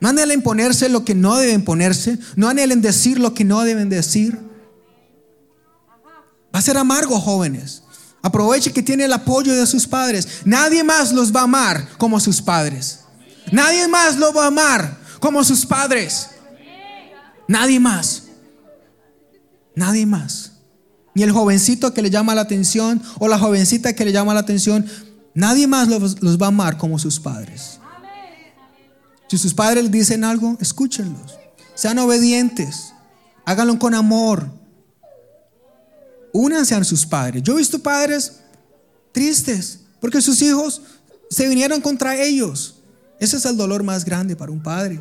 No 0.00 0.08
anhelen 0.08 0.42
ponerse 0.42 0.88
lo 0.88 1.04
que 1.04 1.14
no 1.14 1.36
deben 1.36 1.62
ponerse. 1.62 2.18
No 2.34 2.48
anhelen 2.48 2.82
decir 2.82 3.20
lo 3.20 3.34
que 3.34 3.44
no 3.44 3.60
deben 3.60 3.88
decir. 3.88 4.49
A 6.60 6.62
ser 6.62 6.76
amargo, 6.76 7.18
jóvenes. 7.18 7.84
Aproveche 8.20 8.70
que 8.70 8.82
tiene 8.82 9.06
el 9.06 9.12
apoyo 9.14 9.54
de 9.54 9.66
sus 9.66 9.86
padres. 9.86 10.42
Nadie 10.44 10.84
más 10.84 11.10
los 11.10 11.34
va 11.34 11.40
a 11.40 11.44
amar 11.44 11.88
como 11.96 12.20
sus 12.20 12.42
padres. 12.42 13.00
Nadie 13.50 13.88
más 13.88 14.18
lo 14.18 14.34
va 14.34 14.44
a 14.44 14.48
amar 14.48 14.98
como 15.20 15.42
sus 15.42 15.64
padres. 15.64 16.28
Nadie 17.48 17.80
más. 17.80 18.24
Nadie 19.74 20.04
más. 20.04 20.52
Ni 21.14 21.22
el 21.22 21.32
jovencito 21.32 21.94
que 21.94 22.02
le 22.02 22.10
llama 22.10 22.34
la 22.34 22.42
atención 22.42 23.02
o 23.18 23.26
la 23.26 23.38
jovencita 23.38 23.94
que 23.94 24.04
le 24.04 24.12
llama 24.12 24.34
la 24.34 24.40
atención. 24.40 24.84
Nadie 25.32 25.66
más 25.66 25.88
los, 25.88 26.20
los 26.20 26.36
va 26.36 26.44
a 26.44 26.48
amar 26.48 26.76
como 26.76 26.98
sus 26.98 27.18
padres. 27.18 27.80
Si 29.28 29.38
sus 29.38 29.54
padres 29.54 29.90
dicen 29.90 30.24
algo, 30.24 30.58
escúchenlos. 30.60 31.38
Sean 31.74 31.98
obedientes. 32.00 32.92
Háganlo 33.46 33.78
con 33.78 33.94
amor. 33.94 34.59
Únanse 36.32 36.74
a 36.74 36.84
sus 36.84 37.04
padres. 37.06 37.42
Yo 37.42 37.54
he 37.54 37.56
visto 37.56 37.78
padres 37.78 38.40
tristes 39.12 39.80
porque 40.00 40.22
sus 40.22 40.40
hijos 40.42 40.82
se 41.28 41.48
vinieron 41.48 41.80
contra 41.80 42.20
ellos. 42.20 42.76
Ese 43.18 43.36
es 43.36 43.44
el 43.44 43.56
dolor 43.56 43.82
más 43.82 44.04
grande 44.04 44.36
para 44.36 44.52
un 44.52 44.62
padre. 44.62 45.00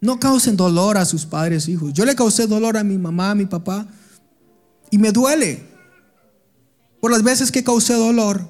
No 0.00 0.20
causen 0.20 0.56
dolor 0.56 0.96
a 0.96 1.04
sus 1.04 1.26
padres, 1.26 1.68
hijos. 1.68 1.92
Yo 1.92 2.04
le 2.04 2.14
causé 2.14 2.46
dolor 2.46 2.76
a 2.76 2.84
mi 2.84 2.98
mamá, 2.98 3.30
a 3.30 3.34
mi 3.34 3.46
papá, 3.46 3.86
y 4.90 4.98
me 4.98 5.12
duele 5.12 5.66
por 7.00 7.10
las 7.10 7.22
veces 7.22 7.50
que 7.50 7.64
causé 7.64 7.94
dolor. 7.94 8.48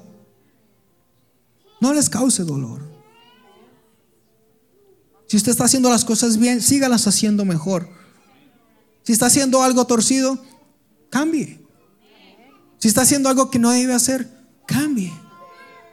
No 1.81 1.93
les 1.93 2.09
cause 2.09 2.43
dolor. 2.43 2.81
Si 5.27 5.37
usted 5.37 5.51
está 5.51 5.65
haciendo 5.65 5.89
las 5.89 6.05
cosas 6.05 6.37
bien, 6.37 6.61
sígalas 6.61 7.07
haciendo 7.07 7.45
mejor. 7.45 7.87
Si 9.03 9.13
está 9.13 9.27
haciendo 9.27 9.63
algo 9.63 9.85
torcido, 9.85 10.39
cambie. 11.09 11.59
Si 12.77 12.87
está 12.87 13.01
haciendo 13.01 13.29
algo 13.29 13.49
que 13.49 13.59
no 13.59 13.71
debe 13.71 13.93
hacer, 13.93 14.29
cambie. 14.65 15.11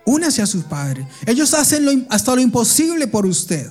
Únase 0.04 0.40
a 0.40 0.46
sus 0.46 0.64
padres. 0.64 1.06
Ellos 1.26 1.52
hacen 1.54 2.06
hasta 2.10 2.34
lo 2.34 2.40
imposible 2.40 3.06
por 3.08 3.26
usted. 3.26 3.70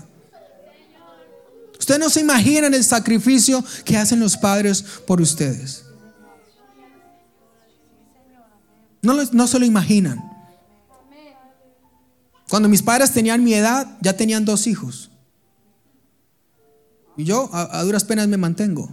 Usted 1.80 2.00
no 2.00 2.10
se 2.10 2.22
imagina 2.22 2.68
el 2.68 2.84
sacrificio 2.84 3.64
que 3.84 3.98
hacen 3.98 4.20
los 4.20 4.36
padres 4.38 4.84
por 5.06 5.22
ustedes. 5.22 5.86
No, 9.02 9.14
no 9.32 9.48
se 9.48 9.60
lo 9.60 9.66
imaginan. 9.66 10.20
Cuando 12.50 12.70
mis 12.70 12.82
padres 12.82 13.12
tenían 13.12 13.44
mi 13.44 13.54
edad, 13.54 13.98
ya 14.02 14.16
tenían 14.16 14.46
dos 14.46 14.68
hijos. 14.68 15.12
Y 17.18 17.24
yo 17.24 17.50
a, 17.54 17.82
duras 17.84 18.04
penas 18.04 18.28
me 18.28 18.38
mantengo. 18.38 18.90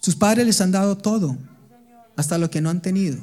Sus 0.00 0.16
padres 0.16 0.46
les 0.46 0.60
han 0.60 0.72
dado 0.72 0.96
todo, 0.96 1.36
hasta 2.16 2.38
lo 2.38 2.50
que 2.50 2.60
no 2.60 2.70
han 2.70 2.80
tenido. 2.80 3.18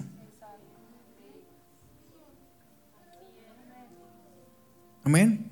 Amén. 5.03 5.49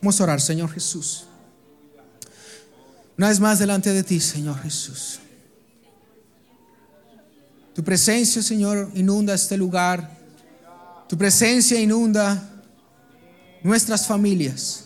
Vamos 0.00 0.20
a 0.20 0.24
orar, 0.24 0.40
Señor 0.40 0.70
Jesús. 0.70 1.26
Una 3.16 3.28
vez 3.28 3.38
más 3.38 3.58
delante 3.58 3.92
de 3.92 4.02
ti, 4.02 4.18
Señor 4.18 4.58
Jesús. 4.60 5.20
Tu 7.74 7.82
presencia, 7.84 8.42
Señor, 8.42 8.90
inunda 8.94 9.34
este 9.34 9.56
lugar. 9.56 10.10
Tu 11.08 11.16
presencia 11.16 11.80
inunda 11.80 12.50
nuestras 13.62 14.06
familias. 14.06 14.84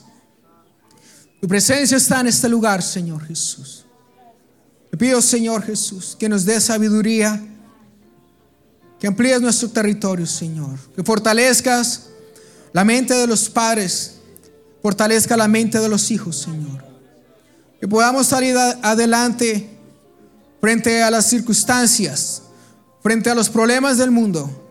Tu 1.41 1.47
presencia 1.47 1.97
está 1.97 2.21
en 2.21 2.29
este 2.29 2.49
lugar, 2.49 2.83
Señor 2.83 3.25
Jesús. 3.25 3.85
Te 4.91 4.97
pido, 4.97 5.21
Señor 5.21 5.63
Jesús, 5.63 6.17
que 6.19 6.29
nos 6.29 6.45
dé 6.45 6.61
sabiduría, 6.61 7.41
que 8.99 9.07
amplíes 9.07 9.41
nuestro 9.41 9.71
territorio, 9.71 10.27
Señor, 10.27 10.79
que 10.95 11.03
fortalezcas 11.03 12.07
la 12.73 12.85
mente 12.85 13.15
de 13.15 13.27
los 13.27 13.49
padres, 13.49 14.15
fortalezca 14.83 15.37
la 15.37 15.49
mente 15.49 15.79
de 15.79 15.89
los 15.89 16.11
hijos, 16.11 16.37
Señor. 16.39 16.85
Que 17.81 17.87
podamos 17.87 18.27
salir 18.27 18.57
adelante 18.57 19.69
frente 20.61 21.03
a 21.03 21.11
las 21.11 21.27
circunstancias, 21.27 22.43
frente 23.03 23.31
a 23.31 23.35
los 23.35 23.49
problemas 23.49 23.99
del 23.99 24.11
mundo 24.11 24.65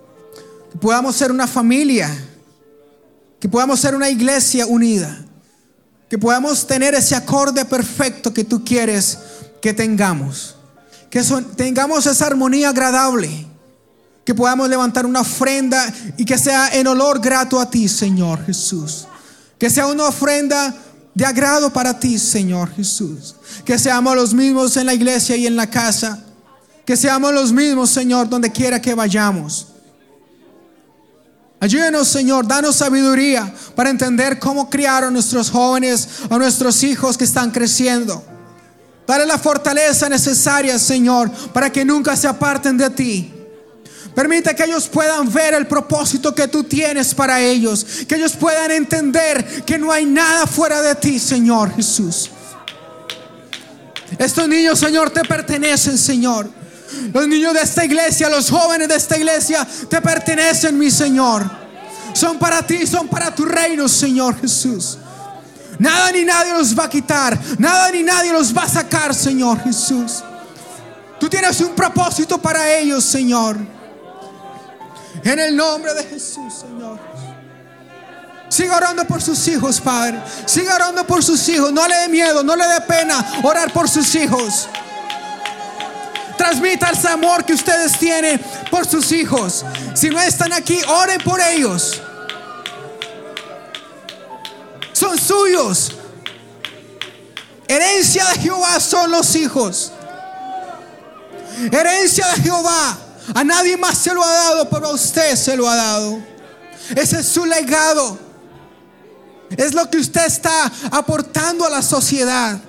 que 0.71 0.77
podamos 0.77 1.15
ser 1.15 1.31
una 1.31 1.47
familia, 1.47 2.09
que 3.39 3.47
podamos 3.47 3.79
ser 3.79 3.95
una 3.95 4.09
iglesia 4.09 4.65
unida, 4.65 5.25
que 6.09 6.17
podamos 6.17 6.65
tener 6.65 6.93
ese 6.93 7.15
acorde 7.15 7.65
perfecto 7.65 8.33
que 8.33 8.43
tú 8.43 8.63
quieres 8.63 9.17
que 9.67 9.73
tengamos, 9.73 10.55
que 11.09 11.21
tengamos 11.57 12.05
esa 12.05 12.27
armonía 12.27 12.69
agradable, 12.69 13.45
que 14.23 14.33
podamos 14.33 14.69
levantar 14.69 15.05
una 15.05 15.19
ofrenda 15.19 15.93
y 16.15 16.23
que 16.23 16.37
sea 16.37 16.69
en 16.69 16.87
olor 16.87 17.19
grato 17.19 17.59
a 17.59 17.69
ti, 17.69 17.89
Señor 17.89 18.45
Jesús, 18.45 19.07
que 19.59 19.69
sea 19.69 19.87
una 19.87 20.05
ofrenda 20.05 20.73
de 21.13 21.25
agrado 21.25 21.73
para 21.73 21.99
ti, 21.99 22.17
Señor 22.17 22.73
Jesús, 22.75 23.35
que 23.65 23.77
seamos 23.77 24.15
los 24.15 24.33
mismos 24.33 24.77
en 24.77 24.85
la 24.85 24.93
iglesia 24.93 25.35
y 25.35 25.47
en 25.47 25.57
la 25.57 25.69
casa, 25.69 26.23
que 26.85 26.95
seamos 26.95 27.33
los 27.33 27.51
mismos, 27.51 27.89
Señor, 27.89 28.29
donde 28.29 28.49
quiera 28.49 28.81
que 28.81 28.93
vayamos. 28.93 29.67
Ayúdenos, 31.59 32.07
Señor, 32.07 32.47
danos 32.47 32.77
sabiduría 32.77 33.53
para 33.75 33.89
entender 33.89 34.39
cómo 34.39 34.69
criar 34.69 35.03
a 35.03 35.11
nuestros 35.11 35.51
jóvenes, 35.51 36.07
a 36.29 36.37
nuestros 36.37 36.81
hijos 36.83 37.17
que 37.17 37.25
están 37.25 37.51
creciendo. 37.51 38.36
Dale 39.07 39.25
la 39.25 39.37
fortaleza 39.37 40.09
necesaria, 40.09 40.77
Señor, 40.77 41.31
para 41.53 41.71
que 41.71 41.85
nunca 41.85 42.15
se 42.17 42.27
aparten 42.27 42.77
de 42.77 42.89
ti. 42.89 43.33
Permite 44.13 44.53
que 44.53 44.65
ellos 44.65 44.89
puedan 44.89 45.31
ver 45.31 45.53
el 45.53 45.65
propósito 45.65 46.35
que 46.35 46.47
tú 46.47 46.63
tienes 46.63 47.13
para 47.13 47.39
ellos. 47.39 47.85
Que 48.07 48.15
ellos 48.15 48.35
puedan 48.35 48.71
entender 48.71 49.63
que 49.63 49.77
no 49.77 49.91
hay 49.91 50.05
nada 50.05 50.45
fuera 50.45 50.81
de 50.81 50.95
ti, 50.95 51.19
Señor 51.19 51.73
Jesús. 51.73 52.31
Estos 54.17 54.47
niños, 54.47 54.79
Señor, 54.79 55.11
te 55.11 55.23
pertenecen, 55.23 55.97
Señor. 55.97 56.49
Los 57.13 57.27
niños 57.27 57.53
de 57.53 57.61
esta 57.61 57.85
iglesia, 57.85 58.27
los 58.27 58.49
jóvenes 58.49 58.87
de 58.87 58.95
esta 58.95 59.17
iglesia, 59.17 59.65
te 59.89 60.01
pertenecen, 60.01 60.77
mi 60.77 60.91
Señor. 60.91 61.49
Son 62.13 62.37
para 62.39 62.65
ti, 62.65 62.85
son 62.87 63.07
para 63.07 63.33
tu 63.33 63.45
reino, 63.45 63.87
Señor 63.87 64.39
Jesús. 64.41 64.97
Nada 65.79 66.11
ni 66.11 66.23
nadie 66.25 66.53
los 66.53 66.77
va 66.77 66.85
a 66.85 66.89
quitar. 66.89 67.37
Nada 67.57 67.91
ni 67.91 68.03
nadie 68.03 68.31
los 68.31 68.55
va 68.55 68.63
a 68.63 68.69
sacar, 68.69 69.13
Señor 69.13 69.63
Jesús. 69.63 70.23
Tú 71.19 71.29
tienes 71.29 71.59
un 71.61 71.73
propósito 71.75 72.37
para 72.37 72.73
ellos, 72.77 73.03
Señor. 73.03 73.57
En 75.23 75.39
el 75.39 75.55
nombre 75.55 75.93
de 75.93 76.03
Jesús, 76.03 76.53
Señor. 76.53 76.99
Siga 78.49 78.77
orando 78.77 79.05
por 79.05 79.21
sus 79.21 79.47
hijos, 79.47 79.81
Padre. 79.81 80.19
Siga 80.45 80.75
orando 80.75 81.05
por 81.05 81.23
sus 81.23 81.47
hijos. 81.49 81.71
No 81.73 81.87
le 81.87 81.95
dé 81.95 82.07
miedo, 82.07 82.43
no 82.43 82.55
le 82.55 82.65
dé 82.65 82.81
pena 82.81 83.23
orar 83.43 83.71
por 83.73 83.89
sus 83.89 84.15
hijos. 84.15 84.67
Transmita 86.37 86.91
ese 86.91 87.09
amor 87.09 87.43
que 87.43 87.53
ustedes 87.53 87.97
tienen 87.97 88.39
por 88.69 88.87
sus 88.87 89.11
hijos. 89.11 89.65
Si 89.95 90.09
no 90.09 90.21
están 90.21 90.53
aquí, 90.53 90.79
oren 90.87 91.19
por 91.21 91.41
ellos. 91.41 92.01
Son 94.97 95.15
suyos. 95.15 95.91
Herencia 97.67 98.25
de 98.29 98.39
Jehová 98.39 98.79
son 98.79 99.11
los 99.11 99.35
hijos. 99.35 99.91
Herencia 101.71 102.25
de 102.29 102.41
Jehová. 102.41 102.97
A 103.35 103.43
nadie 103.43 103.77
más 103.77 103.95
se 103.99 104.11
lo 104.11 104.23
ha 104.23 104.33
dado, 104.33 104.67
pero 104.67 104.87
a 104.87 104.93
usted 104.93 105.35
se 105.35 105.55
lo 105.55 105.69
ha 105.69 105.75
dado. 105.75 106.19
Ese 106.95 107.19
es 107.19 107.27
su 107.27 107.45
legado. 107.45 108.17
Es 109.55 109.75
lo 109.75 109.87
que 109.87 109.99
usted 109.99 110.25
está 110.25 110.71
aportando 110.89 111.63
a 111.63 111.69
la 111.69 111.83
sociedad. 111.83 112.59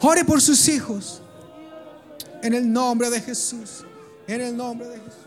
Ore 0.00 0.24
por 0.24 0.42
sus 0.42 0.66
hijos. 0.66 1.22
En 2.42 2.54
el 2.54 2.72
nombre 2.72 3.08
de 3.08 3.20
Jesús. 3.20 3.84
En 4.26 4.40
el 4.40 4.56
nombre 4.56 4.88
de 4.88 4.98
Jesús. 4.98 5.19